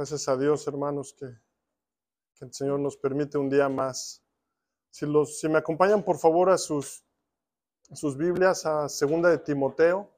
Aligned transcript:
Gracias 0.00 0.28
a 0.28 0.36
Dios, 0.38 0.66
hermanos, 0.66 1.12
que, 1.12 1.26
el 1.26 2.54
Señor 2.54 2.80
nos 2.80 2.96
permite 2.96 3.36
un 3.36 3.50
día 3.50 3.68
más. 3.68 4.24
Si 4.88 5.06
me 5.46 5.58
acompañan, 5.58 6.02
por 6.02 6.16
favor, 6.16 6.48
a 6.48 6.56
sus, 6.56 7.04
a 7.90 7.96
sus 7.96 8.16
Biblias, 8.16 8.64
a 8.64 8.88
Segunda 8.88 9.28
de 9.28 9.36
Timoteo. 9.36 10.10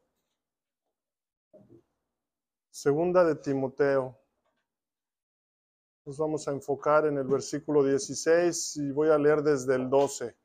Segunda 2.71 3.25
de 3.25 3.35
Timoteo. 3.35 4.17
Nos 6.05 6.17
vamos 6.17 6.47
a 6.47 6.53
enfocar 6.53 7.07
en 7.07 7.19
el 7.19 7.27
versículo 7.27 7.83
16 7.83 8.77
y 8.77 8.93
voy 8.93 9.09
a 9.09 9.19
leer 9.19 9.43
desde 9.43 9.75
el 9.75 9.91
12. 9.91 10.37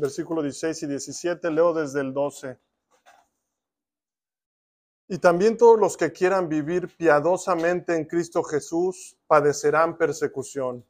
Versículo 0.00 0.40
16 0.40 0.84
y 0.84 0.86
17, 0.86 1.50
leo 1.50 1.74
desde 1.74 2.00
el 2.00 2.14
12. 2.14 2.58
Y 5.12 5.18
también 5.18 5.56
todos 5.56 5.76
los 5.76 5.96
que 5.96 6.12
quieran 6.12 6.48
vivir 6.48 6.96
piadosamente 6.96 7.96
en 7.96 8.04
Cristo 8.04 8.44
Jesús 8.44 9.18
padecerán 9.26 9.98
persecución. 9.98 10.86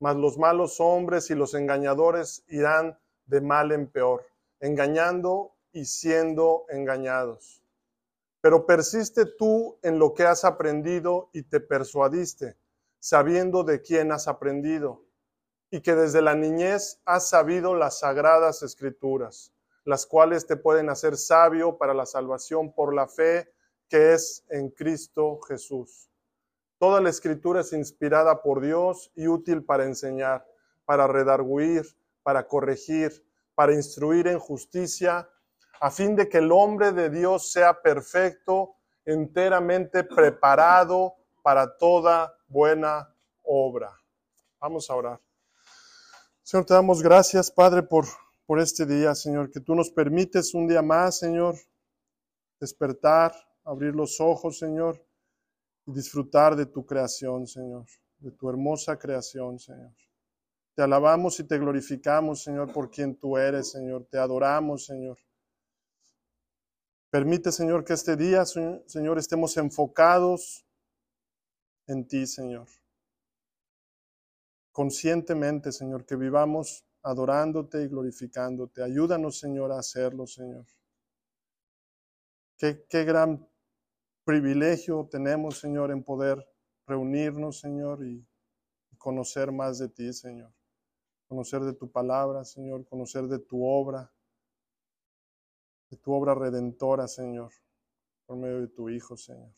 Mas 0.00 0.16
los 0.16 0.38
malos 0.38 0.80
hombres 0.80 1.28
y 1.28 1.34
los 1.34 1.52
engañadores 1.52 2.42
irán 2.48 2.98
de 3.26 3.42
mal 3.42 3.70
en 3.72 3.86
peor, 3.86 4.24
engañando 4.60 5.52
y 5.72 5.84
siendo 5.84 6.64
engañados. 6.70 7.62
Pero 8.40 8.64
persiste 8.64 9.26
tú 9.26 9.78
en 9.82 9.98
lo 9.98 10.14
que 10.14 10.24
has 10.24 10.46
aprendido 10.46 11.28
y 11.34 11.42
te 11.42 11.60
persuadiste, 11.60 12.56
sabiendo 12.98 13.62
de 13.62 13.82
quién 13.82 14.10
has 14.10 14.26
aprendido, 14.26 15.04
y 15.70 15.82
que 15.82 15.94
desde 15.94 16.22
la 16.22 16.34
niñez 16.34 17.02
has 17.04 17.28
sabido 17.28 17.74
las 17.74 17.98
sagradas 17.98 18.62
escrituras 18.62 19.52
las 19.88 20.04
cuales 20.04 20.46
te 20.46 20.58
pueden 20.58 20.90
hacer 20.90 21.16
sabio 21.16 21.78
para 21.78 21.94
la 21.94 22.04
salvación 22.04 22.74
por 22.74 22.94
la 22.94 23.08
fe 23.08 23.50
que 23.88 24.12
es 24.12 24.44
en 24.50 24.68
Cristo 24.68 25.40
Jesús. 25.48 26.10
Toda 26.76 27.00
la 27.00 27.08
escritura 27.08 27.62
es 27.62 27.72
inspirada 27.72 28.42
por 28.42 28.60
Dios 28.60 29.10
y 29.14 29.28
útil 29.28 29.64
para 29.64 29.84
enseñar, 29.86 30.46
para 30.84 31.06
redarguir, 31.06 31.86
para 32.22 32.46
corregir, 32.46 33.26
para 33.54 33.72
instruir 33.72 34.26
en 34.26 34.38
justicia, 34.38 35.26
a 35.80 35.90
fin 35.90 36.14
de 36.16 36.28
que 36.28 36.36
el 36.36 36.52
hombre 36.52 36.92
de 36.92 37.08
Dios 37.08 37.50
sea 37.50 37.80
perfecto, 37.80 38.74
enteramente 39.06 40.04
preparado 40.04 41.14
para 41.42 41.78
toda 41.78 42.36
buena 42.46 43.08
obra. 43.42 43.90
Vamos 44.60 44.90
a 44.90 44.96
orar. 44.96 45.20
Señor, 46.42 46.66
te 46.66 46.74
damos 46.74 47.02
gracias, 47.02 47.50
Padre, 47.50 47.82
por 47.82 48.04
por 48.48 48.60
este 48.60 48.86
día, 48.86 49.14
Señor, 49.14 49.50
que 49.50 49.60
tú 49.60 49.74
nos 49.74 49.90
permites 49.90 50.54
un 50.54 50.66
día 50.66 50.80
más, 50.80 51.18
Señor, 51.18 51.54
despertar, 52.58 53.34
abrir 53.62 53.94
los 53.94 54.22
ojos, 54.22 54.58
Señor, 54.58 55.04
y 55.84 55.92
disfrutar 55.92 56.56
de 56.56 56.64
tu 56.64 56.86
creación, 56.86 57.46
Señor, 57.46 57.84
de 58.16 58.30
tu 58.30 58.48
hermosa 58.48 58.98
creación, 58.98 59.58
Señor. 59.58 59.92
Te 60.74 60.80
alabamos 60.80 61.38
y 61.40 61.44
te 61.44 61.58
glorificamos, 61.58 62.42
Señor, 62.42 62.72
por 62.72 62.90
quien 62.90 63.16
tú 63.16 63.36
eres, 63.36 63.70
Señor. 63.70 64.06
Te 64.10 64.16
adoramos, 64.16 64.86
Señor. 64.86 65.18
Permite, 67.10 67.52
Señor, 67.52 67.84
que 67.84 67.92
este 67.92 68.16
día, 68.16 68.46
Señor, 68.46 69.18
estemos 69.18 69.58
enfocados 69.58 70.64
en 71.86 72.08
ti, 72.08 72.26
Señor. 72.26 72.68
Conscientemente, 74.72 75.70
Señor, 75.70 76.06
que 76.06 76.16
vivamos 76.16 76.87
adorándote 77.08 77.82
y 77.82 77.88
glorificándote. 77.88 78.82
Ayúdanos, 78.82 79.38
Señor, 79.38 79.72
a 79.72 79.78
hacerlo, 79.78 80.26
Señor. 80.26 80.66
Qué, 82.58 82.84
qué 82.86 83.04
gran 83.04 83.48
privilegio 84.24 85.08
tenemos, 85.10 85.58
Señor, 85.58 85.90
en 85.90 86.04
poder 86.04 86.46
reunirnos, 86.86 87.60
Señor, 87.60 88.04
y 88.04 88.26
conocer 88.98 89.50
más 89.50 89.78
de 89.78 89.88
ti, 89.88 90.12
Señor. 90.12 90.52
Conocer 91.28 91.62
de 91.62 91.72
tu 91.72 91.90
palabra, 91.90 92.44
Señor, 92.44 92.86
conocer 92.86 93.24
de 93.24 93.38
tu 93.38 93.64
obra, 93.64 94.12
de 95.88 95.96
tu 95.96 96.12
obra 96.12 96.34
redentora, 96.34 97.08
Señor, 97.08 97.52
por 98.26 98.36
medio 98.36 98.60
de 98.60 98.68
tu 98.68 98.90
Hijo, 98.90 99.16
Señor. 99.16 99.54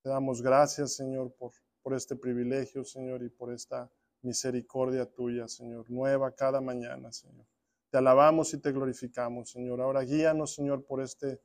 Te 0.00 0.08
damos 0.08 0.40
gracias, 0.40 0.94
Señor, 0.94 1.30
por, 1.34 1.52
por 1.82 1.92
este 1.92 2.16
privilegio, 2.16 2.84
Señor, 2.84 3.22
y 3.22 3.28
por 3.28 3.52
esta 3.52 3.90
misericordia 4.24 5.06
tuya, 5.06 5.48
Señor, 5.48 5.90
nueva 5.90 6.34
cada 6.34 6.60
mañana, 6.60 7.12
Señor. 7.12 7.46
Te 7.90 7.98
alabamos 7.98 8.52
y 8.54 8.60
te 8.60 8.72
glorificamos, 8.72 9.50
Señor. 9.50 9.80
Ahora 9.80 10.00
guíanos, 10.02 10.54
Señor, 10.54 10.84
por 10.84 11.00
este 11.00 11.40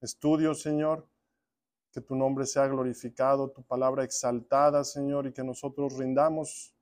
estudio, 0.00 0.54
Señor. 0.54 1.08
Que 1.92 2.00
tu 2.00 2.16
nombre 2.16 2.46
sea 2.46 2.66
glorificado, 2.66 3.50
tu 3.50 3.62
palabra 3.62 4.02
exaltada, 4.02 4.82
Señor, 4.82 5.28
y 5.28 5.32
que 5.32 5.44
nosotros 5.44 5.96
rindamos 5.96 6.74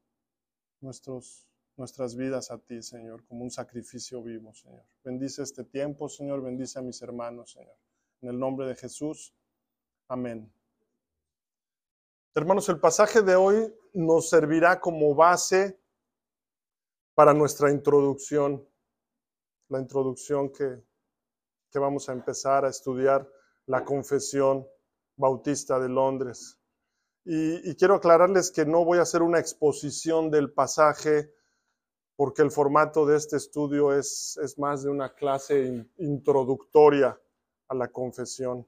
nuestros, 0.81 1.47
nuestras 1.77 2.17
vidas 2.17 2.51
a 2.51 2.59
ti, 2.59 2.81
Señor, 2.83 3.23
como 3.27 3.45
un 3.45 3.51
sacrificio 3.51 4.23
vivo, 4.23 4.55
Señor. 4.55 4.87
Bendice 5.05 5.43
este 5.43 5.65
tiempo, 5.65 6.09
Señor. 6.09 6.43
Bendice 6.43 6.79
a 6.79 6.83
mis 6.83 7.03
hermanos, 7.03 7.53
Señor. 7.53 7.77
En 8.23 8.31
el 8.31 8.39
nombre 8.39 8.67
de 8.67 8.75
Jesús. 8.75 9.35
Amén. 10.09 10.51
Hermanos, 12.35 12.67
el 12.71 12.81
pasaje 12.81 13.21
de 13.21 13.37
hoy 13.37 13.75
nos 13.93 14.29
servirá 14.29 14.81
como 14.81 15.15
base 15.15 15.79
para 17.15 17.35
nuestra 17.35 17.71
introducción, 17.71 18.67
la 19.69 19.81
introducción 19.81 20.51
que, 20.51 20.83
que 21.71 21.79
vamos 21.79 22.09
a 22.09 22.13
empezar 22.13 22.65
a 22.65 22.69
estudiar, 22.69 23.29
la 23.67 23.85
confesión 23.85 24.67
bautista 25.17 25.79
de 25.79 25.89
Londres. 25.89 26.59
Y, 27.25 27.75
quiero 27.77 27.95
aclararles 27.95 28.51
que 28.51 28.67
no 28.67 28.85
voy 28.85 28.99
a 28.99 29.03
hacer 29.03 29.23
una 29.23 29.39
exposición 29.39 30.31
del 30.31 30.53
pasaje 30.53 31.33
porque 32.17 32.43
el 32.43 32.51
formato 32.51 33.07
de 33.07 33.17
este 33.17 33.37
estudio 33.37 33.93
es, 33.97 34.39
es 34.43 34.59
más 34.59 34.83
de 34.83 34.91
una 34.91 35.15
clase 35.15 35.87
introductoria 35.99 37.19
a 37.69 37.75
la 37.75 37.89
confesión. 37.89 38.67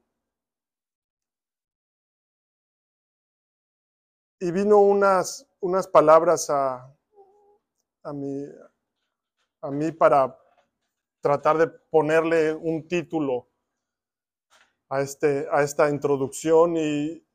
Y 4.44 4.50
vino 4.50 4.78
unas, 4.78 5.48
unas 5.60 5.88
palabras 5.88 6.50
a, 6.50 6.94
a, 8.02 8.12
mí, 8.12 8.44
a 9.62 9.70
mí 9.70 9.90
para 9.90 10.38
tratar 11.22 11.56
de 11.56 11.66
ponerle 11.66 12.52
un 12.52 12.86
título 12.86 13.48
a, 14.90 15.00
este, 15.00 15.48
a 15.50 15.62
esta 15.62 15.88
introducción 15.88 16.76
y, 16.76 17.26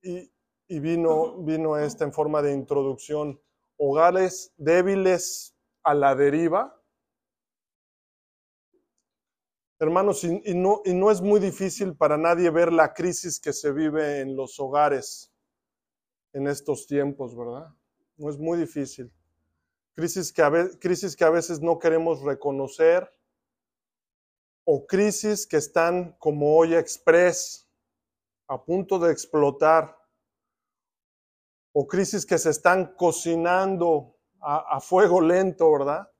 y, 0.00 0.32
y 0.66 0.80
vino, 0.80 1.42
vino 1.42 1.76
esta 1.76 2.04
en 2.04 2.12
forma 2.14 2.40
de 2.40 2.54
introducción. 2.54 3.38
Hogares 3.76 4.50
débiles 4.56 5.54
a 5.82 5.92
la 5.92 6.14
deriva. 6.14 6.74
Hermanos, 9.78 10.24
y, 10.24 10.54
no, 10.54 10.80
y 10.86 10.94
no 10.94 11.10
es 11.10 11.20
muy 11.20 11.38
difícil 11.38 11.94
para 11.94 12.16
nadie 12.16 12.48
ver 12.48 12.72
la 12.72 12.94
crisis 12.94 13.38
que 13.38 13.52
se 13.52 13.72
vive 13.72 14.20
en 14.20 14.34
los 14.34 14.58
hogares 14.58 15.33
en 16.34 16.48
estos 16.48 16.86
tiempos, 16.86 17.34
¿verdad? 17.34 17.72
No 18.18 18.28
es 18.28 18.38
muy 18.38 18.58
difícil. 18.58 19.10
Crisis 19.94 20.32
que 20.32 20.42
a, 20.42 20.50
veces 21.30 21.60
no 21.60 21.78
queremos 21.78 22.20
reconocer 22.20 23.08
o 24.64 24.84
crisis 24.86 25.46
que 25.46 25.56
están 25.56 26.16
como 26.18 26.56
olla 26.56 26.80
express, 26.80 27.68
a 28.48 28.62
punto 28.62 28.98
de 28.98 29.12
explotar, 29.12 29.96
o 31.72 31.86
crisis 31.86 32.26
que 32.26 32.38
se 32.38 32.50
están 32.50 32.94
cocinando 32.96 34.16
a, 34.40 34.76
a 34.76 34.80
fuego 34.80 35.20
lento, 35.20 35.70
¿verdad? 35.70 36.10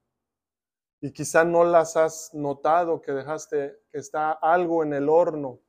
Y 1.00 1.12
quizá 1.12 1.44
no 1.44 1.64
las 1.64 1.96
has 1.96 2.32
notado, 2.34 3.00
que 3.00 3.12
dejaste 3.12 3.82
que 3.90 3.98
está 3.98 4.32
algo 4.32 4.84
en 4.84 4.94
el 4.94 5.08
horno 5.08 5.60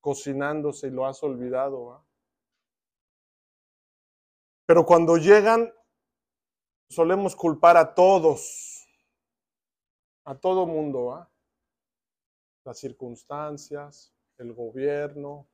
cocinándose 0.00 0.86
y 0.86 0.90
lo 0.90 1.06
has 1.06 1.22
olvidado. 1.22 1.88
¿verdad? 1.88 2.05
Pero 4.66 4.84
cuando 4.84 5.16
llegan, 5.16 5.72
solemos 6.90 7.36
culpar 7.36 7.76
a 7.76 7.94
todos, 7.94 8.84
a 10.24 10.34
todo 10.34 10.66
mundo, 10.66 11.14
¿ah? 11.14 11.30
las 12.64 12.78
circunstancias, 12.78 14.12
el 14.38 14.52
gobierno, 14.52 15.48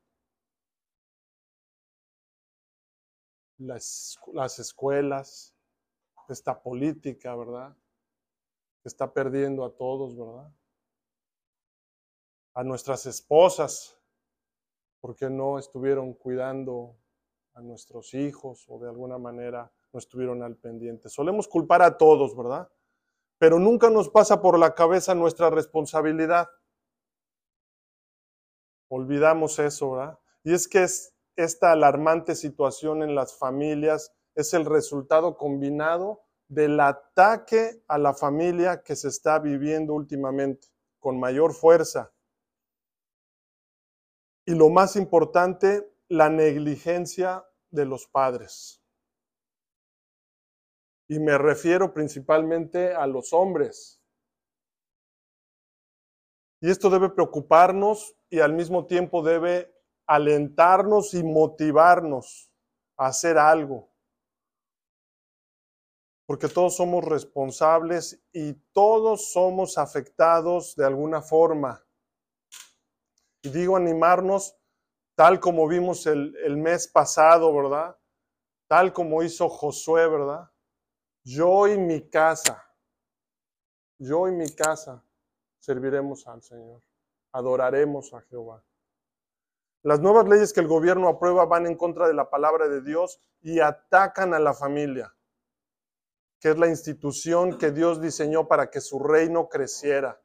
las, 3.59 4.19
las 4.33 4.59
escuelas, 4.59 5.55
esta 6.31 6.63
política, 6.63 7.37
¿verdad? 7.37 7.77
Que 8.83 8.89
está 8.89 9.13
perdiendo 9.13 9.67
a 9.67 9.77
todos, 9.77 10.17
¿verdad? 10.17 10.51
A 12.55 12.65
nuestras 12.65 13.05
esposas, 13.05 13.99
porque 15.01 15.29
no 15.29 15.59
estuvieron 15.59 16.15
cuidando 16.15 16.97
a 17.55 17.61
nuestros 17.61 18.15
hijos 18.15 18.65
o 18.69 18.79
de 18.79 18.89
alguna 18.89 19.19
manera 19.19 19.73
no 19.93 19.99
estuvieron 19.99 20.43
al 20.43 20.57
pendiente. 20.57 21.09
Solemos 21.09 21.49
culpar 21.49 21.83
a 21.83 21.99
todos, 21.99 22.37
¿verdad? 22.37 22.71
Pero 23.39 23.59
nunca 23.59 23.91
nos 23.91 24.09
pasa 24.09 24.41
por 24.41 24.59
la 24.59 24.75
cabeza 24.75 25.15
nuestra 25.15 25.51
responsabilidad. 25.51 26.49
Olvidamos 28.89 29.59
eso, 29.59 29.93
¿verdad? 29.93 30.19
Y 30.45 30.55
es 30.55 30.69
que 30.69 30.85
es, 30.85 31.15
esta 31.37 31.73
alarmante 31.73 32.35
situación 32.35 33.03
en 33.03 33.15
las 33.15 33.37
familias 33.39 34.13
es 34.35 34.55
el 34.55 34.65
resultado 34.65 35.37
combinado 35.37 36.25
del 36.49 36.79
ataque 36.81 37.83
a 37.89 37.99
la 37.99 38.13
familia 38.13 38.83
que 38.83 38.97
se 38.97 39.09
está 39.09 39.39
viviendo 39.39 39.95
últimamente 39.95 40.69
con 40.99 41.19
mayor 41.19 41.55
fuerza. 41.55 42.13
Y 44.45 44.55
lo 44.55 44.69
más 44.69 44.97
importante, 44.97 45.91
la 46.13 46.29
negligencia 46.29 47.43
de 47.71 47.87
los 47.87 48.07
padres. 48.07 48.85
Y 51.09 51.19
me 51.19 51.39
refiero 51.39 51.95
principalmente 51.95 52.93
a 52.93 53.07
los 53.07 53.33
hombres. 53.33 53.99
Y 56.61 56.71
esto 56.71 56.91
debe 56.91 57.09
preocuparnos 57.09 58.15
y 58.29 58.41
al 58.41 58.53
mismo 58.53 58.85
tiempo 58.85 59.23
debe 59.23 59.75
alentarnos 60.07 61.15
y 61.15 61.25
motivarnos 61.25 62.53
a 62.99 63.07
hacer 63.07 63.39
algo. 63.39 63.91
Porque 66.27 66.49
todos 66.49 66.77
somos 66.77 67.05
responsables 67.05 68.23
y 68.35 68.53
todos 68.75 69.33
somos 69.33 69.79
afectados 69.79 70.77
de 70.77 70.85
alguna 70.85 71.23
forma. 71.23 71.83
Y 73.41 73.49
digo 73.49 73.79
animarnos 73.79 74.59
tal 75.15 75.41
como 75.41 75.69
vimos 75.69 76.07
el, 76.07 76.37
el 76.45 76.57
mes 76.57 76.89
pasado, 76.89 77.55
¿verdad? 77.55 77.97
Tal 78.69 78.93
como 78.93 79.23
hizo 79.23 79.49
Josué, 79.49 80.09
¿verdad? 80.09 80.51
Yo 81.25 81.69
y 81.69 81.79
mi 81.79 82.09
casa, 82.09 82.65
yo 83.99 84.29
y 84.29 84.33
mi 84.33 84.53
casa 84.55 85.05
serviremos 85.61 86.27
al 86.27 86.43
Señor, 86.43 86.83
adoraremos 87.33 88.13
a 88.15 88.21
Jehová. 88.23 88.65
Las 89.85 90.01
nuevas 90.01 90.29
leyes 90.29 90.53
que 90.53 90.61
el 90.61 90.69
gobierno 90.69 91.09
aprueba 91.09 91.45
van 91.45 91.67
en 91.67 91.77
contra 91.77 92.07
de 92.07 92.15
la 92.15 92.31
palabra 92.31 92.69
de 92.69 92.83
Dios 92.83 93.21
y 93.41 93.59
atacan 93.61 94.33
a 94.33 94.39
la 94.39 94.55
familia, 94.55 95.15
que 96.41 96.51
es 96.51 96.59
la 96.59 96.69
institución 96.69 97.59
que 97.59 97.73
Dios 97.73 98.01
diseñó 98.01 98.47
para 98.47 98.71
que 98.71 98.81
su 98.81 99.01
reino 99.01 99.49
creciera. 99.49 100.21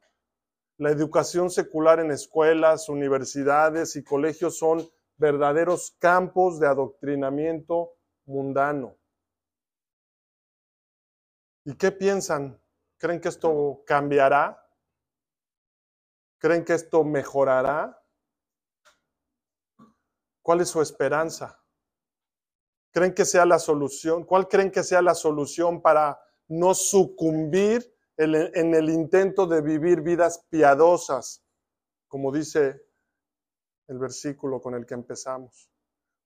La 0.78 0.90
educación 0.90 1.50
secular 1.50 1.98
en 1.98 2.12
escuelas, 2.12 2.88
universidades 2.88 3.96
y 3.96 4.04
colegios 4.04 4.58
son 4.58 4.88
verdaderos 5.16 5.96
campos 5.98 6.60
de 6.60 6.68
adoctrinamiento 6.68 7.96
mundano. 8.26 8.96
¿Y 11.64 11.74
qué 11.74 11.90
piensan? 11.90 12.62
¿Creen 12.96 13.20
que 13.20 13.28
esto 13.28 13.82
cambiará? 13.84 14.64
¿Creen 16.38 16.64
que 16.64 16.74
esto 16.74 17.02
mejorará? 17.02 18.00
¿Cuál 20.40 20.60
es 20.60 20.68
su 20.68 20.80
esperanza? 20.80 21.60
¿Creen 22.92 23.12
que 23.12 23.24
sea 23.24 23.44
la 23.44 23.58
solución? 23.58 24.24
¿Cuál 24.24 24.46
creen 24.46 24.70
que 24.70 24.84
sea 24.84 25.02
la 25.02 25.16
solución 25.16 25.82
para 25.82 26.20
no 26.46 26.72
sucumbir 26.72 27.97
en 28.18 28.74
el 28.74 28.90
intento 28.90 29.46
de 29.46 29.60
vivir 29.62 30.02
vidas 30.02 30.44
piadosas, 30.50 31.44
como 32.08 32.32
dice 32.32 32.82
el 33.86 33.98
versículo 33.98 34.60
con 34.60 34.74
el 34.74 34.84
que 34.84 34.94
empezamos? 34.94 35.70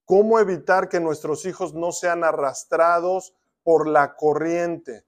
¿Cómo 0.05 0.39
evitar 0.39 0.89
que 0.89 1.01
nuestros 1.01 1.45
hijos 1.47 1.75
no 1.75 1.93
sean 1.93 2.25
arrastrados 2.25 3.35
por 3.63 3.87
la 3.87 4.17
corriente? 4.17 5.07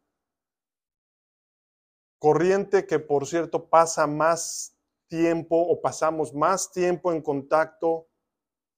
Corriente 2.19 2.87
que, 2.87 3.01
por 3.01 3.27
cierto, 3.27 3.69
pasa 3.69 4.07
más 4.07 4.77
tiempo 5.09 5.61
o 5.61 5.81
pasamos 5.81 6.33
más 6.33 6.71
tiempo 6.71 7.13
en 7.13 7.23
contacto 7.23 8.09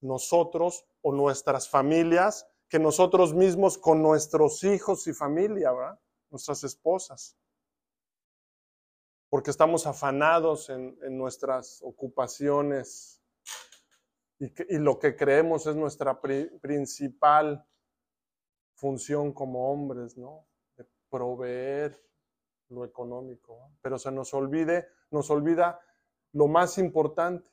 nosotros 0.00 0.86
o 1.02 1.12
nuestras 1.12 1.68
familias 1.68 2.46
que 2.68 2.78
nosotros 2.78 3.34
mismos 3.34 3.78
con 3.78 4.02
nuestros 4.02 4.64
hijos 4.64 5.06
y 5.06 5.12
familia, 5.12 5.72
¿verdad? 5.72 6.00
nuestras 6.30 6.64
esposas. 6.64 7.36
Porque 9.28 9.50
estamos 9.50 9.86
afanados 9.86 10.70
en, 10.70 10.96
nuestras 11.16 11.80
ocupaciones 11.82 13.20
y, 14.38 14.78
lo 14.78 14.98
que 14.98 15.16
creemos 15.16 15.66
es 15.66 15.76
nuestra 15.76 16.20
principal 16.20 17.66
función 18.74 19.32
como 19.32 19.72
hombres, 19.72 20.16
¿no? 20.16 20.46
De 20.76 20.86
proveer 21.08 22.00
lo 22.68 22.84
económico. 22.84 23.70
Pero 23.82 23.98
se 23.98 24.12
nos 24.12 24.32
olvide, 24.34 24.88
nos 25.10 25.30
olvida 25.30 25.80
lo 26.32 26.46
más 26.46 26.78
importante, 26.78 27.50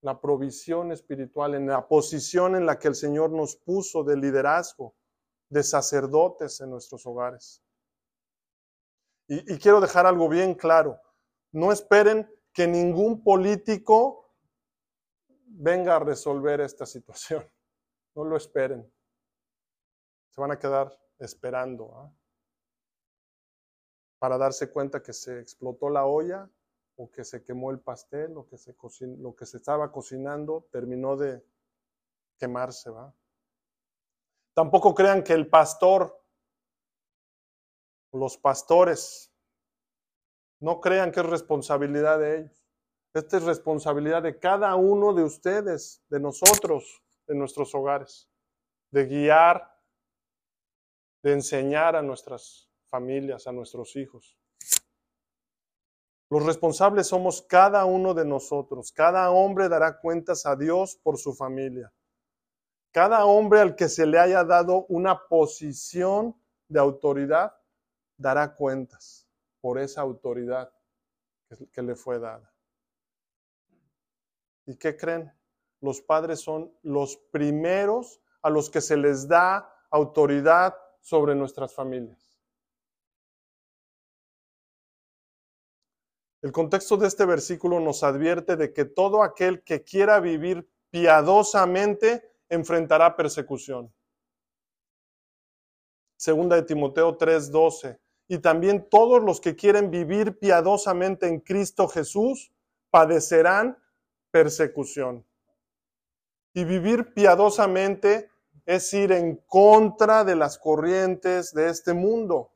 la 0.00 0.20
provisión 0.20 0.90
espiritual, 0.90 1.54
en 1.54 1.66
la 1.66 1.86
posición 1.86 2.56
en 2.56 2.66
la 2.66 2.78
que 2.78 2.88
el 2.88 2.94
Señor 2.94 3.30
nos 3.30 3.56
puso 3.56 4.02
de 4.02 4.16
liderazgo, 4.16 4.94
de 5.48 5.62
sacerdotes 5.62 6.60
en 6.60 6.70
nuestros 6.70 7.06
hogares. 7.06 7.62
Y, 9.34 9.58
quiero 9.58 9.80
dejar 9.80 10.04
algo 10.06 10.28
bien 10.28 10.54
claro. 10.54 11.00
No 11.52 11.72
esperen 11.72 12.30
que 12.52 12.66
ningún 12.66 13.22
político 13.22 14.30
venga 15.46 15.96
a 15.96 16.00
resolver 16.00 16.60
esta 16.60 16.86
situación. 16.86 17.48
No 18.14 18.24
lo 18.24 18.36
esperen. 18.36 18.92
Se 20.28 20.38
van 20.38 20.50
a 20.50 20.58
quedar 20.58 20.94
esperando. 21.18 21.94
¿ah? 21.96 22.12
para 24.22 24.38
darse 24.38 24.70
cuenta 24.70 25.02
que 25.02 25.12
se 25.12 25.40
explotó 25.40 25.90
la 25.90 26.06
olla 26.06 26.48
o 26.94 27.10
que 27.10 27.24
se 27.24 27.42
quemó 27.42 27.72
el 27.72 27.80
pastel 27.80 28.36
o 28.36 28.46
que 28.46 28.56
se 28.56 28.76
lo 29.18 29.34
que 29.34 29.46
se 29.46 29.56
estaba 29.56 29.90
cocinando 29.90 30.68
terminó 30.70 31.16
de 31.16 31.44
quemarse, 32.38 32.90
¿va? 32.90 33.12
Tampoco 34.54 34.94
crean 34.94 35.24
que 35.24 35.32
el 35.32 35.48
pastor, 35.48 36.21
los 38.12 38.36
pastores, 38.36 39.32
no 40.60 40.80
crean 40.80 41.10
que 41.10 41.20
es 41.20 41.26
responsabilidad 41.26 42.18
de 42.18 42.38
ellos. 42.38 42.64
Esta 43.14 43.38
es 43.38 43.42
responsabilidad 43.42 44.22
de 44.22 44.38
cada 44.38 44.74
uno 44.76 45.12
de 45.12 45.24
ustedes, 45.24 46.02
de 46.08 46.20
nosotros, 46.20 47.02
de 47.26 47.34
nuestros 47.34 47.74
hogares, 47.74 48.28
de 48.90 49.06
guiar, 49.06 49.76
de 51.22 51.32
enseñar 51.32 51.96
a 51.96 52.02
nuestras 52.02 52.70
familias, 52.88 53.46
a 53.46 53.52
nuestros 53.52 53.96
hijos. 53.96 54.38
Los 56.30 56.46
responsables 56.46 57.08
somos 57.08 57.42
cada 57.42 57.84
uno 57.84 58.14
de 58.14 58.24
nosotros. 58.24 58.92
Cada 58.92 59.30
hombre 59.30 59.68
dará 59.68 60.00
cuentas 60.00 60.46
a 60.46 60.56
Dios 60.56 60.96
por 60.96 61.18
su 61.18 61.34
familia. 61.34 61.92
Cada 62.90 63.26
hombre 63.26 63.60
al 63.60 63.76
que 63.76 63.88
se 63.88 64.06
le 64.06 64.18
haya 64.18 64.42
dado 64.42 64.86
una 64.88 65.26
posición 65.28 66.34
de 66.68 66.80
autoridad 66.80 67.54
dará 68.16 68.54
cuentas 68.54 69.28
por 69.60 69.78
esa 69.78 70.00
autoridad 70.00 70.72
que, 71.72 71.82
le 71.82 71.94
fue 71.94 72.18
dada. 72.18 72.52
¿Y 74.66 74.76
qué 74.76 74.96
creen? 74.96 75.32
Los 75.80 76.00
padres 76.00 76.40
son 76.40 76.72
los 76.82 77.16
primeros 77.16 78.20
a 78.42 78.50
los 78.50 78.70
que 78.70 78.80
se 78.80 78.96
les 78.96 79.28
da 79.28 79.68
autoridad 79.90 80.74
sobre 81.00 81.34
nuestras 81.34 81.74
familias. 81.74 82.40
El 86.42 86.50
contexto 86.50 86.96
de 86.96 87.06
este 87.06 87.24
versículo 87.24 87.78
nos 87.78 88.02
advierte 88.02 88.56
de 88.56 88.72
que 88.72 88.84
todo 88.84 89.22
aquel 89.22 89.62
que 89.62 89.84
quiera 89.84 90.18
vivir 90.18 90.68
piadosamente 90.90 92.32
enfrentará 92.48 93.16
persecución. 93.16 93.94
Segunda 96.16 96.56
de 96.56 96.62
Timoteo 96.62 97.16
3:12. 97.16 98.01
Y 98.32 98.38
también 98.38 98.88
todos 98.88 99.22
los 99.22 99.42
que 99.42 99.56
quieren 99.56 99.90
vivir 99.90 100.38
piadosamente 100.38 101.28
en 101.28 101.40
Cristo 101.40 101.86
Jesús 101.86 102.50
padecerán 102.88 103.76
persecución. 104.30 105.26
Y 106.54 106.64
vivir 106.64 107.12
piadosamente 107.12 108.30
es 108.64 108.90
ir 108.94 109.12
en 109.12 109.36
contra 109.36 110.24
de 110.24 110.34
las 110.34 110.56
corrientes 110.56 111.52
de 111.52 111.68
este 111.68 111.92
mundo. 111.92 112.54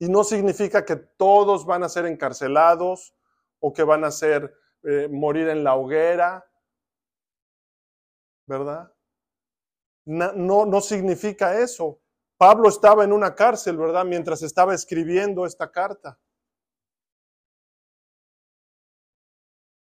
Y 0.00 0.08
no 0.08 0.24
significa 0.24 0.84
que 0.84 0.96
todos 0.96 1.64
van 1.64 1.84
a 1.84 1.88
ser 1.88 2.04
encarcelados 2.04 3.14
o 3.60 3.72
que 3.72 3.84
van 3.84 4.02
a 4.02 4.10
ser 4.10 4.52
eh, 4.82 5.06
morir 5.08 5.46
en 5.46 5.62
la 5.62 5.76
hoguera, 5.76 6.44
¿verdad? 8.46 8.92
No, 10.04 10.32
no, 10.32 10.66
no 10.66 10.80
significa 10.80 11.56
eso. 11.60 12.00
Pablo 12.44 12.68
estaba 12.68 13.04
en 13.04 13.12
una 13.14 13.34
cárcel, 13.34 13.78
¿verdad? 13.78 14.04
Mientras 14.04 14.42
estaba 14.42 14.74
escribiendo 14.74 15.46
esta 15.46 15.72
carta. 15.72 16.20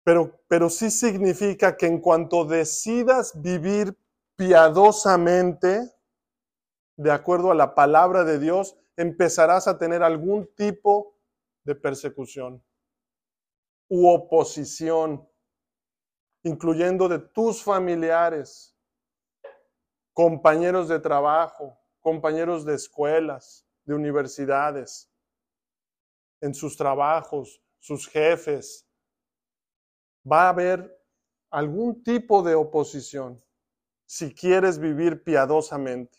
Pero, 0.05 0.41
pero 0.47 0.71
sí 0.71 0.89
significa 0.93 1.77
que 1.77 1.87
en 1.87 2.01
cuanto 2.01 2.45
decidas 2.45 3.33
vivir 3.43 3.99
piadosamente, 4.37 5.93
de 6.97 7.11
acuerdo 7.11 7.51
a 7.51 7.57
la 7.57 7.75
palabra 7.75 8.23
de 8.23 8.39
Dios, 8.39 8.77
empezarás 8.97 9.67
a 9.67 9.77
tener 9.77 10.05
algún 10.05 10.47
tipo 10.55 11.19
de 11.65 11.75
persecución 11.75 12.65
u 13.89 14.09
oposición. 14.09 15.29
incluyendo 16.45 17.09
de 17.09 17.19
tus 17.19 17.61
familiares, 17.61 18.77
compañeros 20.13 20.87
de 20.89 21.01
trabajo, 21.01 21.82
compañeros 22.03 22.67
de 22.67 22.75
escuelas, 22.75 23.67
de 23.85 23.95
universidades, 23.95 25.11
en 26.43 26.55
sus 26.55 26.77
trabajos, 26.77 27.63
sus 27.79 28.07
jefes. 28.09 28.87
Va 30.31 30.47
a 30.47 30.49
haber 30.51 31.01
algún 31.51 32.03
tipo 32.03 32.43
de 32.43 32.55
oposición 32.55 33.43
si 34.07 34.35
quieres 34.35 34.79
vivir 34.79 35.23
piadosamente. 35.23 36.19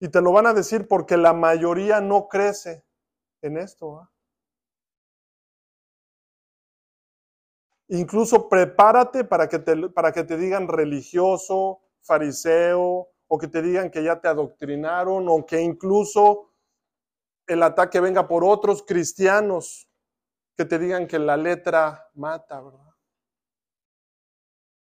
Y 0.00 0.08
te 0.08 0.20
lo 0.20 0.32
van 0.32 0.46
a 0.46 0.52
decir 0.52 0.88
porque 0.88 1.16
la 1.16 1.32
mayoría 1.32 2.00
no 2.00 2.28
crece 2.28 2.84
en 3.42 3.56
esto. 3.56 4.10
Incluso 7.88 8.48
prepárate 8.48 9.24
para 9.24 9.48
que, 9.48 9.58
te, 9.58 9.88
para 9.90 10.12
que 10.12 10.24
te 10.24 10.36
digan 10.36 10.66
religioso, 10.66 11.85
fariseo, 12.06 13.08
o 13.28 13.38
que 13.38 13.48
te 13.48 13.60
digan 13.60 13.90
que 13.90 14.02
ya 14.02 14.20
te 14.20 14.28
adoctrinaron, 14.28 15.26
o 15.28 15.44
que 15.44 15.60
incluso 15.60 16.52
el 17.46 17.62
ataque 17.62 18.00
venga 18.00 18.26
por 18.26 18.44
otros 18.44 18.82
cristianos 18.82 19.88
que 20.56 20.64
te 20.64 20.78
digan 20.78 21.06
que 21.06 21.18
la 21.18 21.36
letra 21.36 22.10
mata, 22.14 22.60
¿verdad? 22.60 22.94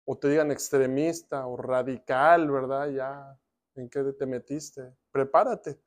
O 0.06 0.18
te 0.18 0.28
digan 0.28 0.50
extremista 0.50 1.46
o 1.46 1.56
radical, 1.56 2.50
¿verdad? 2.50 2.88
Ya, 2.88 3.38
¿en 3.74 3.88
qué 3.90 4.02
te 4.18 4.26
metiste? 4.26 4.96
Prepárate. 5.12 5.80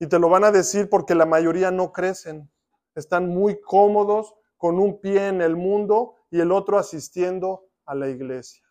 Y 0.00 0.08
te 0.08 0.18
lo 0.18 0.28
van 0.28 0.44
a 0.44 0.50
decir 0.50 0.90
porque 0.90 1.14
la 1.14 1.26
mayoría 1.26 1.70
no 1.70 1.92
crecen. 1.92 2.50
Están 2.94 3.28
muy 3.28 3.60
cómodos 3.60 4.34
con 4.56 4.78
un 4.78 5.00
pie 5.00 5.28
en 5.28 5.40
el 5.40 5.56
mundo 5.56 6.16
y 6.28 6.40
el 6.40 6.50
otro 6.50 6.78
asistiendo 6.78 7.68
a 7.86 7.94
la 7.94 8.08
iglesia. 8.08 8.66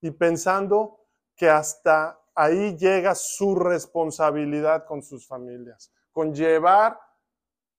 Y 0.00 0.10
pensando 0.10 1.06
que 1.34 1.48
hasta 1.48 2.20
ahí 2.34 2.76
llega 2.76 3.14
su 3.14 3.56
responsabilidad 3.56 4.86
con 4.86 5.02
sus 5.02 5.26
familias, 5.26 5.92
con 6.12 6.34
llevar 6.34 7.00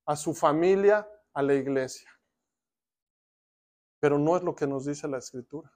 a 0.06 0.16
su 0.16 0.34
familia 0.34 1.08
a 1.34 1.42
la 1.42 1.54
iglesia. 1.54 2.10
Pero 4.00 4.18
no 4.18 4.36
es 4.36 4.44
lo 4.44 4.56
que 4.56 4.68
nos 4.68 4.86
dice 4.86 5.08
la 5.08 5.18
escritura. 5.18 5.72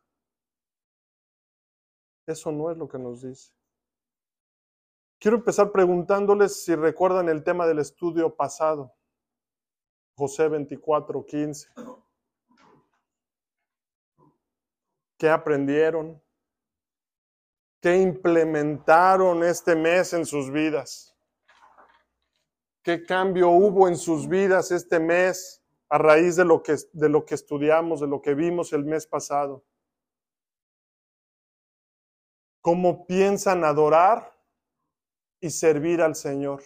Eso 2.26 2.52
no 2.52 2.72
es 2.72 2.78
lo 2.78 2.88
que 2.88 2.98
nos 2.98 3.22
dice. 3.22 3.54
Quiero 5.20 5.38
empezar 5.38 5.72
preguntándoles 5.72 6.64
si 6.64 6.76
recuerdan 6.76 7.30
el 7.30 7.44
tema 7.44 7.66
del 7.66 7.80
estudio 7.80 8.36
pasado, 8.36 8.94
José 10.16 10.50
24, 10.50 11.26
15. 11.26 11.70
¿Qué 15.18 15.30
aprendieron? 15.30 16.22
¿Qué 17.84 17.98
implementaron 17.98 19.44
este 19.44 19.76
mes 19.76 20.14
en 20.14 20.26
sus 20.26 20.50
vidas? 20.50 21.16
¿Qué 22.82 23.06
cambio 23.06 23.50
hubo 23.50 23.88
en 23.88 23.98
sus 23.98 24.28
vidas 24.28 24.72
este 24.72 25.00
mes 25.00 25.62
a 25.90 26.00
raíz 26.00 26.36
de 26.36 26.46
lo 26.46 26.64
que, 26.64 26.78
de 26.94 27.10
lo 27.10 27.26
que 27.26 27.36
estudiamos, 27.36 28.00
de 28.00 28.08
lo 28.08 28.22
que 28.22 28.34
vimos 28.34 28.74
el 28.74 28.86
mes 28.86 29.06
pasado? 29.06 29.64
¿Cómo 32.62 33.06
piensan 33.06 33.64
adorar 33.64 34.34
y 35.44 35.50
servir 35.50 36.02
al 36.02 36.16
Señor. 36.16 36.64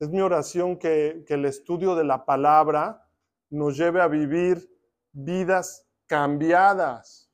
Es 0.00 0.08
mi 0.08 0.20
oración 0.20 0.76
que, 0.76 1.24
el 1.28 1.44
estudio 1.44 1.94
de 1.94 2.02
la 2.02 2.24
palabra 2.24 3.08
nos 3.48 3.76
lleve 3.76 4.00
a 4.00 4.08
vivir 4.08 4.68
vidas 5.12 5.88
cambiadas, 6.10 7.30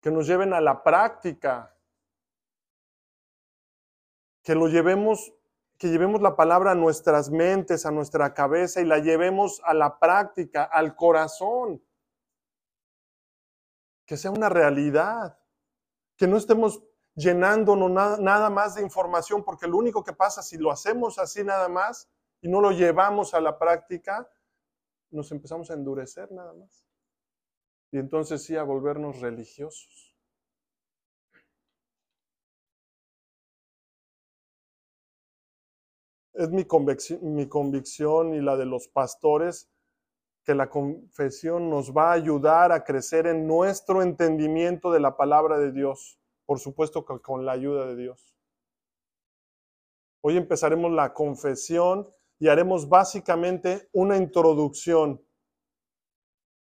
que 0.00 0.10
nos 0.10 0.26
lleven 0.26 0.54
a 0.54 0.60
la 0.62 0.82
práctica, 0.82 1.76
que 4.42 4.54
lo 4.54 4.68
llevemos, 4.68 5.34
que 5.76 5.88
llevemos 5.88 6.22
la 6.22 6.34
palabra 6.34 6.70
a 6.70 6.74
nuestras 6.74 7.28
mentes, 7.28 7.84
a 7.84 7.90
nuestra 7.90 8.32
cabeza 8.32 8.80
y 8.80 8.86
la 8.86 9.00
llevemos 9.00 9.60
a 9.66 9.74
la 9.74 9.98
práctica, 9.98 10.64
al 10.64 10.96
corazón, 10.96 11.84
que 14.06 14.16
sea 14.16 14.30
una 14.30 14.48
realidad 14.48 15.38
que 16.16 16.26
no 16.26 16.38
estemos 16.38 16.82
llenándonos 17.14 17.90
nada, 18.18 18.48
más 18.48 18.76
de 18.76 18.82
información, 18.82 19.44
porque 19.44 19.66
lo 19.66 19.76
único 19.76 20.02
que 20.02 20.14
pasa 20.14 20.42
si 20.42 20.56
lo 20.56 20.70
hacemos 20.70 21.18
así 21.18 21.44
nada 21.44 21.68
más 21.68 22.08
y 22.40 22.48
no 22.48 22.62
lo 22.62 22.70
llevamos 22.70 23.34
a 23.34 23.42
la 23.42 23.58
práctica, 23.58 24.26
nos 25.10 25.30
empezamos 25.32 25.70
a 25.70 25.74
endurecer 25.74 26.32
nada 26.32 26.54
más. 26.54 26.85
Y 27.92 27.98
entonces 27.98 28.44
sí 28.44 28.56
a 28.56 28.62
volvernos 28.62 29.20
religiosos. 29.20 30.14
Es 36.34 36.50
mi 36.50 36.66
mi 37.22 37.48
convicción 37.48 38.34
y 38.34 38.40
la 38.42 38.56
de 38.56 38.66
los 38.66 38.88
pastores 38.88 39.70
que 40.46 40.54
la 40.54 40.70
confesión 40.70 41.68
nos 41.68 41.92
va 41.92 42.10
a 42.10 42.14
ayudar 42.14 42.70
a 42.70 42.84
crecer 42.84 43.26
en 43.26 43.48
nuestro 43.48 44.00
entendimiento 44.00 44.92
de 44.92 45.00
la 45.00 45.16
palabra 45.16 45.58
de 45.58 45.72
Dios, 45.72 46.20
por 46.44 46.60
supuesto 46.60 47.04
con 47.04 47.44
la 47.44 47.52
ayuda 47.52 47.86
de 47.86 47.96
Dios. 47.96 48.36
Hoy 50.22 50.36
empezaremos 50.36 50.92
la 50.92 51.12
confesión 51.12 52.08
y 52.38 52.46
haremos 52.46 52.88
básicamente 52.88 53.88
una 53.92 54.16
introducción. 54.16 55.20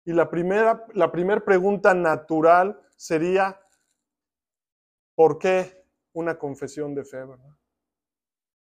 Y 0.08 0.14
la 0.14 0.30
primera, 0.30 0.86
la 0.94 1.12
pregunta 1.12 1.94
natural 1.94 2.80
sería, 2.96 3.60
¿por 5.16 5.38
qué 5.38 5.86
una 6.14 6.40
confesión 6.40 6.96
de 6.96 7.04
fe, 7.04 7.18
verdad? 7.18 7.58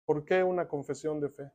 ¿Por 0.04 0.25
qué 0.25 0.42
una 0.42 0.66
confesión 0.66 1.20
de 1.20 1.28
fe? 1.28 1.52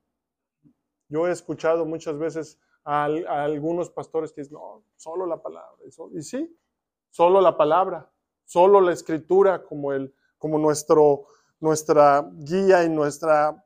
Yo 1.10 1.27
he 1.27 1.32
escuchado 1.32 1.86
muchas 1.86 2.17
veces 2.17 2.58
a, 2.86 3.03
algunos 3.03 3.89
pastores 3.89 4.32
que 4.32 4.44
dicen, 4.44 4.53
no, 4.53 4.86
solo 4.96 5.25
la 5.25 5.41
palabra. 5.41 5.84
Y, 6.13 6.22
sí, 6.22 6.58
solo 7.10 7.41
la 7.41 7.58
palabra, 7.58 8.10
solo 8.46 8.79
la 8.79 8.94
escritura 8.94 9.62
como, 9.62 9.91
el, 9.91 10.15
como 10.38 10.58
nuestro, 10.58 11.25
nuestra 11.60 12.25
guía 12.32 12.86
y 12.86 12.89
nuestra 12.89 13.62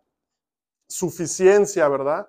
suficiencia, 0.87 1.87
¿verdad? 1.87 2.27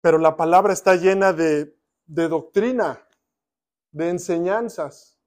Pero 0.00 0.18
la 0.18 0.36
palabra 0.36 0.72
está 0.72 0.96
llena 0.96 1.32
de, 1.32 1.74
doctrina, 2.06 3.06
de 3.92 4.08
enseñanzas, 4.08 5.18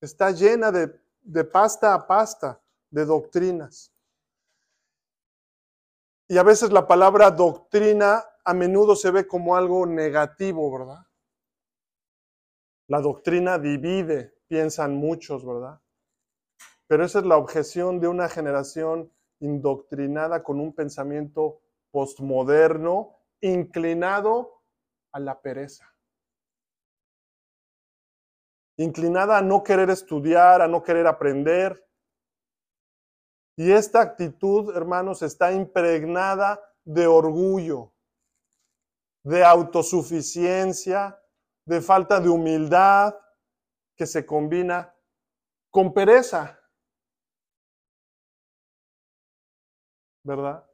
está 0.00 0.30
llena 0.30 0.72
de, 0.72 1.00
de 1.22 1.44
pasta 1.44 1.94
a 1.94 2.06
pasta, 2.06 2.60
de 2.90 3.04
doctrinas. 3.04 3.92
Y 6.28 6.38
a 6.38 6.42
veces 6.42 6.72
la 6.72 6.86
palabra 6.86 7.30
doctrina 7.30 8.24
a 8.44 8.54
menudo 8.54 8.96
se 8.96 9.10
ve 9.10 9.26
como 9.26 9.56
algo 9.56 9.86
negativo, 9.86 10.78
¿verdad? 10.78 11.06
La 12.88 13.00
doctrina 13.00 13.58
divide, 13.58 14.34
piensan 14.48 14.96
muchos, 14.96 15.46
¿verdad? 15.46 15.80
Pero 16.86 17.04
esa 17.04 17.20
es 17.20 17.24
la 17.24 17.36
objeción 17.36 18.00
de 18.00 18.08
una 18.08 18.28
generación 18.28 19.10
indoctrinada 19.40 20.42
con 20.42 20.60
un 20.60 20.74
pensamiento 20.74 21.60
postmoderno, 21.90 23.18
inclinado 23.42 24.62
a 25.12 25.20
la 25.20 25.40
pereza. 25.40 25.86
Inclinada 28.78 29.36
a 29.36 29.42
no 29.42 29.62
querer 29.62 29.90
estudiar, 29.90 30.62
a 30.62 30.68
no 30.68 30.82
querer 30.82 31.06
aprender, 31.06 31.86
y 33.56 33.70
esta 33.70 34.00
actitud, 34.00 34.74
hermanos, 34.74 35.22
está 35.22 35.52
impregnada 35.52 36.60
de 36.84 37.06
orgullo, 37.06 37.92
de 39.24 39.44
autosuficiencia, 39.44 41.22
de 41.66 41.80
falta 41.80 42.18
de 42.18 42.28
humildad, 42.28 43.14
que 43.96 44.06
se 44.06 44.24
combina 44.24 44.94
con 45.70 45.92
pereza. 45.92 46.58
¿Verdad? 50.24 50.66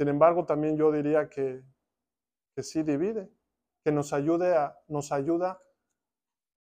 Sin 0.00 0.08
embargo, 0.08 0.46
también 0.46 0.78
yo 0.78 0.90
diría 0.90 1.28
que, 1.28 1.62
que 2.56 2.62
sí 2.62 2.82
divide, 2.82 3.30
que 3.84 3.92
nos, 3.92 4.14
ayude 4.14 4.56
a, 4.56 4.74
nos 4.88 5.12
ayuda 5.12 5.62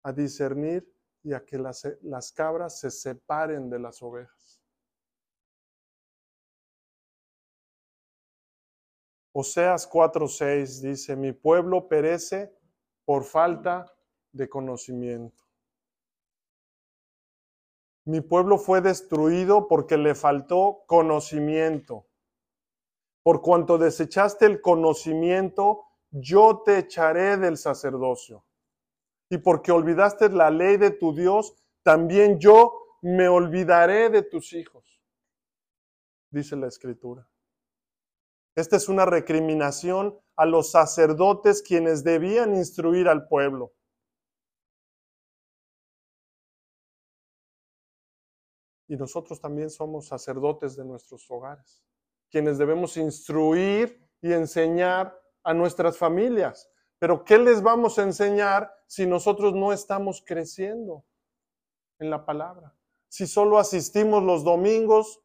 a 0.02 0.12
discernir 0.12 0.92
y 1.22 1.34
a 1.34 1.46
que 1.46 1.60
las, 1.60 1.88
las 2.02 2.32
cabras 2.32 2.80
se 2.80 2.90
separen 2.90 3.70
de 3.70 3.78
las 3.78 4.02
ovejas. 4.02 4.60
Oseas 9.36 9.88
4:6 9.88 10.82
dice, 10.82 11.16
mi 11.16 11.32
pueblo 11.32 11.88
perece 11.88 12.52
por 13.06 13.24
falta 13.24 13.86
de 14.32 14.50
conocimiento. 14.50 15.44
Mi 18.04 18.22
pueblo 18.22 18.58
fue 18.58 18.82
destruido 18.82 19.68
porque 19.68 19.98
le 19.98 20.16
faltó 20.16 20.86
conocimiento. 20.88 22.08
Por 23.24 23.42
cuanto 23.42 23.78
desechaste 23.78 24.46
el 24.46 24.62
conocimiento, 24.62 25.86
yo 26.10 26.64
te 26.66 26.80
echaré 26.80 27.38
del 27.38 27.58
sacerdocio. 27.58 28.46
Y 29.30 29.38
porque 29.38 29.72
olvidaste 29.72 30.30
la 30.30 30.50
ley 30.50 30.78
de 30.78 30.92
tu 30.92 31.14
Dios, 31.14 31.56
también 31.84 32.40
yo 32.40 32.98
me 33.02 33.28
olvidaré 33.28 34.10
de 34.10 34.24
tus 34.24 34.54
hijos, 34.54 35.02
dice 36.30 36.56
la 36.56 36.68
escritura. 36.68 37.28
Esta 38.56 38.76
es 38.76 38.90
una 38.90 39.06
recriminación 39.06 40.20
a 40.36 40.46
los 40.46 40.72
sacerdotes 40.72 41.62
quienes 41.62 42.04
debían 42.04 42.56
instruir 42.56 43.08
al 43.08 43.28
pueblo. 43.28 43.74
Y 48.88 48.98
nosotros 48.98 49.40
también 49.40 49.70
somos 49.70 50.08
sacerdotes 50.08 50.76
de 50.76 50.84
nuestros 50.84 51.26
hogares, 51.32 51.82
quienes 52.32 52.58
debemos 52.58 52.98
instruir 52.98 54.02
y 54.22 54.34
enseñar 54.34 55.20
a 55.44 55.54
nuestras 55.54 55.98
familias. 55.98 56.72
Pero 56.98 57.24
¿qué 57.24 57.38
les 57.38 57.62
vamos 57.62 58.00
a 58.00 58.04
enseñar 58.04 58.74
si 58.88 59.06
nosotros 59.06 59.54
no 59.54 59.74
estamos 59.74 60.24
creciendo 60.26 61.06
en 62.00 62.10
la 62.10 62.26
palabra? 62.26 62.76
Si 63.10 63.28
solo 63.28 63.58
asistimos 63.60 64.24
los 64.24 64.44
domingos, 64.44 65.22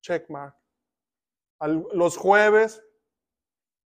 checkmark. 0.00 0.56
Los 1.92 2.16
jueves 2.16 2.82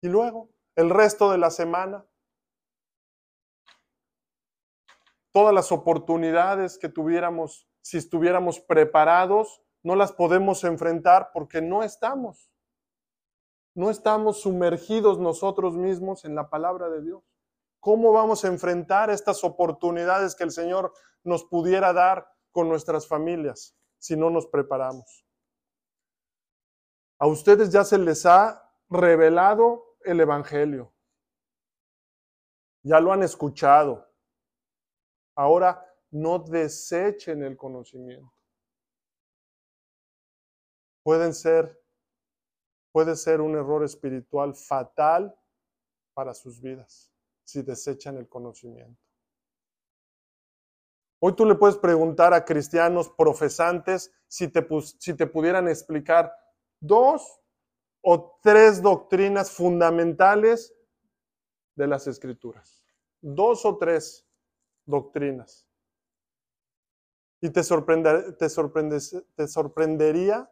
y 0.01 0.07
luego 0.07 0.49
el 0.75 0.89
resto 0.91 1.31
de 1.31 1.37
la 1.37 1.49
semana. 1.49 2.05
Todas 5.33 5.53
las 5.53 5.71
oportunidades 5.71 6.77
que 6.77 6.87
tuviéramos, 6.87 7.67
si 7.81 7.97
estuviéramos 7.97 8.59
preparados, 8.59 9.61
no 9.87 9.95
las 9.95 10.11
podemos 10.11 10.65
enfrentar 10.65 11.31
porque 11.33 11.61
no 11.61 11.81
estamos 11.81 12.51
no 13.73 13.89
estamos 13.91 14.41
sumergidos 14.41 15.17
nosotros 15.17 15.77
mismos 15.77 16.25
en 16.25 16.33
la 16.33 16.49
palabra 16.49 16.89
de 16.89 17.03
Dios. 17.03 17.23
¿Cómo 17.79 18.11
vamos 18.11 18.43
a 18.43 18.47
enfrentar 18.47 19.11
estas 19.11 19.43
oportunidades 19.43 20.35
que 20.35 20.43
el 20.43 20.49
Señor 20.49 20.91
nos 21.23 21.45
pudiera 21.45 21.93
dar 21.93 22.27
con 22.51 22.69
nuestras 22.69 23.07
familias 23.07 23.77
si 23.99 24.17
no 24.17 24.31
nos 24.31 24.47
preparamos? 24.47 25.23
A 27.19 27.27
ustedes 27.27 27.71
ya 27.71 27.83
se 27.83 27.99
les 27.99 28.25
ha 28.25 28.67
revelado 28.89 29.95
el 30.01 30.21
Evangelio. 30.21 30.91
Ya 32.81 32.99
lo 32.99 33.13
han 33.13 33.21
escuchado. 33.21 34.11
Ahora 35.35 35.85
no 36.09 36.39
desechen 36.39 37.43
el 37.43 37.55
conocimiento. 37.55 38.33
Pueden 41.07 41.33
ser 41.33 41.81
puede 42.91 43.15
ser 43.15 43.39
un 43.39 43.55
error 43.55 43.81
espiritual 43.85 44.53
fatal 44.53 45.33
para 46.13 46.33
sus 46.33 46.59
vidas 46.59 47.13
si 47.45 47.61
desechan 47.61 48.17
el 48.17 48.27
conocimiento. 48.27 49.01
Hoy 51.21 51.33
tú 51.33 51.45
le 51.45 51.55
puedes 51.55 51.77
preguntar 51.77 52.33
a 52.33 52.43
cristianos 52.43 53.09
profesantes 53.09 54.13
si 54.27 54.49
te, 54.49 54.67
si 54.99 55.13
te 55.13 55.27
pudieran 55.27 55.69
explicar 55.69 56.29
dos 56.81 57.39
o 58.01 58.37
tres 58.43 58.81
doctrinas 58.81 59.49
fundamentales 59.49 60.75
de 61.77 61.87
las 61.87 62.07
escrituras. 62.07 62.85
Dos 63.21 63.65
o 63.65 63.77
tres 63.77 64.27
doctrinas. 64.85 65.69
Y 67.39 67.49
te, 67.49 67.61
te, 67.61 68.49
te 69.37 69.47
sorprendería 69.47 70.51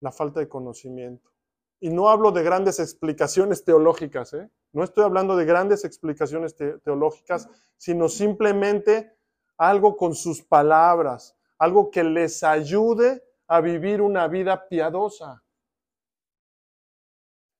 la 0.00 0.12
falta 0.12 0.40
de 0.40 0.48
conocimiento. 0.48 1.30
Y 1.78 1.90
no 1.90 2.08
hablo 2.10 2.30
de 2.32 2.42
grandes 2.42 2.78
explicaciones 2.78 3.64
teológicas, 3.64 4.34
¿eh? 4.34 4.50
no 4.72 4.84
estoy 4.84 5.04
hablando 5.04 5.36
de 5.36 5.44
grandes 5.44 5.84
explicaciones 5.84 6.54
teológicas, 6.54 7.48
sino 7.76 8.08
simplemente 8.08 9.16
algo 9.56 9.96
con 9.96 10.14
sus 10.14 10.42
palabras, 10.42 11.36
algo 11.58 11.90
que 11.90 12.04
les 12.04 12.42
ayude 12.42 13.24
a 13.46 13.60
vivir 13.60 14.00
una 14.00 14.28
vida 14.28 14.68
piadosa. 14.68 15.42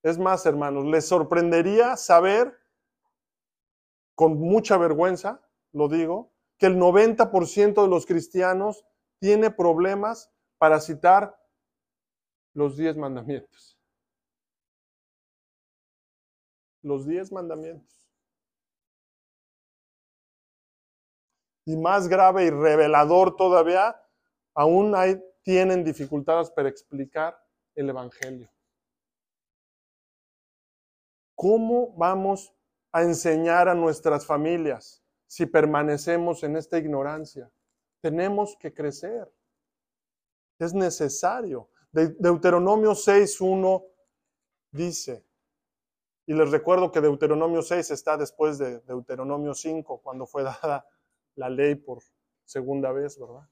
Es 0.02 0.18
más, 0.18 0.46
hermanos, 0.46 0.86
les 0.86 1.06
sorprendería 1.06 1.96
saber, 1.96 2.56
con 4.14 4.38
mucha 4.38 4.76
vergüenza, 4.76 5.42
lo 5.72 5.88
digo, 5.88 6.32
que 6.58 6.66
el 6.66 6.76
90% 6.76 7.82
de 7.82 7.88
los 7.88 8.06
cristianos 8.06 8.84
tiene 9.18 9.50
problemas 9.50 10.30
para 10.58 10.78
citar 10.80 11.39
los 12.52 12.76
diez 12.76 12.96
mandamientos. 12.96 13.78
Los 16.82 17.06
diez 17.06 17.30
mandamientos. 17.30 18.08
Y 21.66 21.76
más 21.76 22.08
grave 22.08 22.46
y 22.46 22.50
revelador 22.50 23.36
todavía, 23.36 24.00
aún 24.54 24.94
hay, 24.94 25.22
tienen 25.42 25.84
dificultades 25.84 26.50
para 26.50 26.68
explicar 26.68 27.38
el 27.74 27.90
Evangelio. 27.90 28.50
¿Cómo 31.34 31.94
vamos 31.96 32.54
a 32.92 33.02
enseñar 33.02 33.68
a 33.68 33.74
nuestras 33.74 34.26
familias 34.26 35.02
si 35.26 35.46
permanecemos 35.46 36.42
en 36.42 36.56
esta 36.56 36.76
ignorancia? 36.78 37.50
Tenemos 38.00 38.56
que 38.58 38.72
crecer. 38.74 39.32
Es 40.58 40.74
necesario. 40.74 41.70
Deuteronomio 41.92 42.92
6.1 42.92 43.84
dice, 44.70 45.26
y 46.26 46.34
les 46.34 46.50
recuerdo 46.50 46.92
que 46.92 47.00
Deuteronomio 47.00 47.62
6 47.62 47.90
está 47.90 48.16
después 48.16 48.58
de 48.58 48.80
Deuteronomio 48.82 49.54
5, 49.54 50.00
cuando 50.00 50.26
fue 50.26 50.44
dada 50.44 50.86
la 51.34 51.50
ley 51.50 51.74
por 51.74 51.98
segunda 52.44 52.92
vez, 52.92 53.18
¿verdad? 53.18 53.48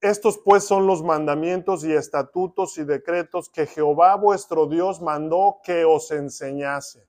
Estos 0.00 0.38
pues 0.38 0.64
son 0.64 0.86
los 0.86 1.02
mandamientos 1.02 1.84
y 1.84 1.92
estatutos 1.92 2.76
y 2.78 2.84
decretos 2.84 3.48
que 3.48 3.66
Jehová 3.66 4.16
vuestro 4.16 4.66
Dios 4.66 5.00
mandó 5.00 5.60
que 5.62 5.84
os 5.84 6.10
enseñase, 6.10 7.08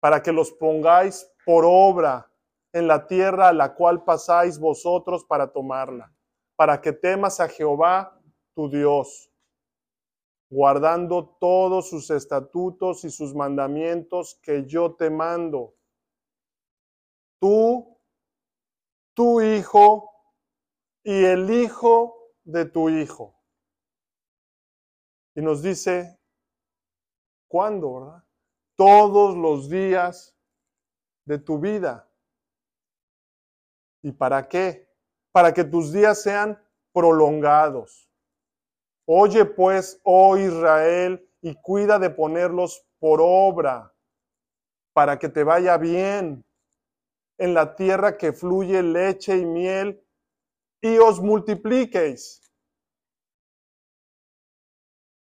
para 0.00 0.22
que 0.22 0.32
los 0.32 0.52
pongáis 0.52 1.30
por 1.44 1.64
obra 1.66 2.31
en 2.72 2.86
la 2.86 3.06
tierra 3.06 3.48
a 3.48 3.52
la 3.52 3.74
cual 3.74 4.04
pasáis 4.04 4.58
vosotros 4.58 5.24
para 5.24 5.52
tomarla, 5.52 6.12
para 6.56 6.80
que 6.80 6.92
temas 6.92 7.38
a 7.40 7.48
Jehová 7.48 8.18
tu 8.54 8.70
Dios, 8.70 9.30
guardando 10.50 11.36
todos 11.40 11.88
sus 11.88 12.10
estatutos 12.10 13.04
y 13.04 13.10
sus 13.10 13.34
mandamientos 13.34 14.38
que 14.42 14.66
yo 14.66 14.94
te 14.94 15.10
mando. 15.10 15.74
Tú, 17.38 17.98
tu 19.14 19.40
hijo 19.40 20.10
y 21.02 21.24
el 21.24 21.50
hijo 21.50 22.32
de 22.44 22.64
tu 22.64 22.88
hijo. 22.88 23.34
Y 25.34 25.40
nos 25.40 25.62
dice, 25.62 26.18
¿cuándo, 27.48 27.94
verdad? 27.94 28.24
Todos 28.76 29.36
los 29.36 29.68
días 29.68 30.36
de 31.24 31.38
tu 31.38 31.58
vida. 31.58 32.11
¿Y 34.02 34.12
para 34.12 34.48
qué? 34.48 34.88
Para 35.32 35.54
que 35.54 35.64
tus 35.64 35.92
días 35.92 36.22
sean 36.22 36.60
prolongados. 36.92 38.10
Oye 39.06 39.44
pues, 39.44 40.00
oh 40.04 40.36
Israel, 40.36 41.28
y 41.40 41.54
cuida 41.54 41.98
de 41.98 42.10
ponerlos 42.10 42.86
por 42.98 43.20
obra, 43.22 43.92
para 44.92 45.18
que 45.18 45.28
te 45.28 45.42
vaya 45.42 45.76
bien 45.76 46.44
en 47.38 47.54
la 47.54 47.74
tierra 47.74 48.16
que 48.16 48.32
fluye 48.32 48.82
leche 48.82 49.36
y 49.36 49.44
miel, 49.44 50.06
y 50.80 50.98
os 50.98 51.20
multipliquéis. 51.20 52.52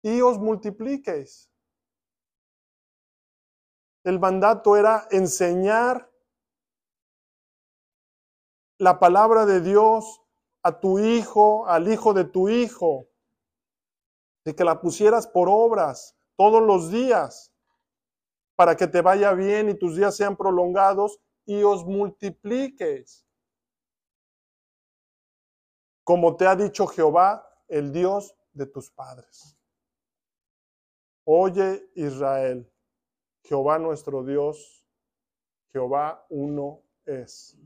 Y 0.02 0.22
os 0.22 0.40
multipliquéis. 0.40 1.50
El 4.04 4.20
mandato 4.20 4.78
era 4.78 5.08
enseñar 5.12 6.09
la 8.80 8.98
palabra 8.98 9.46
de 9.46 9.60
Dios 9.60 10.22
a 10.64 10.80
tu 10.80 11.00
hijo, 11.00 11.68
al 11.68 11.92
hijo 11.92 12.14
de 12.14 12.24
tu 12.24 12.50
hijo, 12.50 13.10
de 14.46 14.56
que 14.56 14.64
la 14.64 14.80
pusieras 14.80 15.28
por 15.28 15.50
obras 15.50 16.18
todos 16.38 16.64
los 16.64 16.90
días, 16.90 17.54
para 18.56 18.76
que 18.76 18.88
te 18.88 19.02
vaya 19.02 19.34
bien 19.34 19.70
y 19.70 19.74
tus 19.78 19.96
días 19.96 20.16
sean 20.16 20.36
prolongados 20.36 21.20
y 21.46 21.62
os 21.62 21.86
multipliques. 21.86 23.28
Como 26.06 26.36
te 26.38 26.48
ha 26.48 26.56
dicho 26.56 26.88
Jehová, 26.88 27.46
el 27.68 27.92
Dios 27.92 28.36
de 28.54 28.66
tus 28.66 28.90
padres. 28.92 29.58
Oye 31.26 31.90
Israel, 31.96 32.72
Jehová 33.44 33.78
nuestro 33.78 34.24
Dios, 34.24 34.86
Jehová 35.72 36.26
uno 36.30 36.82
es. 37.06 37.58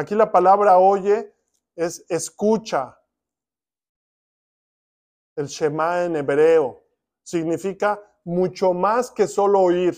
Aquí 0.00 0.14
la 0.14 0.32
palabra 0.32 0.78
oye 0.78 1.30
es 1.76 2.06
escucha. 2.08 2.98
El 5.36 5.46
Shema 5.46 6.04
en 6.04 6.16
hebreo 6.16 6.82
significa 7.22 8.02
mucho 8.24 8.72
más 8.72 9.10
que 9.10 9.26
solo 9.26 9.60
oír, 9.60 9.94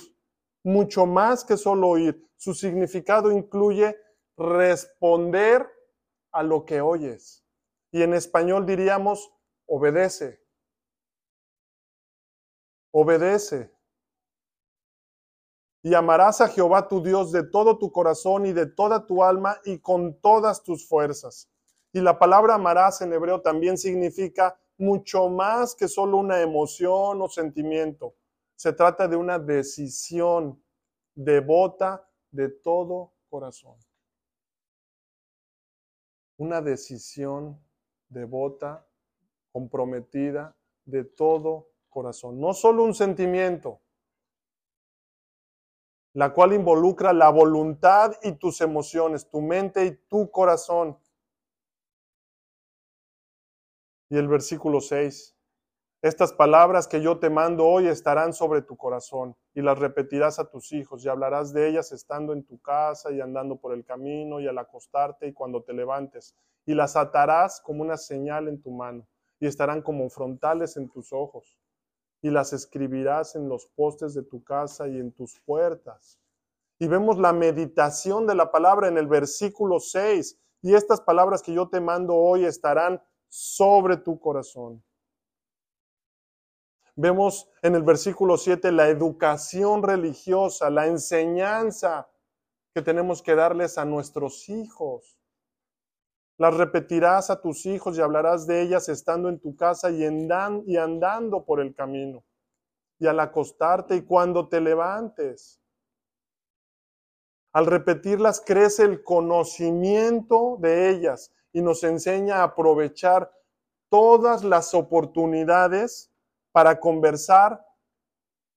mucho 0.65 1.07
más 1.07 1.45
que 1.45 1.57
solo 1.57 1.87
oír. 1.91 2.29
Su 2.37 2.53
significado 2.53 3.31
incluye 3.31 3.97
responder 4.37 5.71
a 6.33 6.43
lo 6.43 6.65
que 6.65 6.81
oyes. 6.81 7.47
Y 7.93 8.03
en 8.03 8.15
español 8.15 8.67
diríamos 8.67 9.33
obedece. 9.67 10.45
Obedece. 12.91 13.72
Y 15.83 15.95
amarás 15.95 16.41
a 16.41 16.49
Jehová 16.49 16.87
tu 16.87 17.03
Dios 17.03 17.33
de 17.33 17.43
todo 17.43 17.77
tu 17.77 17.91
corazón 17.91 18.47
y 18.47 18.53
de 18.53 18.67
toda 18.67 19.07
tu 19.07 19.25
alma 19.25 19.59
y 19.65 19.81
con 19.81 20.15
todas 20.21 20.63
tus 20.63 20.87
fuerzas. 20.87 21.51
Y 21.93 22.01
la 22.01 22.19
palabra 22.19 22.55
amarás 22.55 23.01
en 23.03 23.13
hebreo 23.13 23.43
también 23.43 23.77
significa 23.77 24.59
mucho 24.79 25.29
más 25.29 25.75
que 25.75 25.89
solo 25.89 26.19
una 26.19 26.41
emoción 26.41 27.21
o 27.21 27.29
sentimiento. 27.29 28.15
Se 28.55 28.73
trata 28.73 29.09
de 29.09 29.17
una 29.17 29.39
decisión 29.39 30.63
devota 31.15 32.09
de 32.31 32.49
todo 32.49 33.13
corazón. 33.29 33.77
Una 36.37 36.61
decisión 36.61 37.61
devota, 38.09 38.87
comprometida 39.53 40.57
de 40.85 41.05
todo 41.05 41.69
corazón. 41.89 42.41
No 42.41 42.55
solo 42.55 42.85
un 42.85 42.95
sentimiento, 42.95 43.81
la 46.15 46.33
cual 46.33 46.53
involucra 46.53 47.13
la 47.13 47.31
voluntad 47.31 48.13
y 48.23 48.33
tus 48.33 48.61
emociones, 48.61 49.29
tu 49.29 49.41
mente 49.41 49.85
y 49.85 49.97
tu 50.09 50.31
corazón. 50.31 50.99
Y 54.11 54.19
el 54.19 54.29
versículo 54.29 54.81
6. 54.81 55.35
Estas 56.03 56.33
palabras 56.33 56.89
que 56.89 57.01
yo 57.01 57.19
te 57.19 57.31
mando 57.31 57.65
hoy 57.65 57.87
estarán 57.87 58.33
sobre 58.33 58.61
tu 58.61 58.77
corazón 58.77 59.37
y 59.55 59.63
las 59.63 59.79
repetirás 59.79 60.39
a 60.39 60.51
tus 60.51 60.73
hijos 60.73 61.05
y 61.05 61.09
hablarás 61.09 61.53
de 61.53 61.69
ellas 61.69 61.93
estando 61.93 62.33
en 62.33 62.45
tu 62.45 62.61
casa 62.61 63.13
y 63.13 63.21
andando 63.21 63.57
por 63.57 63.73
el 63.73 63.85
camino 63.85 64.41
y 64.41 64.49
al 64.49 64.59
acostarte 64.59 65.29
y 65.29 65.33
cuando 65.33 65.63
te 65.63 65.73
levantes 65.73 66.35
y 66.67 66.75
las 66.75 66.97
atarás 66.97 67.61
como 67.61 67.83
una 67.83 67.97
señal 67.97 68.49
en 68.49 68.61
tu 68.61 68.73
mano 68.73 69.07
y 69.39 69.47
estarán 69.47 69.81
como 69.81 70.11
frontales 70.11 70.77
en 70.77 70.91
tus 70.91 71.13
ojos 71.13 71.57
y 72.23 72.31
las 72.31 72.53
escribirás 72.53 73.35
en 73.35 73.49
los 73.49 73.67
postes 73.67 74.15
de 74.15 74.23
tu 74.23 74.43
casa 74.45 74.89
y 74.89 74.97
en 74.97 75.13
tus 75.13 75.41
puertas. 75.41 76.19
Y 76.79 76.87
vemos 76.87 77.19
la 77.19 77.33
meditación 77.33 78.27
de 78.27 78.37
la 78.37 78.51
palabra 78.51 78.89
en 78.89 78.97
el 78.97 79.09
versículo 79.09 79.81
6 79.81 80.39
y 80.63 80.75
estas 80.75 81.01
palabras 81.01 81.43
que 81.43 81.53
yo 81.53 81.69
te 81.69 81.81
mando 81.81 82.15
hoy 82.15 82.45
estarán 82.45 83.03
sobre 83.29 83.97
tu 83.97 84.21
corazón. 84.21 84.83
Vemos 86.95 87.51
en 87.63 87.75
el 87.75 87.83
versículo 87.83 88.37
7 88.37 88.71
la 88.71 88.89
educación 88.89 89.83
religiosa, 89.83 90.71
la 90.71 90.87
enseñanza 90.87 92.09
que 92.75 92.83
tenemos 92.83 93.23
que 93.23 93.35
darles 93.35 93.79
a 93.79 93.85
nuestros 93.85 94.49
hijos. 94.49 95.19
Las 96.39 96.57
repetirás 96.57 97.31
a 97.31 97.41
tus 97.41 97.67
hijos 97.67 97.97
y 97.97 98.01
hablarás 98.01 98.47
de 98.47 98.63
ellas 98.63 98.89
estando 98.89 99.29
en 99.29 99.39
tu 99.39 99.55
casa 99.55 99.91
y, 99.91 100.05
andando 100.77 101.45
por 101.45 101.61
el 101.61 101.75
camino, 101.75 102.25
y 102.99 103.07
al 103.07 103.21
acostarte 103.21 103.97
y 103.97 104.03
cuando 104.03 104.49
te 104.49 104.61
levantes. 104.61 105.61
Al 107.53 107.67
repetirlas 107.67 108.41
crece 108.41 108.85
el 108.85 109.05
conocimiento 109.05 110.57
de 110.59 110.89
ellas 110.89 111.33
y 111.53 111.61
nos 111.61 111.85
enseña 111.85 112.37
a 112.37 112.45
aprovechar 112.45 113.31
todas 113.91 114.43
las 114.43 114.73
oportunidades 114.73 116.11
para 116.51 116.81
conversar 116.81 117.63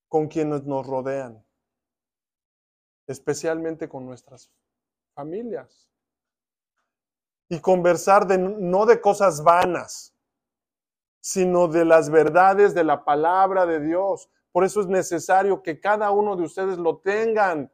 con 0.07 0.29
quienes 0.29 0.63
nos 0.63 0.87
rodean, 0.87 1.45
especialmente 3.05 3.89
con 3.89 4.05
nuestras 4.05 4.49
familias. 5.13 5.89
Y 7.47 7.59
conversar 7.59 8.27
de, 8.27 8.37
no 8.37 8.85
de 8.85 8.99
cosas 9.01 9.43
vanas, 9.43 10.15
sino 11.21 11.67
de 11.67 11.85
las 11.85 12.09
verdades 12.09 12.73
de 12.73 12.83
la 12.83 13.03
palabra 13.03 13.65
de 13.65 13.79
Dios. 13.79 14.29
Por 14.51 14.63
eso 14.63 14.81
es 14.81 14.87
necesario 14.87 15.61
que 15.61 15.79
cada 15.79 16.11
uno 16.11 16.35
de 16.35 16.43
ustedes 16.43 16.77
lo 16.77 16.97
tengan 16.97 17.71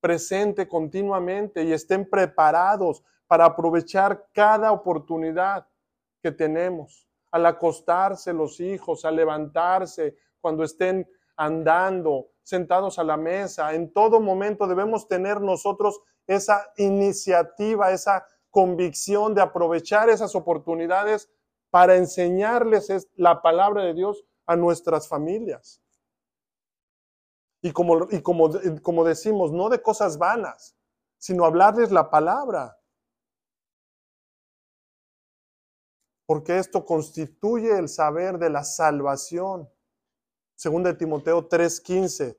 presente 0.00 0.68
continuamente 0.68 1.64
y 1.64 1.72
estén 1.72 2.08
preparados 2.08 3.02
para 3.26 3.44
aprovechar 3.44 4.28
cada 4.32 4.72
oportunidad 4.72 5.66
que 6.22 6.32
tenemos 6.32 7.08
al 7.30 7.46
acostarse 7.46 8.32
los 8.32 8.58
hijos, 8.60 9.04
al 9.04 9.16
levantarse, 9.16 10.16
cuando 10.40 10.64
estén 10.64 11.08
andando, 11.36 12.28
sentados 12.42 12.98
a 12.98 13.04
la 13.04 13.16
mesa. 13.16 13.74
En 13.74 13.92
todo 13.92 14.20
momento 14.20 14.66
debemos 14.66 15.06
tener 15.06 15.40
nosotros 15.40 16.00
esa 16.26 16.72
iniciativa, 16.76 17.92
esa 17.92 18.26
convicción 18.50 19.34
de 19.34 19.42
aprovechar 19.42 20.08
esas 20.08 20.34
oportunidades 20.34 21.30
para 21.70 21.96
enseñarles 21.96 23.08
la 23.14 23.42
palabra 23.42 23.82
de 23.84 23.94
Dios 23.94 24.24
a 24.46 24.56
nuestras 24.56 25.08
familias. 25.08 25.82
Y 27.62 27.72
como, 27.72 28.08
y 28.10 28.22
como, 28.22 28.50
como 28.82 29.04
decimos, 29.04 29.52
no 29.52 29.68
de 29.68 29.82
cosas 29.82 30.16
vanas, 30.18 30.76
sino 31.18 31.44
hablarles 31.44 31.90
la 31.90 32.08
palabra. 32.08 32.78
porque 36.28 36.58
esto 36.58 36.84
constituye 36.84 37.78
el 37.78 37.88
saber 37.88 38.38
de 38.38 38.50
la 38.50 38.62
salvación. 38.62 39.66
Según 40.54 40.82
de 40.82 40.92
Timoteo 40.92 41.48
3:15, 41.48 42.38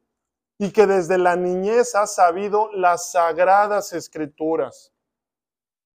y 0.60 0.72
que 0.72 0.86
desde 0.86 1.18
la 1.18 1.36
niñez 1.36 1.96
has 1.96 2.14
sabido 2.14 2.72
las 2.72 3.12
sagradas 3.12 3.92
escrituras, 3.94 4.94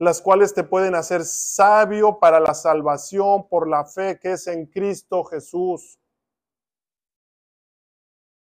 las 0.01 0.19
cuales 0.19 0.51
te 0.55 0.63
pueden 0.63 0.95
hacer 0.95 1.23
sabio 1.23 2.17
para 2.17 2.39
la 2.39 2.55
salvación 2.55 3.47
por 3.47 3.69
la 3.69 3.85
fe 3.85 4.17
que 4.19 4.31
es 4.31 4.47
en 4.47 4.65
Cristo 4.65 5.23
Jesús. 5.23 5.99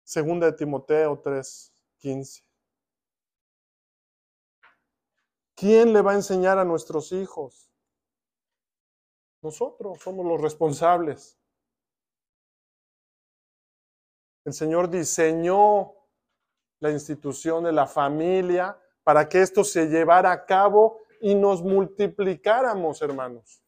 Según 0.03 0.39
de 0.39 0.53
Timoteo 0.53 1.19
3:15. 1.19 2.43
¿Quién 5.55 5.93
le 5.93 6.03
va 6.03 6.11
a 6.11 6.15
enseñar 6.15 6.59
a 6.59 6.63
nuestros 6.63 7.11
hijos? 7.11 7.71
Nosotros 9.41 9.97
somos 9.99 10.23
los 10.23 10.39
responsables. 10.39 11.39
El 14.45 14.53
Señor 14.53 14.91
diseñó 14.91 15.95
la 16.79 16.91
institución 16.91 17.63
de 17.63 17.71
la 17.71 17.87
familia 17.87 18.79
para 19.03 19.27
que 19.27 19.41
esto 19.41 19.63
se 19.63 19.87
llevara 19.87 20.31
a 20.31 20.45
cabo 20.45 21.01
y 21.21 21.35
nos 21.35 21.61
multiplicáramos, 21.61 23.01
hermanos. 23.01 23.63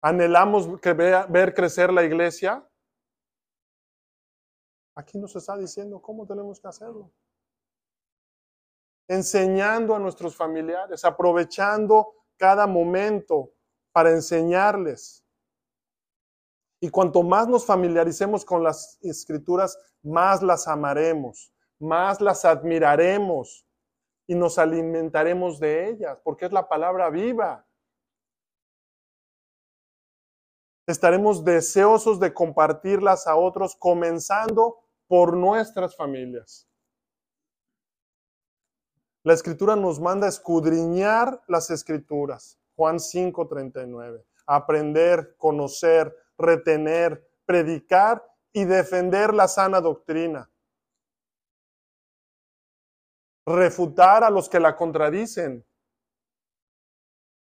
¿Anhelamos 0.00 0.80
que 0.80 0.92
ver 0.92 1.54
crecer 1.54 1.92
la 1.92 2.04
iglesia? 2.04 2.66
Aquí 4.94 5.18
nos 5.18 5.34
está 5.36 5.56
diciendo 5.56 6.00
cómo 6.00 6.26
tenemos 6.26 6.60
que 6.60 6.68
hacerlo. 6.68 7.12
Enseñando 9.08 9.94
a 9.94 9.98
nuestros 9.98 10.36
familiares, 10.36 11.04
aprovechando 11.04 12.14
cada 12.36 12.66
momento 12.66 13.52
para 13.92 14.10
enseñarles. 14.10 15.24
Y 16.80 16.88
cuanto 16.88 17.22
más 17.22 17.48
nos 17.48 17.64
familiaricemos 17.64 18.44
con 18.44 18.62
las 18.62 18.98
escrituras, 19.02 19.78
más 20.02 20.42
las 20.42 20.66
amaremos, 20.66 21.52
más 21.78 22.20
las 22.20 22.44
admiraremos 22.44 23.66
y 24.32 24.34
nos 24.34 24.58
alimentaremos 24.58 25.60
de 25.60 25.90
ellas, 25.90 26.18
porque 26.24 26.46
es 26.46 26.52
la 26.52 26.66
palabra 26.66 27.10
viva. 27.10 27.66
Estaremos 30.86 31.44
deseosos 31.44 32.18
de 32.18 32.32
compartirlas 32.32 33.26
a 33.26 33.36
otros, 33.36 33.76
comenzando 33.76 34.78
por 35.06 35.36
nuestras 35.36 35.94
familias. 35.94 36.66
La 39.22 39.34
escritura 39.34 39.76
nos 39.76 40.00
manda 40.00 40.24
a 40.24 40.30
escudriñar 40.30 41.42
las 41.46 41.68
escrituras. 41.68 42.58
Juan 42.74 43.00
5:39. 43.00 44.24
Aprender, 44.46 45.36
conocer, 45.36 46.16
retener, 46.38 47.22
predicar 47.44 48.26
y 48.50 48.64
defender 48.64 49.34
la 49.34 49.46
sana 49.46 49.82
doctrina. 49.82 50.50
Refutar 53.46 54.24
a 54.24 54.30
los 54.30 54.48
que 54.48 54.60
la 54.60 54.76
contradicen. 54.76 55.64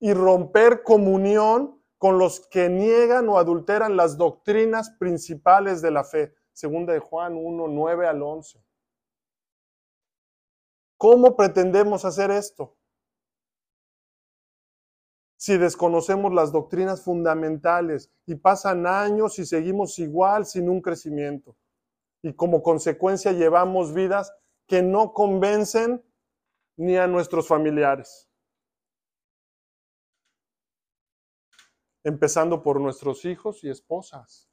Y 0.00 0.14
romper 0.14 0.82
comunión 0.82 1.82
con 1.98 2.18
los 2.18 2.48
que 2.48 2.68
niegan 2.68 3.28
o 3.28 3.38
adulteran 3.38 3.96
las 3.96 4.16
doctrinas 4.16 4.90
principales 4.98 5.80
de 5.82 5.90
la 5.92 6.02
fe. 6.02 6.34
Segunda 6.52 6.92
de 6.92 6.98
Juan 6.98 7.36
1, 7.36 7.68
9 7.68 8.06
al 8.08 8.22
11. 8.22 8.60
¿Cómo 10.98 11.36
pretendemos 11.36 12.04
hacer 12.04 12.30
esto? 12.30 12.76
Si 15.36 15.58
desconocemos 15.58 16.32
las 16.32 16.52
doctrinas 16.52 17.02
fundamentales 17.02 18.12
y 18.26 18.36
pasan 18.36 18.86
años 18.86 19.40
y 19.40 19.46
seguimos 19.46 19.98
igual 19.98 20.46
sin 20.46 20.68
un 20.68 20.80
crecimiento. 20.80 21.56
Y 22.22 22.34
como 22.34 22.62
consecuencia 22.62 23.32
llevamos 23.32 23.92
vidas 23.92 24.32
que 24.66 24.82
no 24.82 25.12
convencen 25.12 26.04
ni 26.76 26.96
a 26.96 27.06
nuestros 27.06 27.46
familiares. 27.46 28.28
Empezando 32.04 32.62
por 32.62 32.80
nuestros 32.80 33.24
hijos 33.24 33.62
y 33.62 33.70
esposas. 33.70 34.50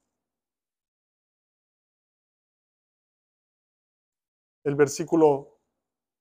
El 4.63 4.75
versículo 4.75 5.59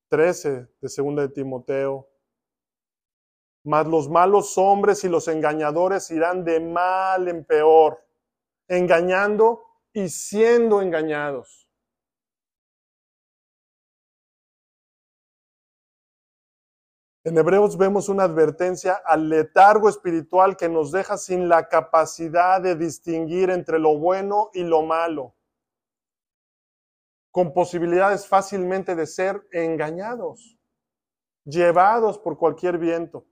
13 0.08 0.50
de 0.50 0.68
2 0.80 1.16
de 1.16 1.28
Timoteo. 1.28 2.08
Mas 3.64 3.86
los 3.86 4.08
malos 4.08 4.56
hombres 4.56 5.04
y 5.04 5.08
los 5.08 5.28
engañadores 5.28 6.10
irán 6.10 6.44
de 6.44 6.60
mal 6.60 7.28
en 7.28 7.44
peor, 7.44 8.02
engañando 8.68 9.62
y 9.92 10.08
siendo 10.08 10.80
engañados. 10.80 11.57
En 17.28 17.36
Hebreos 17.36 17.76
vemos 17.76 18.08
una 18.08 18.22
advertencia 18.22 19.02
al 19.04 19.28
letargo 19.28 19.90
espiritual 19.90 20.56
que 20.56 20.66
nos 20.66 20.92
deja 20.92 21.18
sin 21.18 21.46
la 21.46 21.68
capacidad 21.68 22.58
de 22.58 22.74
distinguir 22.74 23.50
entre 23.50 23.78
lo 23.78 23.98
bueno 23.98 24.48
y 24.54 24.62
lo 24.62 24.80
malo 24.80 25.34
con 27.30 27.52
posibilidades 27.52 28.26
fácilmente 28.26 28.96
de 28.96 29.06
ser 29.06 29.46
engañados, 29.52 30.58
llevados 31.44 32.18
por 32.18 32.38
cualquier 32.38 32.78
viento. 32.78 33.26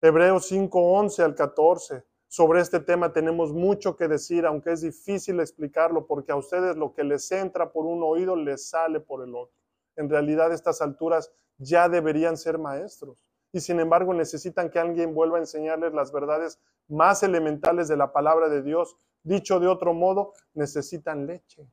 Hebreos 0.00 0.46
5, 0.46 0.80
11 0.80 1.22
al 1.24 1.34
14. 1.34 2.04
Sobre 2.28 2.60
este 2.60 2.78
tema 2.78 3.12
tenemos 3.12 3.52
mucho 3.52 3.96
que 3.96 4.06
decir, 4.06 4.46
aunque 4.46 4.70
es 4.70 4.82
difícil 4.82 5.40
explicarlo, 5.40 6.06
porque 6.06 6.30
a 6.30 6.36
ustedes 6.36 6.76
lo 6.76 6.94
que 6.94 7.02
les 7.02 7.32
entra 7.32 7.72
por 7.72 7.86
un 7.86 8.04
oído 8.04 8.36
les 8.36 8.68
sale 8.68 9.00
por 9.00 9.24
el 9.24 9.34
otro. 9.34 9.56
En 9.96 10.08
realidad, 10.08 10.52
estas 10.52 10.80
alturas 10.80 11.32
ya 11.58 11.88
deberían 11.88 12.36
ser 12.36 12.58
maestros. 12.58 13.16
Y 13.52 13.60
sin 13.60 13.80
embargo, 13.80 14.12
necesitan 14.12 14.70
que 14.70 14.78
alguien 14.78 15.14
vuelva 15.14 15.38
a 15.38 15.40
enseñarles 15.40 15.94
las 15.94 16.12
verdades 16.12 16.58
más 16.88 17.22
elementales 17.22 17.88
de 17.88 17.96
la 17.96 18.12
palabra 18.12 18.48
de 18.48 18.62
Dios. 18.62 18.96
Dicho 19.22 19.58
de 19.60 19.66
otro 19.66 19.94
modo, 19.94 20.34
necesitan 20.54 21.26
leche 21.26 21.66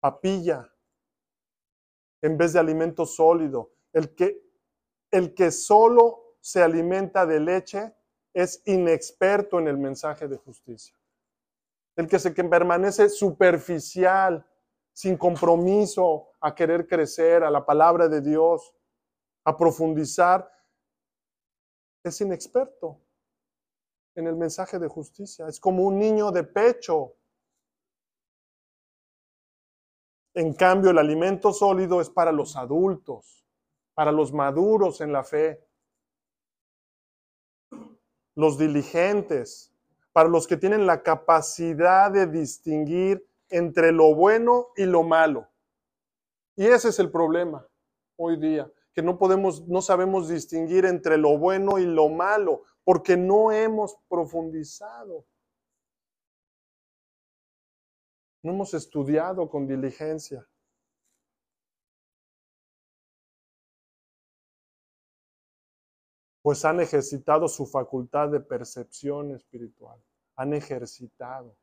papilla 0.00 0.72
en 2.22 2.36
vez 2.36 2.52
de 2.52 2.60
alimento 2.60 3.06
sólido. 3.06 3.70
El 3.92 4.14
que, 4.14 4.42
el 5.10 5.34
que 5.34 5.50
solo 5.50 6.36
se 6.40 6.62
alimenta 6.62 7.26
de 7.26 7.40
leche 7.40 7.94
es 8.32 8.62
inexperto 8.66 9.58
en 9.58 9.68
el 9.68 9.78
mensaje 9.78 10.28
de 10.28 10.36
justicia. 10.36 10.96
El 11.96 12.06
que 12.06 12.18
se 12.18 12.32
que 12.32 12.44
permanece 12.44 13.08
superficial, 13.08 14.46
sin 14.98 15.16
compromiso 15.16 16.32
a 16.40 16.52
querer 16.52 16.88
crecer, 16.88 17.44
a 17.44 17.50
la 17.50 17.64
palabra 17.64 18.08
de 18.08 18.20
Dios, 18.20 18.74
a 19.44 19.56
profundizar, 19.56 20.50
es 22.02 22.20
inexperto 22.20 23.00
en 24.16 24.26
el 24.26 24.34
mensaje 24.34 24.80
de 24.80 24.88
justicia. 24.88 25.46
Es 25.46 25.60
como 25.60 25.84
un 25.84 26.00
niño 26.00 26.32
de 26.32 26.42
pecho 26.42 27.14
En 30.34 30.52
cambio, 30.52 30.90
el 30.90 30.98
alimento 30.98 31.52
sólido 31.52 32.00
es 32.00 32.10
para 32.10 32.30
los 32.30 32.54
adultos, 32.54 33.44
para 33.94 34.12
los 34.12 34.32
maduros 34.32 35.00
en 35.00 35.12
la 35.12 35.24
fe, 35.24 35.66
los 38.36 38.56
diligentes, 38.56 39.72
para 40.12 40.28
los 40.28 40.46
que 40.46 40.56
tienen 40.56 40.86
la 40.86 41.02
capacidad 41.02 42.12
de 42.12 42.26
distinguir 42.26 43.27
entre 43.50 43.92
lo 43.92 44.14
bueno 44.14 44.68
y 44.76 44.84
lo 44.84 45.02
malo. 45.02 45.48
Y 46.56 46.66
ese 46.66 46.88
es 46.88 46.98
el 46.98 47.10
problema 47.10 47.66
hoy 48.16 48.36
día, 48.36 48.70
que 48.92 49.02
no 49.02 49.16
podemos, 49.16 49.66
no 49.68 49.80
sabemos 49.80 50.28
distinguir 50.28 50.84
entre 50.84 51.16
lo 51.16 51.38
bueno 51.38 51.78
y 51.78 51.86
lo 51.86 52.08
malo, 52.08 52.64
porque 52.84 53.16
no 53.16 53.52
hemos 53.52 53.96
profundizado. 54.08 55.24
No 58.42 58.52
hemos 58.52 58.74
estudiado 58.74 59.48
con 59.48 59.66
diligencia. 59.66 60.48
Pues 66.42 66.64
han 66.64 66.80
ejercitado 66.80 67.46
su 67.46 67.66
facultad 67.66 68.30
de 68.30 68.40
percepción 68.40 69.32
espiritual. 69.32 70.02
Han 70.36 70.54
ejercitado. 70.54 71.56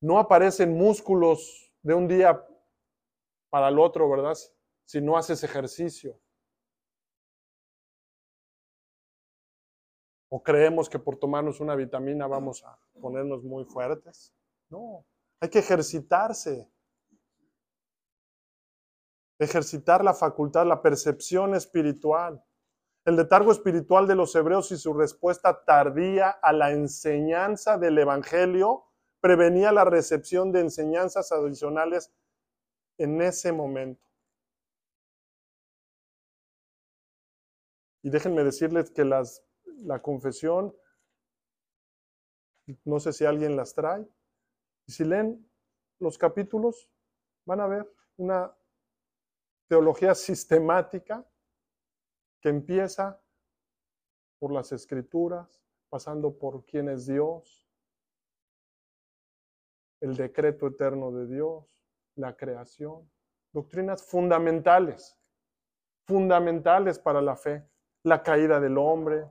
No 0.00 0.18
aparecen 0.18 0.76
músculos 0.76 1.72
de 1.82 1.94
un 1.94 2.06
día 2.06 2.44
para 3.50 3.68
el 3.68 3.78
otro, 3.78 4.08
¿verdad? 4.10 4.36
Si 4.84 5.00
no 5.00 5.16
haces 5.16 5.42
ejercicio. 5.42 6.18
¿O 10.28 10.42
creemos 10.42 10.88
que 10.88 10.98
por 10.98 11.16
tomarnos 11.16 11.60
una 11.60 11.74
vitamina 11.74 12.26
vamos 12.26 12.64
a 12.64 12.78
ponernos 13.00 13.44
muy 13.44 13.64
fuertes? 13.64 14.34
No. 14.68 15.06
Hay 15.40 15.48
que 15.48 15.60
ejercitarse. 15.60 16.70
Ejercitar 19.38 20.02
la 20.02 20.14
facultad, 20.14 20.66
la 20.66 20.82
percepción 20.82 21.54
espiritual. 21.54 22.42
El 23.04 23.16
letargo 23.16 23.52
espiritual 23.52 24.08
de 24.08 24.16
los 24.16 24.34
hebreos 24.34 24.72
y 24.72 24.76
su 24.76 24.92
respuesta 24.92 25.64
tardía 25.64 26.30
a 26.30 26.52
la 26.52 26.72
enseñanza 26.72 27.78
del 27.78 27.98
Evangelio 27.98 28.85
prevenía 29.26 29.72
la 29.72 29.84
recepción 29.84 30.52
de 30.52 30.60
enseñanzas 30.60 31.32
adicionales 31.32 32.12
en 32.96 33.20
ese 33.20 33.50
momento. 33.50 34.08
Y 38.04 38.10
déjenme 38.10 38.44
decirles 38.44 38.92
que 38.92 39.04
las, 39.04 39.44
la 39.78 40.00
confesión, 40.00 40.76
no 42.84 43.00
sé 43.00 43.12
si 43.12 43.24
alguien 43.24 43.56
las 43.56 43.74
trae, 43.74 44.08
y 44.86 44.92
si 44.92 45.04
leen 45.04 45.50
los 45.98 46.18
capítulos, 46.18 46.88
van 47.46 47.58
a 47.58 47.66
ver 47.66 47.92
una 48.18 48.56
teología 49.66 50.14
sistemática 50.14 51.28
que 52.40 52.50
empieza 52.50 53.20
por 54.38 54.52
las 54.52 54.70
escrituras, 54.70 55.60
pasando 55.88 56.38
por 56.38 56.64
quién 56.64 56.88
es 56.88 57.08
Dios, 57.08 57.65
el 60.00 60.16
decreto 60.16 60.66
eterno 60.68 61.10
de 61.12 61.26
Dios, 61.26 61.84
la 62.14 62.36
creación, 62.36 63.10
doctrinas 63.52 64.02
fundamentales, 64.02 65.18
fundamentales 66.06 66.98
para 66.98 67.20
la 67.20 67.36
fe, 67.36 67.68
la 68.02 68.22
caída 68.22 68.60
del 68.60 68.78
hombre, 68.78 69.26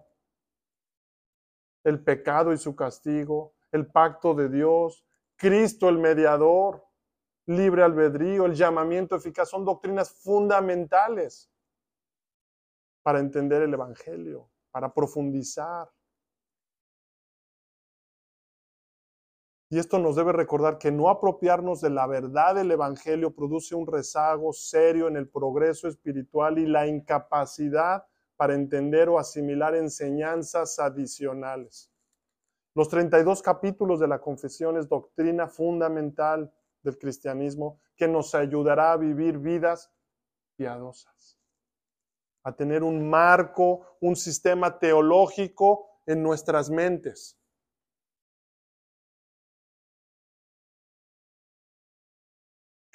el 1.84 2.04
pecado 2.04 2.52
y 2.52 2.58
su 2.58 2.76
castigo, 2.76 3.54
el 3.72 3.88
pacto 3.88 4.34
de 4.34 4.50
Dios, 4.50 5.06
Cristo 5.38 5.90
el 5.90 5.98
mediador, 5.98 6.86
libre 7.46 7.84
albedrío, 7.84 8.46
el 8.46 8.56
llamamiento 8.56 9.16
eficaz, 9.16 9.50
son 9.50 9.66
doctrinas 9.66 10.12
fundamentales 10.24 11.52
para 13.04 13.20
entender 13.20 13.62
el 13.62 13.74
Evangelio, 13.74 14.50
para 14.72 14.92
profundizar. 14.92 15.90
Y 19.76 19.78
esto 19.78 20.00
nos 20.00 20.16
debe 20.16 20.32
recordar 20.32 20.78
que 20.78 20.90
no 20.90 21.10
apropiarnos 21.10 21.82
de 21.82 21.90
la 21.90 22.08
verdad 22.08 22.56
del 22.56 22.72
Evangelio 22.72 23.36
produce 23.36 23.76
un 23.76 23.86
rezago 23.86 24.54
serio 24.54 25.10
en 25.10 25.18
el 25.18 25.28
progreso 25.28 25.90
espiritual 25.90 26.58
y 26.60 26.66
la 26.66 26.88
incapacidad 26.88 28.06
para 28.38 28.54
entender 28.54 29.10
o 29.10 29.20
asimilar 29.20 29.76
enseñanzas 29.76 30.80
adicionales. 30.80 31.92
Los 32.74 32.88
32 32.88 33.42
capítulos 33.42 34.00
de 34.00 34.08
la 34.08 34.22
confesión 34.22 34.78
es 34.78 34.88
doctrina 34.88 35.50
fundamental 35.50 36.54
del 36.82 36.98
cristianismo 36.98 37.82
que 37.98 38.08
nos 38.08 38.34
ayudará 38.34 38.94
a 38.94 38.98
vivir 38.98 39.40
vidas 39.40 39.92
piadosas, 40.56 41.38
a 42.44 42.56
tener 42.56 42.82
un 42.82 43.10
marco, 43.10 43.98
un 44.00 44.16
sistema 44.16 44.80
teológico 44.80 46.00
en 46.06 46.24
nuestras 46.24 46.70
mentes. 46.70 47.38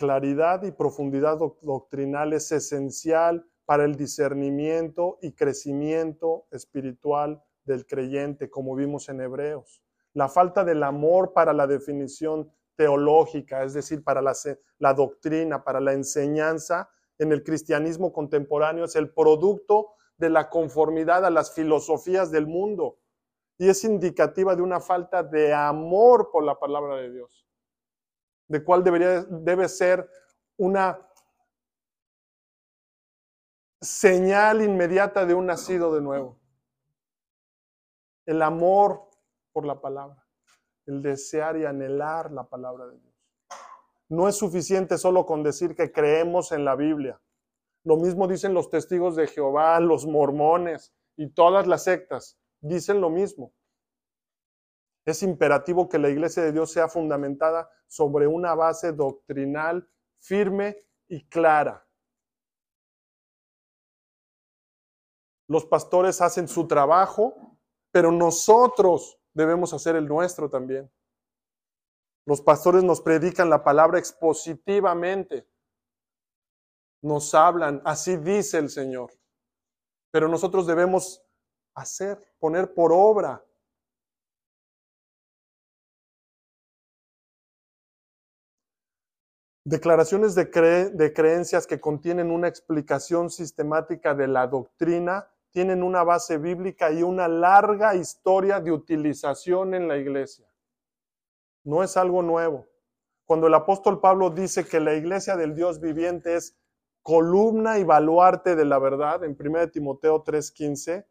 Claridad 0.00 0.62
y 0.62 0.72
profundidad 0.72 1.36
doctrinal 1.60 2.32
es 2.32 2.50
esencial 2.52 3.44
para 3.66 3.84
el 3.84 3.96
discernimiento 3.96 5.18
y 5.20 5.32
crecimiento 5.32 6.46
espiritual 6.52 7.44
del 7.64 7.84
creyente, 7.84 8.48
como 8.48 8.74
vimos 8.74 9.10
en 9.10 9.20
Hebreos. 9.20 9.82
La 10.14 10.30
falta 10.30 10.64
del 10.64 10.84
amor 10.84 11.34
para 11.34 11.52
la 11.52 11.66
definición 11.66 12.50
teológica, 12.76 13.62
es 13.62 13.74
decir, 13.74 14.02
para 14.02 14.22
la, 14.22 14.32
la 14.78 14.94
doctrina, 14.94 15.64
para 15.64 15.80
la 15.80 15.92
enseñanza, 15.92 16.88
en 17.18 17.30
el 17.30 17.42
cristianismo 17.42 18.10
contemporáneo 18.10 18.86
es 18.86 18.96
el 18.96 19.12
producto 19.12 19.88
de 20.16 20.30
la 20.30 20.48
conformidad 20.48 21.26
a 21.26 21.30
las 21.30 21.52
filosofías 21.52 22.30
del 22.30 22.46
mundo 22.46 22.96
y 23.58 23.68
es 23.68 23.84
indicativa 23.84 24.56
de 24.56 24.62
una 24.62 24.80
falta 24.80 25.22
de 25.22 25.52
amor 25.52 26.30
por 26.32 26.42
la 26.42 26.58
palabra 26.58 26.96
de 26.96 27.12
Dios, 27.12 27.46
de 28.50 28.64
cuál 28.64 28.82
debería, 28.82 29.22
debe 29.22 29.68
ser 29.68 30.10
una 30.56 30.98
señal 33.80 34.60
inmediata 34.60 35.24
de 35.24 35.34
un 35.34 35.46
nacido 35.46 35.94
de 35.94 36.00
nuevo. 36.00 36.36
El 38.26 38.42
amor 38.42 39.08
por 39.52 39.64
la 39.64 39.80
palabra, 39.80 40.26
el 40.86 41.00
desear 41.00 41.58
y 41.58 41.64
anhelar 41.64 42.32
la 42.32 42.48
palabra 42.48 42.88
de 42.88 42.98
Dios. 42.98 43.14
No 44.08 44.26
es 44.26 44.34
suficiente 44.34 44.98
solo 44.98 45.24
con 45.26 45.44
decir 45.44 45.76
que 45.76 45.92
creemos 45.92 46.50
en 46.50 46.64
la 46.64 46.74
Biblia. 46.74 47.20
Lo 47.84 47.98
mismo 47.98 48.26
dicen 48.26 48.52
los 48.52 48.68
testigos 48.68 49.14
de 49.14 49.28
Jehová, 49.28 49.78
los 49.78 50.06
mormones 50.06 50.92
y 51.16 51.30
todas 51.30 51.68
las 51.68 51.84
sectas. 51.84 52.36
Dicen 52.60 53.00
lo 53.00 53.10
mismo. 53.10 53.54
Es 55.04 55.22
imperativo 55.22 55.88
que 55.88 55.98
la 55.98 56.08
iglesia 56.08 56.42
de 56.42 56.52
Dios 56.52 56.72
sea 56.72 56.88
fundamentada 56.88 57.70
sobre 57.86 58.26
una 58.26 58.54
base 58.54 58.92
doctrinal 58.92 59.88
firme 60.18 60.76
y 61.08 61.26
clara. 61.28 61.86
Los 65.48 65.66
pastores 65.66 66.20
hacen 66.20 66.46
su 66.46 66.68
trabajo, 66.68 67.58
pero 67.90 68.12
nosotros 68.12 69.18
debemos 69.32 69.72
hacer 69.72 69.96
el 69.96 70.06
nuestro 70.06 70.48
también. 70.48 70.90
Los 72.24 72.40
pastores 72.40 72.84
nos 72.84 73.00
predican 73.00 73.50
la 73.50 73.64
palabra 73.64 73.98
expositivamente. 73.98 75.48
Nos 77.02 77.34
hablan, 77.34 77.82
así 77.84 78.16
dice 78.16 78.58
el 78.58 78.68
Señor. 78.68 79.10
Pero 80.12 80.28
nosotros 80.28 80.66
debemos 80.66 81.24
hacer, 81.74 82.20
poner 82.38 82.72
por 82.74 82.92
obra. 82.92 83.44
Declaraciones 89.70 90.34
de, 90.34 90.50
creencias 91.12 91.64
que 91.64 91.78
contienen 91.78 92.32
una 92.32 92.48
explicación 92.48 93.30
sistemática 93.30 94.16
de 94.16 94.26
la 94.26 94.48
doctrina 94.48 95.30
tienen 95.52 95.84
una 95.84 96.02
base 96.02 96.38
bíblica 96.38 96.90
y 96.90 97.04
una 97.04 97.28
larga 97.28 97.94
historia 97.94 98.58
de 98.58 98.72
utilización 98.72 99.74
en 99.74 99.86
la 99.86 99.96
iglesia. 99.96 100.44
No 101.62 101.84
es 101.84 101.96
algo 101.96 102.20
nuevo. 102.20 102.66
Cuando 103.24 103.46
el 103.46 103.54
apóstol 103.54 104.00
Pablo 104.00 104.30
dice 104.30 104.66
que 104.66 104.80
la 104.80 104.94
iglesia 104.94 105.36
del 105.36 105.54
Dios 105.54 105.78
viviente 105.78 106.34
es 106.34 106.58
columna 107.02 107.78
y 107.78 107.84
baluarte 107.84 108.56
de 108.56 108.64
la 108.64 108.80
verdad, 108.80 109.22
en 109.22 109.36
1 109.36 109.70
Timoteo 109.70 110.24
3:15, 110.24 111.06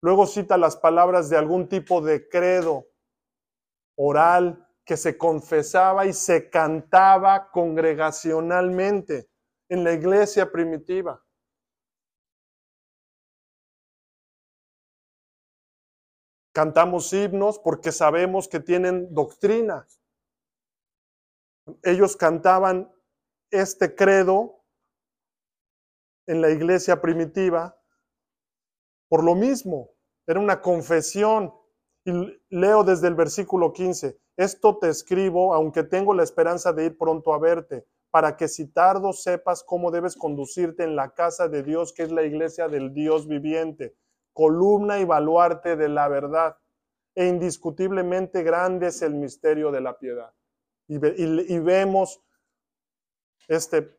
luego 0.00 0.26
cita 0.26 0.56
las 0.56 0.76
palabras 0.76 1.28
de 1.28 1.38
algún 1.38 1.68
tipo 1.68 2.00
de 2.02 2.28
credo 2.28 2.86
oral 3.96 4.63
que 4.84 4.96
se 4.96 5.16
confesaba 5.16 6.06
y 6.06 6.12
se 6.12 6.50
cantaba 6.50 7.50
congregacionalmente 7.50 9.28
en 9.68 9.84
la 9.84 9.92
iglesia 9.92 10.50
primitiva. 10.50 11.24
Cantamos 16.52 17.12
himnos 17.12 17.58
porque 17.58 17.90
sabemos 17.90 18.46
que 18.46 18.60
tienen 18.60 19.12
doctrina. 19.12 19.88
Ellos 21.82 22.16
cantaban 22.16 22.94
este 23.50 23.94
credo 23.94 24.64
en 26.26 26.40
la 26.40 26.50
iglesia 26.50 27.00
primitiva 27.00 27.76
por 29.08 29.24
lo 29.24 29.34
mismo. 29.34 29.90
Era 30.26 30.40
una 30.40 30.60
confesión. 30.60 31.52
Y 32.04 32.12
leo 32.50 32.84
desde 32.84 33.08
el 33.08 33.14
versículo 33.14 33.72
15, 33.72 34.18
esto 34.36 34.78
te 34.78 34.88
escribo, 34.88 35.54
aunque 35.54 35.82
tengo 35.82 36.12
la 36.12 36.22
esperanza 36.22 36.72
de 36.72 36.86
ir 36.86 36.98
pronto 36.98 37.32
a 37.32 37.38
verte, 37.38 37.86
para 38.10 38.36
que 38.36 38.46
si 38.46 38.66
tardo 38.66 39.12
sepas 39.12 39.64
cómo 39.64 39.90
debes 39.90 40.16
conducirte 40.16 40.84
en 40.84 40.96
la 40.96 41.14
casa 41.14 41.48
de 41.48 41.62
Dios, 41.62 41.92
que 41.92 42.02
es 42.02 42.12
la 42.12 42.22
iglesia 42.22 42.68
del 42.68 42.92
Dios 42.92 43.26
viviente 43.26 43.96
columna 44.34 44.98
y 44.98 45.04
baluarte 45.04 45.76
de 45.76 45.88
la 45.88 46.08
verdad. 46.08 46.58
E 47.14 47.28
indiscutiblemente 47.28 48.42
grande 48.42 48.88
es 48.88 49.00
el 49.00 49.14
misterio 49.14 49.70
de 49.70 49.80
la 49.80 49.96
piedad. 49.96 50.34
Y, 50.88 50.96
y 50.96 51.58
vemos 51.60 52.20
este 53.48 53.96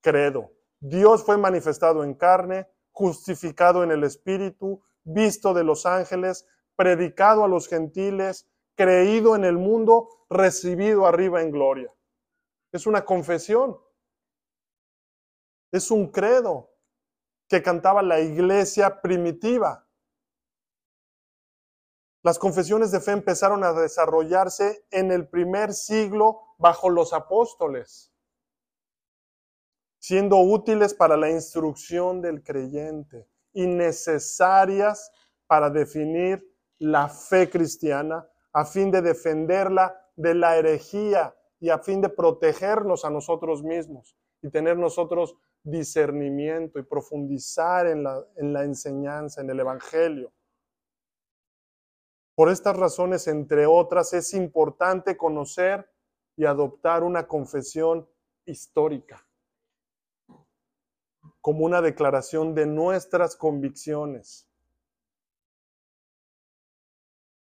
credo. 0.00 0.52
Dios 0.78 1.24
fue 1.24 1.36
manifestado 1.38 2.04
en 2.04 2.14
carne, 2.14 2.68
justificado 2.92 3.82
en 3.82 3.90
el 3.90 4.04
Espíritu, 4.04 4.80
visto 5.02 5.54
de 5.54 5.64
los 5.64 5.86
ángeles, 5.86 6.46
predicado 6.78 7.42
a 7.42 7.48
los 7.48 7.66
gentiles, 7.66 8.48
creído 8.76 9.34
en 9.34 9.44
el 9.44 9.58
mundo, 9.58 10.24
recibido 10.30 11.08
arriba 11.08 11.42
en 11.42 11.50
gloria. 11.50 11.92
Es 12.70 12.86
una 12.86 13.04
confesión. 13.04 13.76
Es 15.72 15.90
un 15.90 16.12
credo 16.12 16.70
que 17.48 17.64
cantaba 17.64 18.00
la 18.00 18.20
iglesia 18.20 19.02
primitiva. 19.02 19.88
Las 22.22 22.38
confesiones 22.38 22.92
de 22.92 23.00
fe 23.00 23.10
empezaron 23.10 23.64
a 23.64 23.72
desarrollarse 23.72 24.86
en 24.92 25.10
el 25.10 25.28
primer 25.28 25.74
siglo 25.74 26.54
bajo 26.58 26.90
los 26.90 27.12
apóstoles, 27.12 28.12
siendo 29.98 30.36
útiles 30.36 30.94
para 30.94 31.16
la 31.16 31.28
instrucción 31.28 32.22
del 32.22 32.44
creyente 32.44 33.28
y 33.52 33.66
necesarias 33.66 35.10
para 35.48 35.70
definir 35.70 36.47
la 36.78 37.08
fe 37.08 37.50
cristiana 37.50 38.28
a 38.52 38.64
fin 38.64 38.90
de 38.90 39.02
defenderla 39.02 40.00
de 40.16 40.34
la 40.34 40.56
herejía 40.56 41.34
y 41.60 41.70
a 41.70 41.78
fin 41.78 42.00
de 42.00 42.08
protegernos 42.08 43.04
a 43.04 43.10
nosotros 43.10 43.62
mismos 43.62 44.16
y 44.42 44.50
tener 44.50 44.76
nosotros 44.76 45.36
discernimiento 45.62 46.78
y 46.78 46.82
profundizar 46.82 47.86
en 47.86 48.04
la, 48.04 48.24
en 48.36 48.52
la 48.52 48.64
enseñanza, 48.64 49.40
en 49.40 49.50
el 49.50 49.60
Evangelio. 49.60 50.32
Por 52.34 52.50
estas 52.50 52.76
razones, 52.76 53.26
entre 53.26 53.66
otras, 53.66 54.12
es 54.12 54.32
importante 54.34 55.16
conocer 55.16 55.90
y 56.36 56.44
adoptar 56.44 57.02
una 57.02 57.26
confesión 57.26 58.08
histórica 58.44 59.28
como 61.40 61.64
una 61.64 61.80
declaración 61.80 62.54
de 62.54 62.66
nuestras 62.66 63.36
convicciones. 63.36 64.47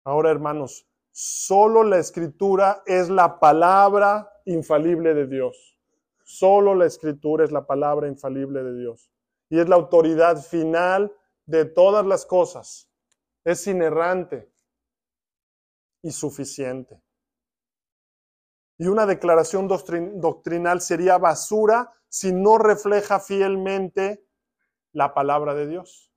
Ahora, 0.03 0.31
hermanos, 0.31 0.87
solo 1.11 1.83
la 1.83 1.99
escritura 1.99 2.83
es 2.85 3.09
la 3.09 3.39
palabra 3.39 4.31
infalible 4.45 5.13
de 5.13 5.27
Dios. 5.27 5.77
Solo 6.23 6.75
la 6.75 6.85
escritura 6.85 7.43
es 7.43 7.51
la 7.51 7.65
palabra 7.67 8.07
infalible 8.07 8.63
de 8.63 8.77
Dios 8.77 9.11
y 9.49 9.59
es 9.59 9.67
la 9.67 9.75
autoridad 9.75 10.41
final 10.41 11.13
de 11.45 11.65
todas 11.65 12.05
las 12.05 12.25
cosas. 12.25 12.89
Es 13.43 13.67
inerrante 13.67 14.49
y 16.01 16.11
suficiente. 16.11 17.01
Y 18.77 18.87
una 18.87 19.05
declaración 19.05 19.67
doctrinal 19.67 20.81
sería 20.81 21.17
basura 21.17 21.93
si 22.07 22.33
no 22.33 22.57
refleja 22.57 23.19
fielmente 23.19 24.25
la 24.93 25.13
palabra 25.13 25.53
de 25.53 25.67
Dios. 25.67 26.10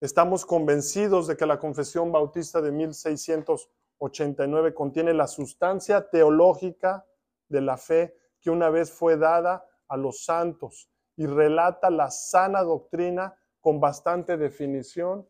Estamos 0.00 0.44
convencidos 0.46 1.26
de 1.26 1.36
que 1.36 1.44
la 1.44 1.58
Confesión 1.58 2.10
Bautista 2.10 2.62
de 2.62 2.72
1689 2.72 4.72
contiene 4.72 5.12
la 5.12 5.26
sustancia 5.26 6.08
teológica 6.08 7.06
de 7.48 7.60
la 7.60 7.76
fe 7.76 8.16
que 8.40 8.48
una 8.48 8.70
vez 8.70 8.90
fue 8.90 9.18
dada 9.18 9.68
a 9.88 9.98
los 9.98 10.24
santos 10.24 10.90
y 11.16 11.26
relata 11.26 11.90
la 11.90 12.10
sana 12.10 12.62
doctrina 12.62 13.38
con 13.60 13.78
bastante 13.78 14.38
definición 14.38 15.28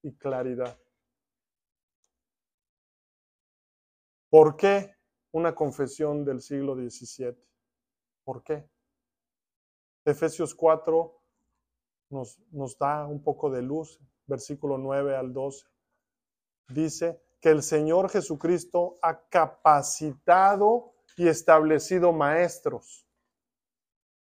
y 0.00 0.16
claridad. 0.16 0.80
¿Por 4.30 4.56
qué 4.56 4.96
una 5.32 5.54
confesión 5.54 6.24
del 6.24 6.40
siglo 6.40 6.74
XVII? 6.74 7.36
¿Por 8.24 8.42
qué? 8.42 8.66
Efesios 10.06 10.54
4 10.54 11.19
nos, 12.10 12.38
nos 12.50 12.76
da 12.78 13.06
un 13.06 13.22
poco 13.22 13.50
de 13.50 13.62
luz, 13.62 13.98
versículo 14.26 14.78
9 14.78 15.16
al 15.16 15.32
12. 15.32 15.66
Dice 16.68 17.22
que 17.40 17.50
el 17.50 17.62
Señor 17.62 18.10
Jesucristo 18.10 18.98
ha 19.02 19.28
capacitado 19.28 20.92
y 21.16 21.28
establecido 21.28 22.12
maestros. 22.12 23.06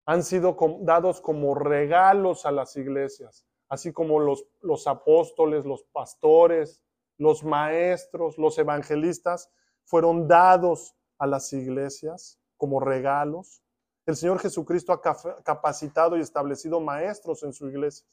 Han 0.05 0.24
sido 0.24 0.57
dados 0.82 1.21
como 1.21 1.55
regalos 1.55 2.45
a 2.45 2.51
las 2.51 2.76
iglesias, 2.76 3.45
así 3.69 3.93
como 3.93 4.19
los, 4.19 4.45
los 4.61 4.88
apóstoles, 4.88 5.65
los 5.65 5.84
pastores, 5.84 6.84
los 7.17 7.43
maestros, 7.43 8.38
los 8.38 8.57
evangelistas, 8.57 9.49
fueron 9.86 10.28
dados 10.28 10.95
a 11.17 11.28
las 11.28 11.53
iglesias 11.53 12.39
como 12.57 12.80
regalos 12.80 13.62
El 14.06 14.16
Señor 14.18 14.39
Jesucristo 14.39 14.91
ha 14.91 15.01
capacitado 15.43 16.18
y 16.18 16.22
establecido 16.22 16.82
maestros 16.82 17.43
en 17.43 17.54
su 17.54 17.70
iglesia. 17.70 18.06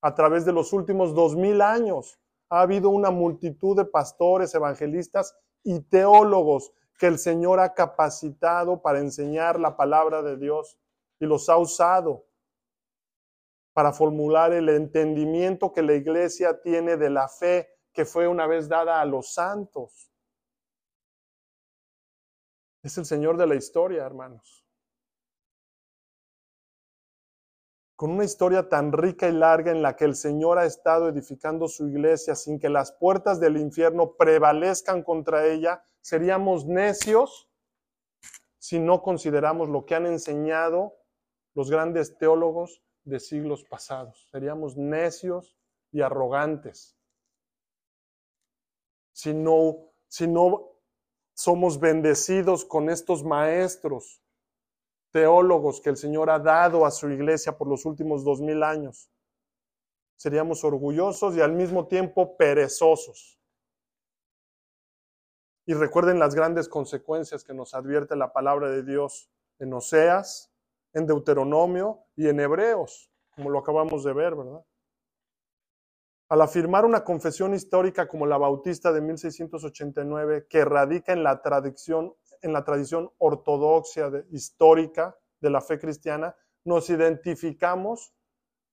A 0.00 0.14
través 0.14 0.44
de 0.44 0.52
los 0.52 0.72
últimos 0.72 1.14
dos 1.14 1.34
mil 1.34 1.60
años 1.62 2.20
ha 2.48 2.60
habido 2.60 2.90
una 2.90 3.10
multitud 3.10 3.76
de 3.76 3.84
pastores, 3.84 4.54
evangelistas 4.54 5.36
y 5.64 5.80
teólogos 5.80 6.72
que 6.98 7.06
el 7.06 7.18
Señor 7.18 7.58
ha 7.58 7.74
capacitado 7.74 8.82
para 8.82 9.00
enseñar 9.00 9.58
la 9.58 9.76
palabra 9.76 10.22
de 10.22 10.36
Dios 10.36 10.78
y 11.18 11.26
los 11.26 11.48
ha 11.48 11.56
usado 11.56 12.26
para 13.72 13.92
formular 13.92 14.52
el 14.52 14.68
entendimiento 14.68 15.72
que 15.72 15.82
la 15.82 15.94
iglesia 15.94 16.60
tiene 16.60 16.96
de 16.96 17.10
la 17.10 17.28
fe 17.28 17.68
que 17.92 18.04
fue 18.04 18.28
una 18.28 18.46
vez 18.46 18.68
dada 18.68 19.00
a 19.00 19.04
los 19.04 19.34
santos. 19.34 20.12
Es 22.82 22.96
el 22.98 23.04
Señor 23.04 23.36
de 23.36 23.46
la 23.46 23.56
historia, 23.56 24.04
hermanos. 24.04 24.63
Con 27.96 28.10
una 28.10 28.24
historia 28.24 28.68
tan 28.68 28.92
rica 28.92 29.28
y 29.28 29.32
larga 29.32 29.70
en 29.70 29.82
la 29.82 29.96
que 29.96 30.04
el 30.04 30.16
Señor 30.16 30.58
ha 30.58 30.66
estado 30.66 31.08
edificando 31.08 31.68
su 31.68 31.88
iglesia 31.88 32.34
sin 32.34 32.58
que 32.58 32.68
las 32.68 32.92
puertas 32.92 33.38
del 33.40 33.56
infierno 33.56 34.16
prevalezcan 34.16 35.02
contra 35.02 35.46
ella, 35.46 35.84
seríamos 36.00 36.66
necios 36.66 37.48
si 38.58 38.80
no 38.80 39.02
consideramos 39.02 39.68
lo 39.68 39.84
que 39.84 39.94
han 39.94 40.06
enseñado 40.06 40.94
los 41.54 41.70
grandes 41.70 42.18
teólogos 42.18 42.82
de 43.04 43.20
siglos 43.20 43.64
pasados. 43.64 44.28
Seríamos 44.32 44.76
necios 44.76 45.56
y 45.92 46.00
arrogantes 46.00 46.96
si 49.14 49.32
no, 49.32 49.92
si 50.08 50.26
no 50.26 50.72
somos 51.34 51.78
bendecidos 51.80 52.64
con 52.64 52.90
estos 52.90 53.24
maestros, 53.24 54.22
teólogos 55.14 55.80
que 55.80 55.90
el 55.90 55.96
Señor 55.96 56.28
ha 56.28 56.40
dado 56.40 56.84
a 56.84 56.90
su 56.90 57.08
iglesia 57.08 57.56
por 57.56 57.68
los 57.68 57.86
últimos 57.86 58.24
dos 58.24 58.40
mil 58.40 58.64
años. 58.64 59.08
Seríamos 60.16 60.64
orgullosos 60.64 61.36
y 61.36 61.40
al 61.40 61.52
mismo 61.52 61.86
tiempo 61.86 62.36
perezosos. 62.36 63.38
Y 65.66 65.74
recuerden 65.74 66.18
las 66.18 66.34
grandes 66.34 66.68
consecuencias 66.68 67.44
que 67.44 67.54
nos 67.54 67.74
advierte 67.74 68.16
la 68.16 68.32
palabra 68.32 68.68
de 68.70 68.82
Dios 68.82 69.30
en 69.60 69.72
Oseas, 69.72 70.52
en 70.92 71.06
Deuteronomio 71.06 72.00
y 72.16 72.26
en 72.26 72.40
Hebreos, 72.40 73.08
como 73.36 73.50
lo 73.50 73.60
acabamos 73.60 74.02
de 74.02 74.14
ver, 74.14 74.34
¿verdad? 74.34 74.64
Al 76.28 76.40
afirmar 76.40 76.84
una 76.84 77.04
confesión 77.04 77.54
histórica 77.54 78.08
como 78.08 78.26
la 78.26 78.36
bautista 78.36 78.92
de 78.92 79.00
1689, 79.00 80.48
que 80.48 80.64
radica 80.64 81.12
en 81.12 81.22
la 81.22 81.40
tradición, 81.40 82.16
en 82.44 82.52
la 82.52 82.62
tradición 82.62 83.10
ortodoxa 83.16 84.10
histórica 84.30 85.18
de 85.40 85.48
la 85.48 85.62
fe 85.62 85.78
cristiana, 85.78 86.36
nos 86.62 86.90
identificamos 86.90 88.14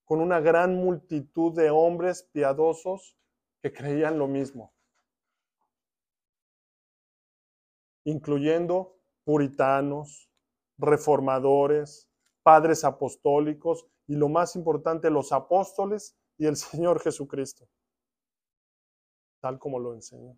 con 0.03 0.19
una 0.19 0.41
gran 0.41 0.75
multitud 0.75 1.53
de 1.53 1.69
hombres 1.69 2.23
piadosos 2.33 3.17
que 3.61 3.71
creían 3.71 4.19
lo 4.19 4.27
mismo, 4.27 4.73
incluyendo 8.03 8.99
puritanos, 9.23 10.29
reformadores, 10.77 12.09
padres 12.43 12.83
apostólicos 12.83 13.87
y 14.05 14.15
lo 14.15 14.27
más 14.27 14.57
importante, 14.57 15.09
los 15.09 15.31
apóstoles 15.31 16.17
y 16.37 16.45
el 16.45 16.55
Señor 16.57 16.99
Jesucristo, 16.99 17.69
tal 19.39 19.57
como 19.59 19.79
lo 19.79 19.93
enseñó. 19.93 20.37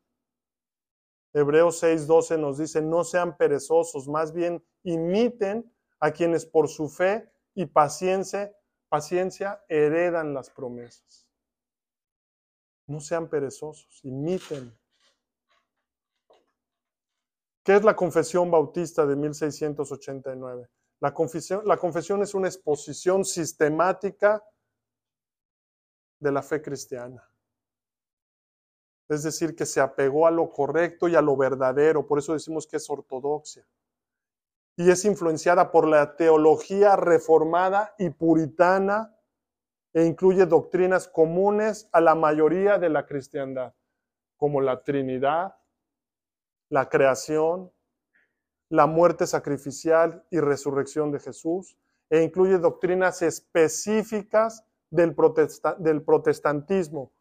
Hebreos 1.34 1.82
6:12 1.82 2.40
nos 2.40 2.60
dice, 2.60 2.82
no 2.82 3.04
sean 3.04 3.36
perezosos, 3.36 4.08
más 4.08 4.34
bien 4.34 4.64
imiten 4.84 5.74
a 6.00 6.12
quienes 6.12 6.46
por 6.46 6.70
su 6.70 6.90
fe 6.90 7.32
y 7.56 7.66
paciencia, 7.66 8.56
paciencia 8.88 9.64
heredan 9.68 10.34
las 10.34 10.50
promesas. 10.52 11.28
No 12.86 13.00
sean 13.00 13.30
perezosos, 13.30 14.00
imiten. 14.04 14.78
¿Qué 17.64 17.78
es 17.78 17.84
la 17.84 17.96
confesión 17.96 18.52
bautista 18.52 19.06
de 19.06 19.16
1689? 19.16 20.70
La 21.00 21.14
confesión, 21.14 21.62
la 21.66 21.78
confesión 21.78 22.22
es 22.22 22.34
una 22.34 22.48
exposición 22.48 23.26
sistemática 23.26 24.44
de 26.20 26.32
la 26.32 26.44
fe 26.44 26.62
cristiana. 26.62 27.33
Es 29.14 29.24
decir, 29.24 29.56
que 29.56 29.66
se 29.66 29.80
apegó 29.80 30.28
a 30.28 30.32
lo 30.32 30.52
correcto 30.52 31.08
y 31.08 31.16
a 31.16 31.22
lo 31.22 31.38
verdadero, 31.38 32.08
por 32.08 32.20
eso 32.20 32.34
decimos 32.34 32.68
que 32.68 32.78
es 32.78 32.90
ortodoxia. 32.90 33.66
Y 34.76 34.90
es 34.90 35.06
influenciada 35.06 35.72
por 35.72 35.88
la 35.88 36.16
teología 36.16 36.96
reformada 36.96 37.94
y 38.00 38.10
puritana 38.10 39.16
e 39.94 40.04
incluye 40.06 40.48
doctrinas 40.48 41.08
comunes 41.08 41.88
a 41.92 42.02
la 42.02 42.16
mayoría 42.16 42.80
de 42.80 42.90
la 42.90 43.06
cristiandad, 43.06 43.76
como 44.36 44.60
la 44.62 44.84
Trinidad, 44.84 45.56
la 46.70 46.90
creación, 46.90 47.72
la 48.70 48.88
muerte 48.88 49.28
sacrificial 49.28 50.26
y 50.32 50.40
resurrección 50.40 51.12
de 51.12 51.20
Jesús, 51.20 51.78
e 52.10 52.24
incluye 52.24 52.58
doctrinas 52.58 53.22
específicas 53.22 54.66
del, 54.90 55.16
del 55.78 56.02
protestantismo, 56.02 57.12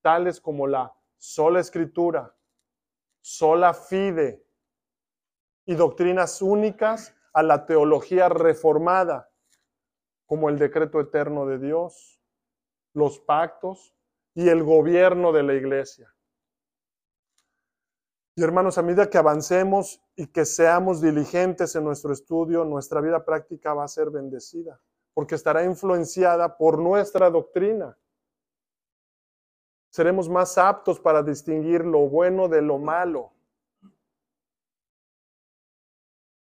tales 0.00 0.40
como 0.40 0.66
la 0.66 0.94
sola 1.22 1.60
escritura, 1.60 2.36
sola 3.20 3.74
fide 3.74 4.44
y 5.64 5.76
doctrinas 5.76 6.42
únicas 6.42 7.14
a 7.32 7.44
la 7.44 7.64
teología 7.64 8.28
reformada, 8.28 9.30
como 10.26 10.48
el 10.48 10.58
decreto 10.58 10.98
eterno 10.98 11.46
de 11.46 11.60
Dios, 11.60 12.20
los 12.92 13.20
pactos 13.20 13.94
y 14.34 14.48
el 14.48 14.64
gobierno 14.64 15.30
de 15.30 15.44
la 15.44 15.54
iglesia. 15.54 16.12
Y 18.34 18.42
hermanos, 18.42 18.76
a 18.76 18.82
medida 18.82 19.08
que 19.08 19.18
avancemos 19.18 20.02
y 20.16 20.26
que 20.26 20.44
seamos 20.44 21.00
diligentes 21.00 21.76
en 21.76 21.84
nuestro 21.84 22.12
estudio, 22.12 22.64
nuestra 22.64 23.00
vida 23.00 23.24
práctica 23.24 23.74
va 23.74 23.84
a 23.84 23.88
ser 23.88 24.10
bendecida 24.10 24.80
porque 25.14 25.36
estará 25.36 25.62
influenciada 25.62 26.56
por 26.56 26.78
nuestra 26.78 27.30
doctrina. 27.30 27.96
Seremos 29.92 30.26
más 30.26 30.56
aptos 30.56 30.98
para 30.98 31.22
distinguir 31.22 31.84
lo 31.84 32.08
bueno 32.08 32.48
de 32.48 32.62
lo 32.62 32.78
malo. 32.78 33.30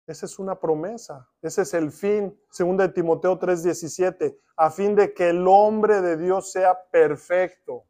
Esa 0.07 0.25
es 0.25 0.39
una 0.39 0.57
promesa, 0.57 1.29
ese 1.41 1.63
es 1.63 1.73
el 1.73 1.91
fin, 1.91 2.39
según 2.49 2.77
de 2.77 2.87
Timoteo 2.87 3.37
3:17, 3.37 4.39
a 4.55 4.71
fin 4.71 4.95
de 4.95 5.13
que 5.13 5.29
el 5.29 5.45
hombre 5.49 5.99
de 5.99 6.15
Dios 6.15 6.49
sea 6.49 6.81
perfecto, 6.91 7.83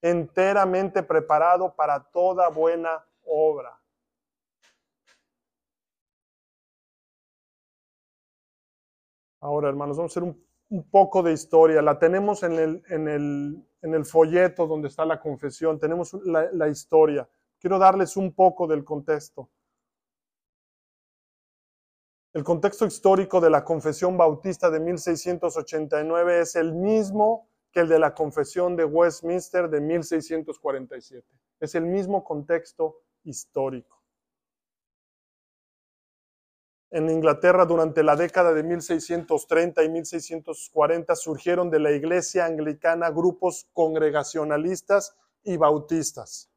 enteramente 0.00 1.02
preparado 1.02 1.74
para 1.74 1.98
toda 2.10 2.48
buena 2.48 3.04
obra. 3.24 3.76
Ahora, 9.40 9.68
hermanos, 9.68 9.96
vamos 9.96 10.12
a 10.12 10.20
hacer 10.20 10.22
un, 10.22 10.90
poco 10.92 11.24
de 11.24 11.32
historia. 11.32 11.82
La 11.82 11.98
tenemos 11.98 12.44
en 12.44 12.52
el, 12.52 12.82
en, 12.88 13.08
el, 13.08 13.66
en 13.82 13.94
el, 13.94 14.04
folleto 14.04 14.66
donde 14.66 14.88
está 14.88 15.04
la 15.04 15.20
confesión. 15.20 15.78
Tenemos 15.78 16.14
la, 16.24 16.68
historia. 16.68 17.28
Quiero 17.58 17.78
darles 17.78 18.16
un 18.16 18.32
poco 18.32 18.66
del 18.66 18.84
contexto. 18.84 19.50
El 22.32 22.44
contexto 22.44 22.86
histórico 22.86 23.40
de 23.40 23.50
la 23.50 23.62
confesión 23.62 24.16
bautista 24.16 24.70
de 24.70 24.80
1689 24.80 26.40
es 26.40 26.56
el 26.56 26.72
mismo 26.72 27.48
que 27.70 27.80
el 27.80 27.88
de 27.88 27.98
la 27.98 28.14
confesión 28.14 28.76
de 28.76 28.84
Westminster 28.84 29.68
de 29.68 29.80
1647. 29.80 31.26
Es 31.60 31.74
el 31.74 31.84
mismo 31.84 32.24
contexto 32.24 33.00
histórico 33.24 34.01
en 36.92 37.08
Inglaterra 37.08 37.64
durante 37.64 38.02
la 38.02 38.16
década 38.16 38.52
de 38.52 38.62
1630 38.62 39.82
y 39.82 39.88
1640 39.88 41.16
surgieron 41.16 41.70
de 41.70 41.80
la 41.80 41.90
iglesia 41.90 42.44
anglicana 42.44 43.10
grupos 43.10 43.66
congregacionalistas 43.72 45.16
y 45.42 45.56
bautistas. 45.56 46.50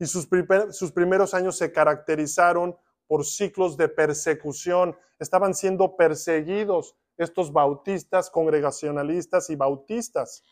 Y 0.00 0.06
sus, 0.06 0.28
sus, 0.70 0.90
primeros 0.90 1.34
años 1.34 1.56
se 1.56 1.70
caracterizaron 1.70 2.76
por 3.06 3.24
ciclos 3.24 3.76
de 3.76 3.88
persecución. 3.88 4.96
Estaban 5.20 5.54
siendo 5.54 5.96
perseguidos 5.96 6.96
estos 7.16 7.52
bautistas, 7.52 8.28
congregacionalistas 8.28 9.50
y 9.50 9.56
bautistas. 9.56 10.42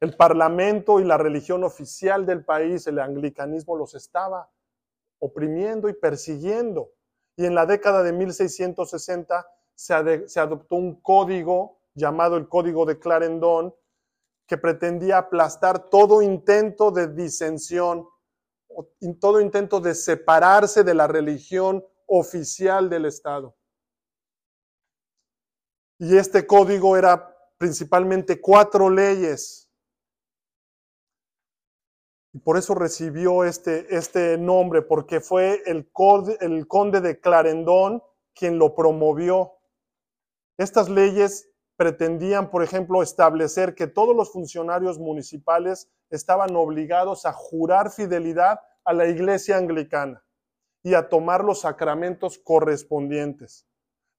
El 0.00 0.16
parlamento 0.16 0.98
y 0.98 1.04
la 1.04 1.18
religión 1.18 1.62
oficial 1.62 2.26
del 2.26 2.44
país, 2.44 2.84
el 2.88 2.98
anglicanismo, 2.98 3.76
los 3.76 3.94
estaba 3.94 4.50
oprimiendo 5.20 5.88
y 5.88 5.94
persiguiendo. 5.94 6.95
Y 7.36 7.44
en 7.44 7.54
la 7.54 7.66
década 7.66 8.02
de 8.02 8.12
1660 8.12 9.46
se, 9.74 9.94
adoptó 10.40 10.76
un 10.76 11.00
código 11.00 11.78
llamado 11.94 12.36
el 12.36 12.48
Código 12.48 12.86
de 12.86 12.98
Clarendon 12.98 13.74
que 14.46 14.56
pretendía 14.56 15.18
aplastar 15.18 15.90
todo 15.90 16.22
intento 16.22 16.90
de 16.90 17.08
disensión, 17.08 18.08
todo 19.20 19.40
intento 19.40 19.80
de 19.80 19.94
separarse 19.94 20.82
de 20.82 20.94
la 20.94 21.06
religión 21.06 21.84
oficial 22.06 22.88
del 22.88 23.06
Estado. 23.06 23.54
Y 25.98 26.16
este 26.16 26.46
código 26.46 26.96
era 26.96 27.34
principalmente 27.58 28.40
cuatro 28.40 28.88
leyes. 28.88 29.65
Por 32.44 32.56
eso 32.56 32.74
recibió 32.74 33.44
este, 33.44 33.94
este 33.96 34.36
nombre, 34.38 34.82
porque 34.82 35.20
fue 35.20 35.62
el, 35.66 35.90
el 36.40 36.68
conde 36.68 37.00
de 37.00 37.20
Clarendón 37.20 38.02
quien 38.34 38.58
lo 38.58 38.74
promovió. 38.74 39.52
Estas 40.58 40.88
leyes 40.88 41.50
pretendían, 41.76 42.50
por 42.50 42.62
ejemplo, 42.62 43.02
establecer 43.02 43.74
que 43.74 43.86
todos 43.86 44.16
los 44.16 44.32
funcionarios 44.32 44.98
municipales 44.98 45.90
estaban 46.10 46.56
obligados 46.56 47.26
a 47.26 47.32
jurar 47.32 47.90
fidelidad 47.90 48.60
a 48.84 48.92
la 48.92 49.06
iglesia 49.06 49.56
anglicana 49.56 50.24
y 50.82 50.94
a 50.94 51.08
tomar 51.08 51.44
los 51.44 51.62
sacramentos 51.62 52.38
correspondientes. 52.38 53.66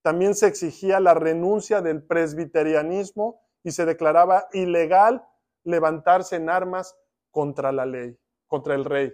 También 0.03 0.35
se 0.35 0.47
exigía 0.47 0.99
la 0.99 1.13
renuncia 1.13 1.81
del 1.81 2.03
presbiterianismo 2.03 3.41
y 3.63 3.71
se 3.71 3.85
declaraba 3.85 4.47
ilegal 4.53 5.25
levantarse 5.63 6.35
en 6.35 6.49
armas 6.49 6.95
contra 7.37 7.71
la 7.71 7.85
ley, 7.85 8.17
contra 8.47 8.73
el 8.73 8.83
rey. 8.83 9.13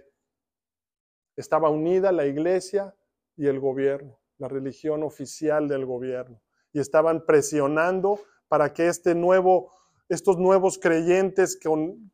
Estaba 1.36 1.68
unida 1.68 2.10
la 2.10 2.24
iglesia 2.24 2.96
y 3.36 3.48
el 3.48 3.60
gobierno, 3.60 4.18
la 4.38 4.48
religión 4.48 5.02
oficial 5.02 5.68
del 5.68 5.84
gobierno, 5.84 6.40
y 6.72 6.80
estaban 6.80 7.26
presionando 7.26 8.18
para 8.48 8.72
que 8.72 8.88
este 8.88 9.14
nuevo, 9.14 9.70
estos 10.08 10.38
nuevos 10.38 10.78
creyentes 10.78 11.58
con, 11.62 12.10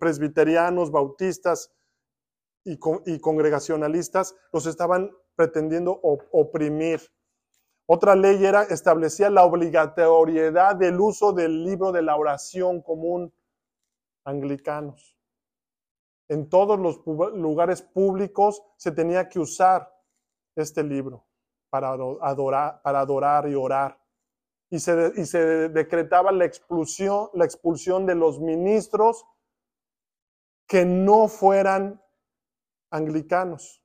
presbiterianos, 0.00 0.90
bautistas 0.90 1.72
y, 2.64 2.72
y, 3.06 3.20
congregacionalistas 3.20 4.34
los 4.52 4.66
estaban 4.66 5.12
pretendiendo 5.36 6.00
oprimir. 6.32 7.00
Otra 7.86 8.16
ley 8.16 8.44
era, 8.44 8.64
establecía 8.64 9.30
la 9.30 9.44
obligatoriedad 9.44 10.74
del 10.74 10.98
uso 10.98 11.32
del 11.32 11.62
libro 11.62 11.92
de 11.92 12.02
la 12.02 12.16
oración 12.16 12.82
común 12.82 13.32
anglicanos. 14.24 15.18
En 16.28 16.48
todos 16.48 16.78
los 16.78 17.04
lugares 17.06 17.82
públicos 17.82 18.62
se 18.76 18.92
tenía 18.92 19.28
que 19.28 19.38
usar 19.38 19.94
este 20.56 20.82
libro 20.82 21.26
para 21.70 21.90
adorar, 21.92 22.80
para 22.82 23.00
adorar 23.00 23.48
y 23.48 23.54
orar. 23.54 24.00
Y 24.70 24.78
se, 24.78 25.12
y 25.16 25.26
se 25.26 25.68
decretaba 25.68 26.32
la 26.32 26.44
expulsión, 26.44 27.28
la 27.34 27.44
expulsión 27.44 28.06
de 28.06 28.14
los 28.14 28.40
ministros 28.40 29.24
que 30.66 30.84
no 30.84 31.28
fueran 31.28 32.02
anglicanos 32.90 33.84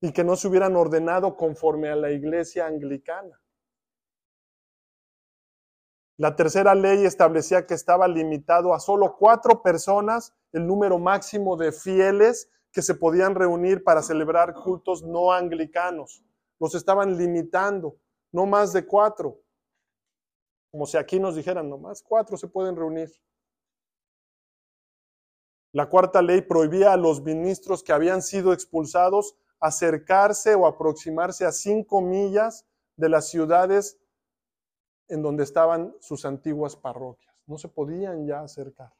y 0.00 0.12
que 0.12 0.24
no 0.24 0.34
se 0.36 0.48
hubieran 0.48 0.76
ordenado 0.76 1.36
conforme 1.36 1.88
a 1.88 1.96
la 1.96 2.10
iglesia 2.10 2.66
anglicana. 2.66 3.39
La 6.20 6.36
tercera 6.36 6.74
ley 6.74 7.06
establecía 7.06 7.66
que 7.66 7.72
estaba 7.72 8.06
limitado 8.06 8.74
a 8.74 8.78
solo 8.78 9.16
cuatro 9.18 9.62
personas 9.62 10.34
el 10.52 10.66
número 10.66 10.98
máximo 10.98 11.56
de 11.56 11.72
fieles 11.72 12.50
que 12.72 12.82
se 12.82 12.94
podían 12.94 13.34
reunir 13.34 13.82
para 13.82 14.02
celebrar 14.02 14.52
cultos 14.52 15.02
no 15.02 15.32
anglicanos. 15.32 16.22
Los 16.58 16.74
estaban 16.74 17.16
limitando, 17.16 17.96
no 18.32 18.44
más 18.44 18.74
de 18.74 18.84
cuatro. 18.84 19.40
Como 20.70 20.84
si 20.84 20.98
aquí 20.98 21.18
nos 21.18 21.36
dijeran, 21.36 21.70
no 21.70 21.78
más 21.78 22.02
cuatro 22.02 22.36
se 22.36 22.48
pueden 22.48 22.76
reunir. 22.76 23.10
La 25.72 25.88
cuarta 25.88 26.20
ley 26.20 26.42
prohibía 26.42 26.92
a 26.92 26.98
los 26.98 27.22
ministros 27.22 27.82
que 27.82 27.94
habían 27.94 28.20
sido 28.20 28.52
expulsados 28.52 29.38
acercarse 29.58 30.54
o 30.54 30.66
aproximarse 30.66 31.46
a 31.46 31.52
cinco 31.52 32.02
millas 32.02 32.66
de 32.96 33.08
las 33.08 33.30
ciudades 33.30 33.98
en 35.10 35.22
donde 35.22 35.44
estaban 35.44 35.94
sus 36.00 36.24
antiguas 36.24 36.76
parroquias. 36.76 37.34
No 37.46 37.58
se 37.58 37.68
podían 37.68 38.26
ya 38.26 38.40
acercar. 38.40 38.92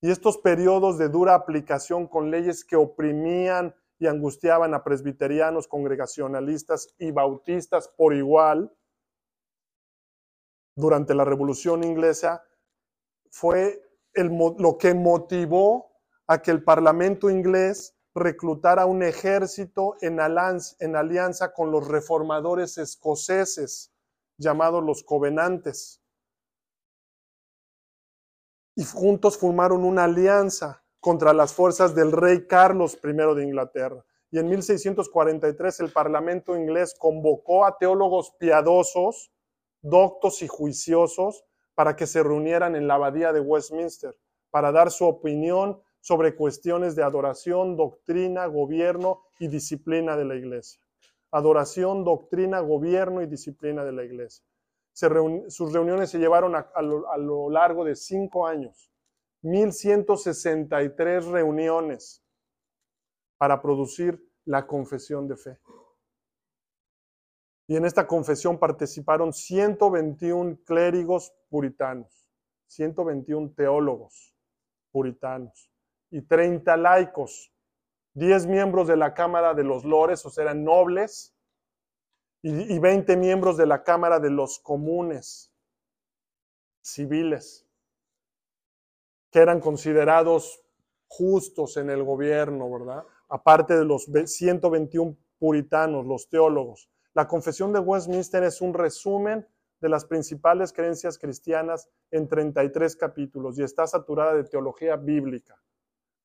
Y 0.00 0.10
estos 0.10 0.38
periodos 0.38 0.98
de 0.98 1.08
dura 1.08 1.34
aplicación 1.34 2.06
con 2.06 2.30
leyes 2.30 2.64
que 2.64 2.76
oprimían 2.76 3.74
y 3.98 4.06
angustiaban 4.06 4.74
a 4.74 4.82
presbiterianos, 4.82 5.68
congregacionalistas 5.68 6.94
y 6.98 7.10
bautistas 7.10 7.88
por 7.88 8.14
igual, 8.14 8.70
durante 10.76 11.14
la 11.14 11.24
Revolución 11.24 11.84
Inglesa, 11.84 12.44
fue 13.30 13.80
lo 14.14 14.76
que 14.78 14.94
motivó 14.94 15.92
a 16.26 16.42
que 16.42 16.50
el 16.50 16.64
Parlamento 16.64 17.30
inglés 17.30 17.96
reclutara 18.14 18.86
un 18.86 19.02
ejército 19.02 19.96
en, 20.00 20.18
en 20.20 20.96
alianza 20.96 21.52
con 21.52 21.70
los 21.70 21.88
reformadores 21.88 22.78
escoceses, 22.78 23.93
llamados 24.36 24.82
los 24.82 25.02
Covenantes. 25.02 26.02
Y 28.76 28.84
juntos 28.84 29.38
formaron 29.38 29.84
una 29.84 30.04
alianza 30.04 30.84
contra 31.00 31.32
las 31.32 31.52
fuerzas 31.52 31.94
del 31.94 32.12
rey 32.12 32.46
Carlos 32.46 32.98
I 33.02 33.12
de 33.12 33.44
Inglaterra. 33.44 34.04
Y 34.30 34.38
en 34.38 34.48
1643 34.48 35.80
el 35.80 35.92
Parlamento 35.92 36.56
inglés 36.56 36.94
convocó 36.98 37.64
a 37.64 37.78
teólogos 37.78 38.32
piadosos, 38.38 39.30
doctos 39.80 40.42
y 40.42 40.48
juiciosos 40.48 41.44
para 41.74 41.94
que 41.94 42.06
se 42.06 42.22
reunieran 42.22 42.74
en 42.74 42.88
la 42.88 42.94
abadía 42.94 43.32
de 43.32 43.40
Westminster 43.40 44.16
para 44.50 44.72
dar 44.72 44.90
su 44.90 45.04
opinión 45.04 45.80
sobre 46.00 46.36
cuestiones 46.36 46.94
de 46.96 47.02
adoración, 47.02 47.76
doctrina, 47.76 48.46
gobierno 48.46 49.22
y 49.38 49.48
disciplina 49.48 50.16
de 50.16 50.24
la 50.24 50.34
iglesia. 50.36 50.83
Adoración, 51.34 52.04
doctrina, 52.04 52.60
gobierno 52.60 53.20
y 53.20 53.26
disciplina 53.26 53.84
de 53.84 53.92
la 53.92 54.04
iglesia. 54.04 54.44
sus 54.92 55.72
reuniones 55.72 56.10
se 56.10 56.18
llevaron 56.18 56.54
a, 56.54 56.70
lo, 56.80 57.10
a 57.10 57.18
lo 57.18 57.50
largo 57.50 57.84
de 57.84 57.96
cinco 57.96 58.46
años, 58.46 58.92
1163 59.42 61.26
reuniones 61.26 62.24
para 63.36 63.60
producir 63.60 64.24
la 64.44 64.66
confesión 64.66 65.26
de 65.26 65.36
fe. 65.36 65.58
Y 67.66 67.76
en 67.76 67.84
esta 67.84 68.06
confesión 68.06 68.58
participaron 68.58 69.32
121 69.32 70.60
clérigos 70.64 71.34
puritanos, 71.48 72.30
121 72.68 73.54
teólogos 73.56 74.34
puritanos 74.92 75.70
y 76.10 76.22
30 76.22 76.76
laicos, 76.76 77.53
10 78.14 78.46
miembros 78.46 78.88
de 78.88 78.96
la 78.96 79.14
Cámara 79.14 79.54
de 79.54 79.64
los 79.64 79.84
Lores, 79.84 80.24
o 80.24 80.30
sea, 80.30 80.44
eran 80.44 80.64
nobles, 80.64 81.34
y, 82.42 82.78
20 82.78 83.16
miembros 83.16 83.56
de 83.56 83.66
la 83.66 83.82
Cámara 83.82 84.20
de 84.20 84.30
los 84.30 84.58
Comunes, 84.58 85.50
civiles, 86.82 87.66
que 89.30 89.38
eran 89.38 89.60
considerados 89.60 90.62
justos 91.08 91.76
en 91.76 91.88
el 91.90 92.02
gobierno, 92.02 92.70
¿verdad? 92.70 93.04
Aparte 93.28 93.76
de 93.76 93.84
los 93.84 94.06
121 94.26 95.16
puritanos, 95.38 96.04
los 96.04 96.28
teólogos. 96.28 96.90
La 97.14 97.26
confesión 97.26 97.72
de 97.72 97.80
Westminster 97.80 98.42
es 98.42 98.60
un 98.60 98.74
resumen 98.74 99.48
de 99.80 99.88
las 99.88 100.04
principales 100.04 100.72
creencias 100.72 101.18
cristianas 101.18 101.88
en 102.10 102.28
33 102.28 102.96
capítulos 102.96 103.58
y 103.58 103.62
está 103.62 103.86
saturada 103.86 104.34
de 104.34 104.44
teología 104.44 104.96
bíblica 104.96 105.58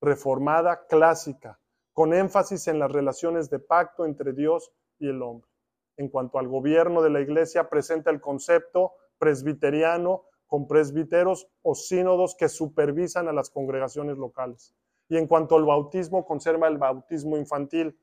reformada 0.02 0.86
clásica, 0.88 1.60
con 2.00 2.14
énfasis 2.14 2.70
en 2.70 2.80
las 2.80 2.90
relaciones 2.90 3.50
de 3.50 3.60
pacto 3.60 4.06
entre 4.06 4.32
Dios 4.32 4.72
y 5.00 5.10
el 5.10 5.22
hombre. 5.22 5.50
En 5.98 6.08
cuanto 6.08 6.40
al 6.40 6.48
gobierno 6.48 7.02
de 7.02 7.10
la 7.10 7.20
Iglesia, 7.20 7.70
presenta 7.70 8.10
el 8.10 8.22
concepto 8.22 8.94
presbiteriano 9.18 10.24
con 10.48 10.66
presbiteros 10.66 11.50
o 11.62 11.76
sínodos 11.76 12.38
que 12.40 12.48
supervisan 12.48 13.28
a 13.28 13.34
las 13.34 13.50
congregaciones 13.50 14.18
locales. 14.18 14.74
Y 15.10 15.18
en 15.18 15.28
cuanto 15.28 15.58
al 15.58 15.66
bautismo, 15.66 16.26
conserva 16.26 16.70
el 16.70 16.78
bautismo 16.78 17.36
infantil 17.36 18.00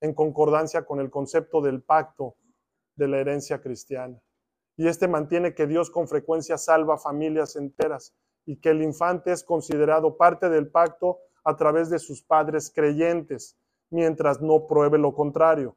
en 0.00 0.14
concordancia 0.14 0.86
con 0.86 0.98
el 0.98 1.10
concepto 1.10 1.60
del 1.60 1.82
pacto 1.82 2.36
de 2.96 3.08
la 3.08 3.18
herencia 3.18 3.60
cristiana. 3.60 4.18
Y 4.78 4.88
este 4.88 5.06
mantiene 5.06 5.54
que 5.54 5.66
Dios 5.66 5.90
con 5.90 6.08
frecuencia 6.08 6.56
salva 6.56 6.96
familias 6.96 7.56
enteras 7.56 8.16
y 8.46 8.58
que 8.58 8.70
el 8.70 8.80
infante 8.80 9.32
es 9.32 9.44
considerado 9.44 10.16
parte 10.16 10.48
del 10.48 10.70
pacto 10.70 11.18
a 11.44 11.56
través 11.56 11.90
de 11.90 11.98
sus 11.98 12.22
padres 12.22 12.72
creyentes, 12.74 13.56
mientras 13.90 14.40
no 14.40 14.66
pruebe 14.66 14.98
lo 14.98 15.14
contrario, 15.14 15.76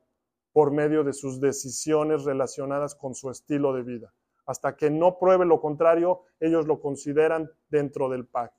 por 0.53 0.71
medio 0.71 1.03
de 1.03 1.13
sus 1.13 1.39
decisiones 1.39 2.23
relacionadas 2.23 2.95
con 2.95 3.13
su 3.13 3.29
estilo 3.29 3.73
de 3.73 3.83
vida. 3.83 4.13
Hasta 4.45 4.75
que 4.75 4.89
no 4.89 5.19
pruebe 5.19 5.45
lo 5.45 5.59
contrario, 5.59 6.21
ellos 6.39 6.65
lo 6.65 6.79
consideran 6.79 7.51
dentro 7.69 8.09
del 8.09 8.25
pacto. 8.25 8.57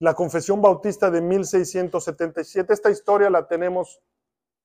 La 0.00 0.14
Confesión 0.14 0.60
Bautista 0.60 1.10
de 1.10 1.20
1677, 1.20 2.72
esta 2.72 2.90
historia 2.90 3.30
la 3.30 3.46
tenemos 3.46 4.02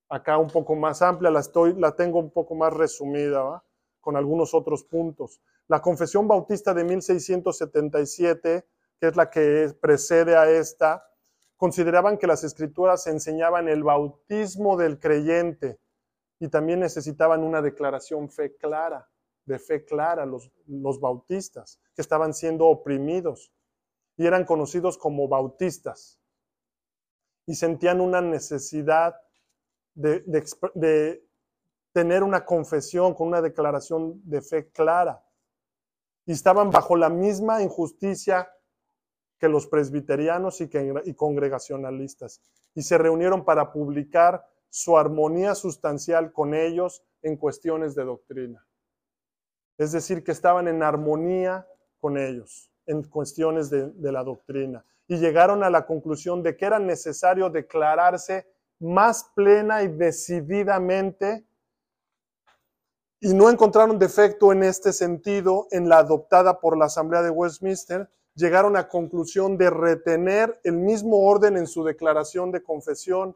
acá 0.10 0.38
un 0.38 0.50
poco 0.50 0.76
más 0.76 1.02
amplia, 1.04 1.30
la, 1.30 1.42
estoy, 1.42 1.74
la 1.76 1.96
tengo 1.96 2.20
un 2.20 2.32
poco 2.32 2.56
más 2.56 2.74
resumida, 2.74 3.64
con 4.02 4.16
algunos 4.16 4.54
otros 4.54 4.84
puntos. 4.84 5.42
La 5.68 5.82
Confesión 5.82 6.28
Bautista 6.28 6.74
de 6.74 6.86
1677 6.86 8.66
que 9.00 9.08
es 9.08 9.16
la 9.16 9.30
que 9.30 9.74
precede 9.80 10.36
a 10.36 10.50
esta, 10.50 11.08
consideraban 11.56 12.18
que 12.18 12.28
las 12.28 12.44
escrituras 12.44 13.08
enseñaban 13.08 13.68
el 13.68 13.84
bautismo 13.84 14.78
del 14.78 15.00
creyente 15.00 15.80
y 16.40 16.50
también 16.50 16.80
necesitaban 16.80 17.44
una 17.44 17.62
declaración 17.62 18.30
fe 18.30 18.56
clara, 18.56 19.10
de 19.46 19.58
fe 19.60 19.86
clara 19.86 20.26
los, 20.26 20.52
los 20.68 21.00
bautistas, 21.00 21.80
que 21.96 22.02
estaban 22.02 22.34
siendo 22.34 22.66
oprimidos 22.68 23.52
y 24.18 24.26
eran 24.26 24.46
conocidos 24.46 24.98
como 24.98 25.28
bautistas 25.28 26.20
y 27.48 27.56
sentían 27.56 28.02
una 28.02 28.22
necesidad 28.22 29.16
de, 29.96 30.20
de, 30.76 31.24
tener 31.94 32.22
una 32.22 32.46
confesión 32.46 33.16
con 33.16 33.30
una 33.30 33.42
declaración 33.42 34.22
de 34.24 34.42
fe 34.42 34.70
clara. 34.70 35.24
Y 36.26 36.34
estaban 36.34 36.70
bajo 36.70 36.96
la 36.96 37.10
misma 37.10 37.64
injusticia 37.64 38.48
que 39.40 39.50
los 39.50 39.68
presbiterianos 39.68 40.62
y, 40.62 40.70
que, 40.70 41.16
congregacionalistas. 41.16 42.42
Y 42.74 42.82
se 42.84 42.98
reunieron 42.98 43.46
para 43.46 43.72
publicar 43.72 44.46
su 44.70 44.98
armonía 44.98 45.56
sustancial 45.56 46.32
con 46.32 46.54
ellos 46.54 47.04
en 47.22 47.38
cuestiones 47.38 47.96
de 47.96 48.06
doctrina. 48.06 48.66
Es 49.78 49.92
decir, 49.92 50.24
que 50.24 50.32
estaban 50.32 50.68
en 50.68 50.84
armonía 50.84 51.68
con 52.00 52.18
ellos 52.18 52.72
en 52.88 53.04
cuestiones 53.04 53.70
de, 53.70 54.12
la 54.12 54.24
doctrina. 54.24 54.84
Y 55.08 55.18
llegaron 55.18 55.64
a 55.64 55.70
la 55.70 55.86
conclusión 55.86 56.42
de 56.42 56.56
que 56.56 56.66
era 56.66 56.80
necesario 56.80 57.50
declararse 57.50 58.48
más 58.80 59.32
plena 59.36 59.84
y 59.84 59.88
decididamente 59.88 61.46
y 63.20 63.34
no 63.34 63.50
encontraron 63.50 63.98
defecto 63.98 64.52
en 64.52 64.64
este 64.64 64.94
sentido 64.94 65.68
en 65.72 65.90
la 65.90 66.00
adoptada 66.00 66.60
por 66.60 66.78
la 66.78 66.86
Asamblea 66.86 67.24
de 67.24 67.32
Westminster, 67.32 68.10
llegaron 68.38 68.78
a 68.78 68.88
conclusión 68.88 69.58
de 69.58 69.72
retener 69.72 70.62
el 70.64 70.78
mismo 70.78 71.26
orden 71.26 71.58
en 71.58 71.66
su 71.66 71.84
declaración 71.84 72.52
de 72.52 72.62
confesión, 72.62 73.36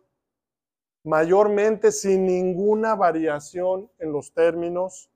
mayormente 1.03 1.91
sin 1.91 2.27
ninguna 2.27 2.93
variación 2.93 3.89
en 3.97 4.11
los 4.11 4.31
términos. 4.31 5.09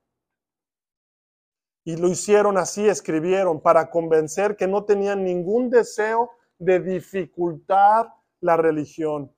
Y 1.84 1.98
lo 1.98 2.08
hicieron 2.08 2.58
así, 2.58 2.88
escribieron, 2.88 3.62
para 3.62 3.92
convencer 3.92 4.58
que 4.58 4.66
no 4.66 4.86
tenían 4.86 5.24
ningún 5.24 5.70
deseo 5.70 6.32
de 6.58 6.80
dificultar 6.80 8.12
la 8.42 8.58
religión 8.58 9.32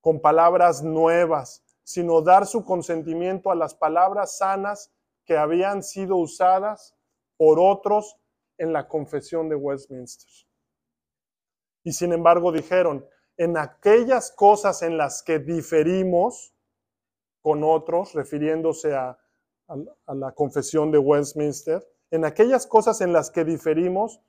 con 0.00 0.22
palabras 0.22 0.82
nuevas, 0.82 1.62
sino 1.82 2.22
dar 2.22 2.46
su 2.46 2.64
consentimiento 2.64 3.50
a 3.50 3.54
las 3.54 3.74
palabras 3.74 4.38
sanas 4.38 4.90
que 5.26 5.36
habían 5.36 5.82
sido 5.82 6.16
usadas 6.16 6.96
por 7.36 7.60
otros 7.60 8.16
en 8.62 8.72
la 8.72 8.88
confesión 8.88 9.48
de 9.48 9.56
Westminster. 9.56 10.30
Y 11.84 11.92
sin 11.92 12.12
embargo 12.12 12.52
dijeron, 12.52 13.06
en 13.36 13.56
aquellas 13.56 14.30
cosas 14.30 14.82
en 14.82 14.96
las 14.96 15.22
que 15.22 15.38
diferimos 15.38 16.54
con 17.40 17.64
otros, 17.64 18.12
refiriéndose 18.12 18.94
a 18.94 19.18
a 20.06 20.14
la 20.14 20.32
confesión 20.32 20.90
de 20.90 20.98
Westminster, 20.98 21.86
en 22.10 22.24
aquellas 22.24 22.66
cosas 22.66 23.00
en 23.00 23.12
las 23.12 23.30
que 23.30 23.44
diferimos, 23.44 24.20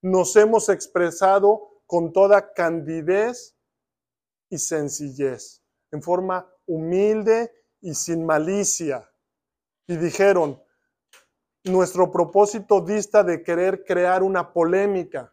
nos 0.00 0.34
hemos 0.36 0.68
expresado 0.68 1.82
con 1.86 2.12
toda 2.12 2.52
candidez 2.52 3.56
y 4.50 4.58
sencillez, 4.58 5.62
en 5.92 6.02
forma 6.02 6.50
humilde 6.66 7.52
y 7.80 7.94
sin 7.94 8.26
malicia. 8.26 9.08
Y 9.86 9.96
dijeron, 9.96 10.62
nuestro 11.64 12.10
propósito 12.10 12.80
dista 12.80 13.22
de 13.22 13.42
querer 13.42 13.84
crear 13.84 14.22
una 14.22 14.52
polémica. 14.52 15.32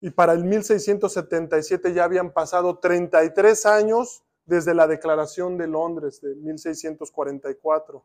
Y 0.00 0.10
para 0.10 0.34
el 0.34 0.44
1677 0.44 1.94
ya 1.94 2.04
habían 2.04 2.32
pasado 2.32 2.78
33 2.78 3.64
años 3.64 4.22
desde 4.44 4.74
la 4.74 4.86
Declaración 4.86 5.56
de 5.56 5.66
Londres 5.66 6.20
de 6.20 6.34
1644. 6.34 8.04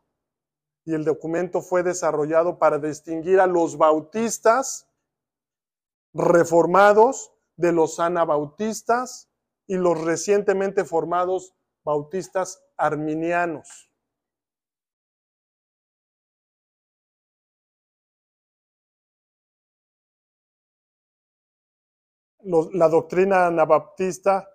Y 0.86 0.94
el 0.94 1.04
documento 1.04 1.60
fue 1.60 1.82
desarrollado 1.82 2.58
para 2.58 2.78
distinguir 2.78 3.38
a 3.38 3.46
los 3.46 3.76
bautistas 3.76 4.88
reformados 6.14 7.32
de 7.56 7.72
los 7.72 8.00
anabautistas 8.00 9.28
y 9.66 9.76
los 9.76 10.00
recientemente 10.00 10.84
formados 10.86 11.54
bautistas 11.84 12.62
arminianos. 12.78 13.89
La 22.42 22.88
doctrina 22.88 23.46
anabaptista 23.46 24.48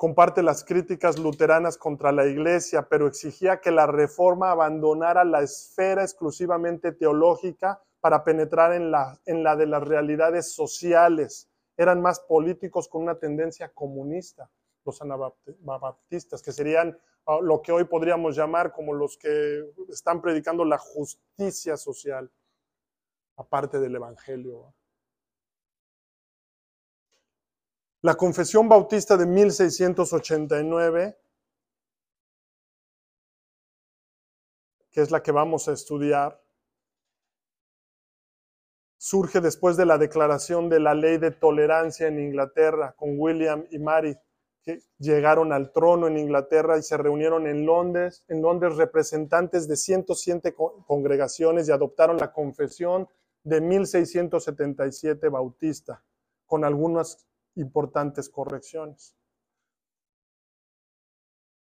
comparte 0.00 0.42
las 0.42 0.64
críticas 0.64 1.18
luteranas 1.18 1.76
contra 1.76 2.10
la 2.10 2.26
Iglesia, 2.26 2.88
pero 2.88 3.06
exigía 3.06 3.60
que 3.60 3.70
la 3.70 3.86
reforma 3.86 4.50
abandonara 4.50 5.24
la 5.24 5.42
esfera 5.42 6.02
exclusivamente 6.02 6.92
teológica 6.92 7.82
para 8.00 8.24
penetrar 8.24 8.72
en 8.72 8.90
la, 8.90 9.20
en 9.26 9.44
la 9.44 9.56
de 9.56 9.66
las 9.66 9.86
realidades 9.86 10.54
sociales. 10.54 11.50
Eran 11.76 12.00
más 12.00 12.20
políticos 12.20 12.88
con 12.88 13.02
una 13.02 13.18
tendencia 13.18 13.68
comunista, 13.74 14.50
los 14.86 15.02
anabaptistas, 15.02 16.40
que 16.40 16.52
serían 16.52 16.98
ah, 17.26 17.38
lo 17.42 17.60
que 17.60 17.72
hoy 17.72 17.84
podríamos 17.84 18.34
llamar 18.34 18.72
como 18.72 18.94
los 18.94 19.18
que 19.18 19.66
están 19.90 20.22
predicando 20.22 20.64
la 20.64 20.78
justicia 20.78 21.76
social, 21.76 22.30
aparte 23.36 23.78
del 23.78 23.96
Evangelio. 23.96 24.72
La 28.02 28.14
Confesión 28.14 28.66
Bautista 28.66 29.18
de 29.18 29.26
1689, 29.26 31.18
que 34.90 35.02
es 35.02 35.10
la 35.10 35.22
que 35.22 35.32
vamos 35.32 35.68
a 35.68 35.72
estudiar, 35.72 36.42
surge 38.96 39.42
después 39.42 39.76
de 39.76 39.84
la 39.84 39.98
declaración 39.98 40.70
de 40.70 40.80
la 40.80 40.94
ley 40.94 41.18
de 41.18 41.30
tolerancia 41.30 42.08
en 42.08 42.18
Inglaterra 42.18 42.94
con 42.96 43.18
William 43.18 43.66
y 43.70 43.78
Mary, 43.78 44.16
que 44.62 44.80
llegaron 44.98 45.52
al 45.52 45.70
trono 45.70 46.06
en 46.06 46.16
Inglaterra 46.16 46.78
y 46.78 46.82
se 46.82 46.96
reunieron 46.96 47.46
en 47.46 47.66
Londres, 47.66 48.24
en 48.28 48.40
Londres 48.40 48.76
representantes 48.76 49.68
de 49.68 49.76
107 49.76 50.54
congregaciones 50.86 51.68
y 51.68 51.72
adoptaron 51.72 52.16
la 52.16 52.32
confesión 52.32 53.06
de 53.42 53.60
1677 53.60 55.28
bautista, 55.28 56.02
con 56.46 56.64
algunas 56.64 57.26
importantes 57.54 58.28
correcciones. 58.28 59.16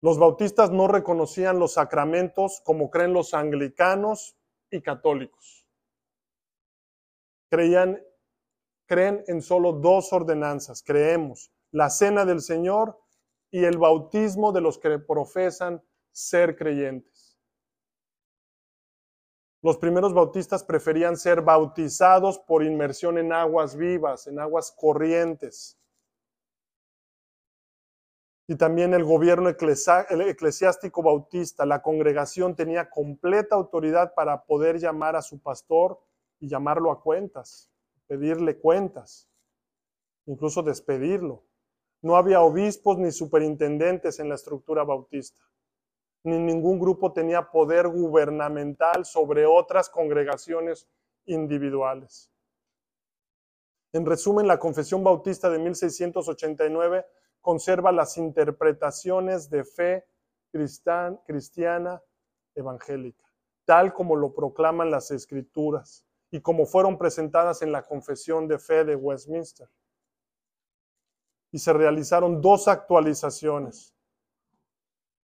Los 0.00 0.18
bautistas 0.18 0.70
no 0.70 0.86
reconocían 0.86 1.58
los 1.58 1.74
sacramentos 1.74 2.60
como 2.64 2.88
creen 2.90 3.12
los 3.12 3.34
anglicanos 3.34 4.36
y 4.70 4.80
católicos. 4.80 5.66
Creían, 7.50 8.00
creen 8.86 9.24
en 9.26 9.42
solo 9.42 9.72
dos 9.72 10.12
ordenanzas, 10.12 10.82
creemos, 10.82 11.50
la 11.72 11.90
cena 11.90 12.24
del 12.24 12.40
Señor 12.40 13.00
y 13.50 13.64
el 13.64 13.78
bautismo 13.78 14.52
de 14.52 14.60
los 14.60 14.78
que 14.78 14.98
profesan 14.98 15.82
ser 16.12 16.56
creyentes. 16.56 17.17
Los 19.68 19.76
primeros 19.76 20.14
bautistas 20.14 20.64
preferían 20.64 21.18
ser 21.18 21.42
bautizados 21.42 22.38
por 22.38 22.64
inmersión 22.64 23.18
en 23.18 23.34
aguas 23.34 23.76
vivas, 23.76 24.26
en 24.26 24.38
aguas 24.38 24.72
corrientes. 24.74 25.78
Y 28.46 28.56
también 28.56 28.94
el 28.94 29.04
gobierno 29.04 29.50
eclesiástico 29.50 31.02
bautista, 31.02 31.66
la 31.66 31.82
congregación 31.82 32.56
tenía 32.56 32.88
completa 32.88 33.56
autoridad 33.56 34.14
para 34.14 34.42
poder 34.46 34.78
llamar 34.78 35.16
a 35.16 35.20
su 35.20 35.38
pastor 35.38 36.00
y 36.40 36.48
llamarlo 36.48 36.90
a 36.90 37.02
cuentas, 37.02 37.70
pedirle 38.06 38.56
cuentas, 38.56 39.28
incluso 40.24 40.62
despedirlo. 40.62 41.44
No 42.00 42.16
había 42.16 42.40
obispos 42.40 42.96
ni 42.96 43.12
superintendentes 43.12 44.18
en 44.18 44.30
la 44.30 44.36
estructura 44.36 44.82
bautista 44.82 45.47
ni 46.24 46.38
ningún 46.38 46.78
grupo 46.78 47.12
tenía 47.12 47.50
poder 47.50 47.88
gubernamental 47.88 49.04
sobre 49.04 49.46
otras 49.46 49.88
congregaciones 49.88 50.88
individuales. 51.26 52.30
En 53.92 54.04
resumen, 54.04 54.46
la 54.46 54.58
Confesión 54.58 55.02
Bautista 55.02 55.48
de 55.48 55.58
1689 55.58 57.06
conserva 57.40 57.92
las 57.92 58.18
interpretaciones 58.18 59.48
de 59.48 59.64
fe 59.64 60.06
cristiana 60.50 62.02
evangélica, 62.54 63.24
tal 63.64 63.92
como 63.92 64.16
lo 64.16 64.34
proclaman 64.34 64.90
las 64.90 65.10
escrituras 65.10 66.04
y 66.30 66.40
como 66.40 66.66
fueron 66.66 66.98
presentadas 66.98 67.62
en 67.62 67.72
la 67.72 67.82
Confesión 67.82 68.48
de 68.48 68.58
Fe 68.58 68.84
de 68.84 68.96
Westminster. 68.96 69.68
Y 71.50 71.58
se 71.58 71.72
realizaron 71.72 72.42
dos 72.42 72.68
actualizaciones 72.68 73.94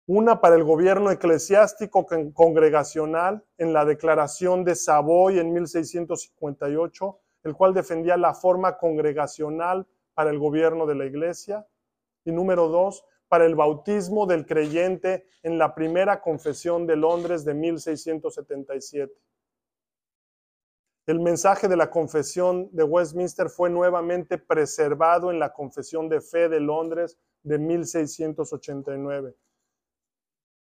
una 0.06 0.42
para 0.42 0.56
el 0.56 0.66
gobierno 0.66 1.12
eclesiástico 1.12 2.06
congregacional 2.34 3.46
en 3.58 3.72
la 3.72 3.86
Declaración 3.86 4.66
de 4.66 4.76
Savoy 4.76 5.40
en 5.40 5.54
1658, 5.54 7.20
el 7.44 7.56
cual 7.56 7.74
defendía 7.74 8.18
la 8.18 8.34
forma 8.34 8.78
congregacional 8.78 9.88
para 10.14 10.30
el 10.30 10.40
gobierno 10.40 10.86
de 10.86 10.96
la 10.96 11.06
iglesia. 11.06 11.66
Y 12.26 12.32
número 12.32 12.68
dos, 12.68 13.06
para 13.30 13.46
el 13.46 13.56
bautismo 13.56 14.26
del 14.26 14.46
creyente 14.46 15.26
en 15.42 15.58
la 15.58 15.74
primera 15.74 16.22
confesión 16.22 16.86
de 16.86 16.98
Londres 16.98 17.46
de 17.46 17.54
1677. 17.54 19.14
El 21.06 21.20
mensaje 21.20 21.68
de 21.68 21.78
la 21.78 21.90
confesión 21.90 22.70
de 22.74 22.84
Westminster 22.84 23.50
fue 23.50 23.70
nuevamente 23.70 24.38
preservado 24.38 25.32
en 25.32 25.40
la 25.40 25.52
confesión 25.52 26.10
de 26.10 26.22
fe 26.22 26.50
de 26.50 26.60
Londres 26.60 27.18
de 27.44 27.58
1689 27.58 29.36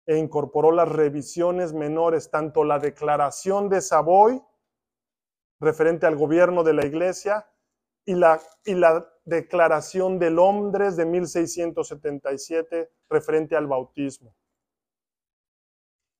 e 0.07 0.17
incorporó 0.17 0.73
las 0.73 0.89
revisiones 0.89 1.73
menores, 1.73 2.31
tanto 2.31 2.65
la 2.65 2.79
declaración 2.79 3.69
de 3.69 3.81
Savoy 3.81 4.43
referente 5.61 6.07
al 6.07 6.17
gobierno 6.17 6.65
de 6.65 6.73
la 6.73 6.85
iglesia 6.85 7.47
y 8.05 8.15
la, 8.15 8.41
y 8.65 8.75
la 8.75 9.09
declaración 9.25 10.19
de 10.19 10.31
Londres 10.31 10.97
de 10.97 11.07
1677 11.07 12.91
referente 13.09 13.55
al 13.55 13.69
bautismo. 13.69 14.35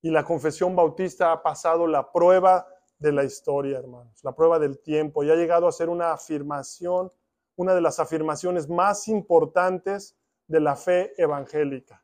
Y 0.01 0.11
la 0.11 0.25
confesión 0.25 0.77
bautista 0.77 1.33
ha 1.33 1.43
pasado 1.43 1.87
la 1.87 2.13
prueba 2.13 2.67
de 2.99 3.13
la 3.13 3.25
historia, 3.25 3.79
hermanos, 3.79 4.23
la 4.23 4.33
prueba 4.33 4.61
del 4.61 4.81
tiempo 4.81 5.25
y 5.25 5.31
ha 5.31 5.35
llegado 5.35 5.67
a 5.67 5.73
ser 5.73 5.89
una 5.89 6.13
afirmación, 6.13 7.13
una 7.57 7.75
de 7.75 7.81
las 7.81 7.99
afirmaciones 7.99 8.69
más 8.69 9.09
importantes 9.09 10.17
de 10.47 10.61
la 10.61 10.77
fe 10.77 11.13
evangélica 11.21 12.02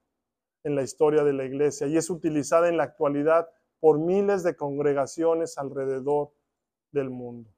en 0.64 0.74
la 0.74 0.82
historia 0.82 1.24
de 1.24 1.32
la 1.32 1.44
iglesia 1.44 1.86
y 1.86 1.96
es 1.96 2.10
utilizada 2.10 2.68
en 2.68 2.76
la 2.76 2.84
actualidad 2.84 3.48
por 3.80 3.98
miles 3.98 4.42
de 4.42 4.56
congregaciones 4.56 5.56
alrededor 5.58 6.32
del 6.90 7.10
mundo. 7.10 7.50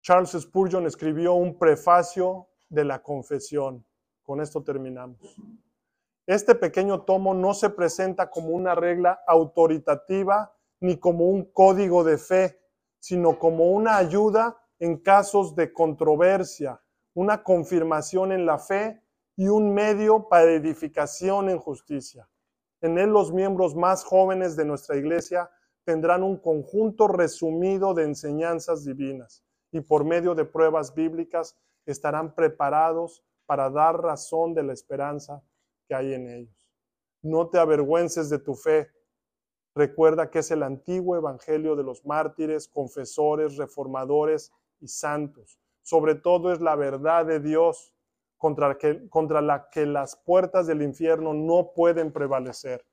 Charles 0.00 0.30
Spurgeon 0.32 0.86
escribió 0.86 1.34
un 1.34 1.58
prefacio 1.58 2.48
de 2.68 2.84
la 2.84 3.02
confesión. 3.02 3.84
Con 4.22 4.40
esto 4.40 4.62
terminamos. 4.62 5.18
Este 6.26 6.54
pequeño 6.54 7.02
tomo 7.02 7.34
no 7.34 7.54
se 7.54 7.70
presenta 7.70 8.30
como 8.30 8.48
una 8.48 8.74
regla 8.74 9.20
autoritativa 9.26 10.54
ni 10.80 10.96
como 10.98 11.28
un 11.28 11.44
código 11.52 12.02
de 12.04 12.18
fe, 12.18 12.60
sino 12.98 13.38
como 13.38 13.70
una 13.70 13.96
ayuda 13.96 14.56
en 14.78 14.98
casos 14.98 15.54
de 15.54 15.72
controversia, 15.72 16.80
una 17.14 17.42
confirmación 17.42 18.32
en 18.32 18.46
la 18.46 18.58
fe 18.58 19.00
y 19.36 19.48
un 19.48 19.72
medio 19.72 20.28
para 20.28 20.52
edificación 20.52 21.48
en 21.48 21.58
justicia. 21.58 22.28
En 22.80 22.98
él 22.98 23.10
los 23.10 23.32
miembros 23.32 23.74
más 23.74 24.04
jóvenes 24.04 24.56
de 24.56 24.64
nuestra 24.64 24.96
iglesia 24.96 25.50
tendrán 25.84 26.22
un 26.22 26.36
conjunto 26.36 27.08
resumido 27.08 27.94
de 27.94 28.04
enseñanzas 28.04 28.84
divinas 28.84 29.44
y 29.70 29.80
por 29.80 30.04
medio 30.04 30.34
de 30.34 30.44
pruebas 30.44 30.94
bíblicas 30.94 31.56
estarán 31.86 32.34
preparados 32.34 33.24
para 33.46 33.70
dar 33.70 34.00
razón 34.00 34.54
de 34.54 34.62
la 34.62 34.72
esperanza 34.72 35.42
que 35.88 35.94
hay 35.94 36.14
en 36.14 36.28
ellos. 36.28 36.70
No 37.22 37.48
te 37.48 37.58
avergüences 37.58 38.28
de 38.30 38.38
tu 38.38 38.54
fe. 38.54 38.90
Recuerda 39.74 40.30
que 40.30 40.40
es 40.40 40.50
el 40.50 40.62
antiguo 40.62 41.16
evangelio 41.16 41.76
de 41.76 41.82
los 41.82 42.04
mártires, 42.04 42.68
confesores, 42.68 43.56
reformadores 43.56 44.52
y 44.80 44.88
santos. 44.88 45.58
Sobre 45.82 46.14
todo 46.14 46.52
es 46.52 46.60
la 46.60 46.76
verdad 46.76 47.26
de 47.26 47.40
Dios 47.40 47.91
contra, 48.42 48.76
que, 48.76 49.08
contra 49.08 49.40
la 49.40 49.68
que 49.70 49.86
las 49.86 50.16
puertas 50.16 50.66
del 50.66 50.82
infierno 50.82 51.32
no 51.32 51.74
pueden 51.76 52.12
prevalecer. 52.12 52.84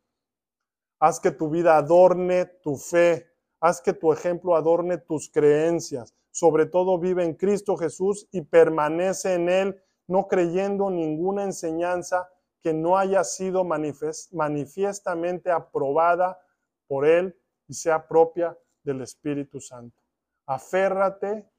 Haz 1.00 1.20
que 1.20 1.32
tu 1.32 1.50
vida 1.50 1.76
adorne 1.76 2.46
tu 2.46 2.76
fe. 2.76 3.26
Haz 3.60 3.82
que 3.82 3.94
tu 3.94 4.14
ejemplo 4.14 4.56
adorne 4.56 5.00
tus 5.00 5.28
creencias. 5.28 6.14
Sobre 6.30 6.68
todo 6.68 7.00
vive 7.00 7.24
en 7.24 7.34
Cristo 7.34 7.78
Jesús 7.78 8.28
y 8.32 8.42
permanece 8.44 9.34
en 9.34 9.50
Él, 9.50 9.84
no 10.06 10.28
creyendo 10.28 10.92
ninguna 10.92 11.46
enseñanza 11.46 12.30
que 12.62 12.72
no 12.72 13.00
haya 13.00 13.24
sido 13.24 13.64
manifiestamente 13.64 15.50
aprobada 15.50 16.40
por 16.86 17.08
Él 17.08 17.36
y 17.68 17.74
sea 17.74 18.08
propia 18.08 18.56
del 18.84 19.02
Espíritu 19.02 19.60
Santo. 19.60 20.00
Aférrate 20.46 21.50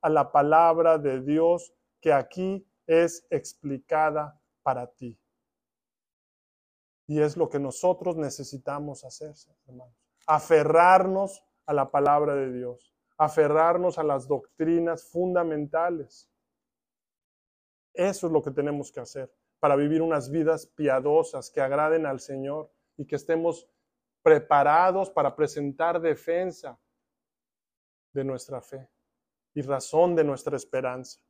a 0.00 0.08
la 0.08 0.30
palabra 0.30 0.96
de 0.96 1.20
Dios 1.22 1.74
que 2.00 2.12
aquí 2.12 2.64
es 2.86 3.26
explicada 3.30 4.40
para 4.62 4.86
ti. 4.86 5.18
Y 7.06 7.20
es 7.20 7.36
lo 7.36 7.48
que 7.48 7.58
nosotros 7.58 8.16
necesitamos 8.16 9.04
hacer, 9.04 9.34
hermanos. 9.66 9.94
Aferrarnos 10.26 11.44
a 11.66 11.72
la 11.72 11.90
palabra 11.90 12.34
de 12.34 12.52
Dios, 12.52 12.94
aferrarnos 13.18 13.98
a 13.98 14.02
las 14.02 14.26
doctrinas 14.26 15.04
fundamentales. 15.04 16.30
Eso 17.92 18.26
es 18.26 18.32
lo 18.32 18.42
que 18.42 18.50
tenemos 18.50 18.90
que 18.90 19.00
hacer 19.00 19.32
para 19.58 19.76
vivir 19.76 20.02
unas 20.02 20.30
vidas 20.30 20.66
piadosas 20.66 21.50
que 21.50 21.60
agraden 21.60 22.06
al 22.06 22.20
Señor 22.20 22.72
y 22.96 23.06
que 23.06 23.16
estemos 23.16 23.68
preparados 24.22 25.10
para 25.10 25.36
presentar 25.36 26.00
defensa 26.00 26.78
de 28.12 28.24
nuestra 28.24 28.60
fe 28.60 28.88
y 29.54 29.62
razón 29.62 30.14
de 30.14 30.24
nuestra 30.24 30.56
esperanza. 30.56 31.20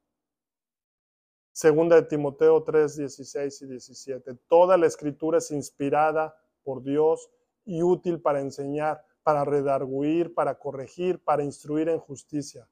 Segunda 1.52 1.96
de 1.96 2.02
Timoteo 2.04 2.62
3, 2.62 2.96
16 2.96 3.62
y 3.62 3.66
17. 3.66 4.34
Toda 4.48 4.78
la 4.78 4.86
escritura 4.86 5.36
es 5.38 5.50
inspirada 5.50 6.34
por 6.62 6.82
Dios 6.82 7.30
y 7.66 7.82
útil 7.82 8.20
para 8.20 8.40
enseñar, 8.40 9.04
para 9.22 9.44
redarguir, 9.44 10.34
para 10.34 10.58
corregir, 10.58 11.22
para 11.22 11.44
instruir 11.44 11.90
en 11.90 11.98
justicia, 11.98 12.66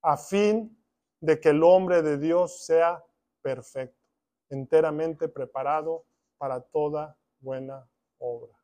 a 0.00 0.16
fin 0.16 0.76
de 1.20 1.38
que 1.38 1.50
el 1.50 1.62
hombre 1.62 2.02
de 2.02 2.16
Dios 2.16 2.64
sea 2.64 3.04
perfecto, 3.42 4.02
enteramente 4.48 5.28
preparado 5.28 6.06
para 6.38 6.60
toda 6.60 7.16
buena 7.40 7.86
obra. 8.18 8.55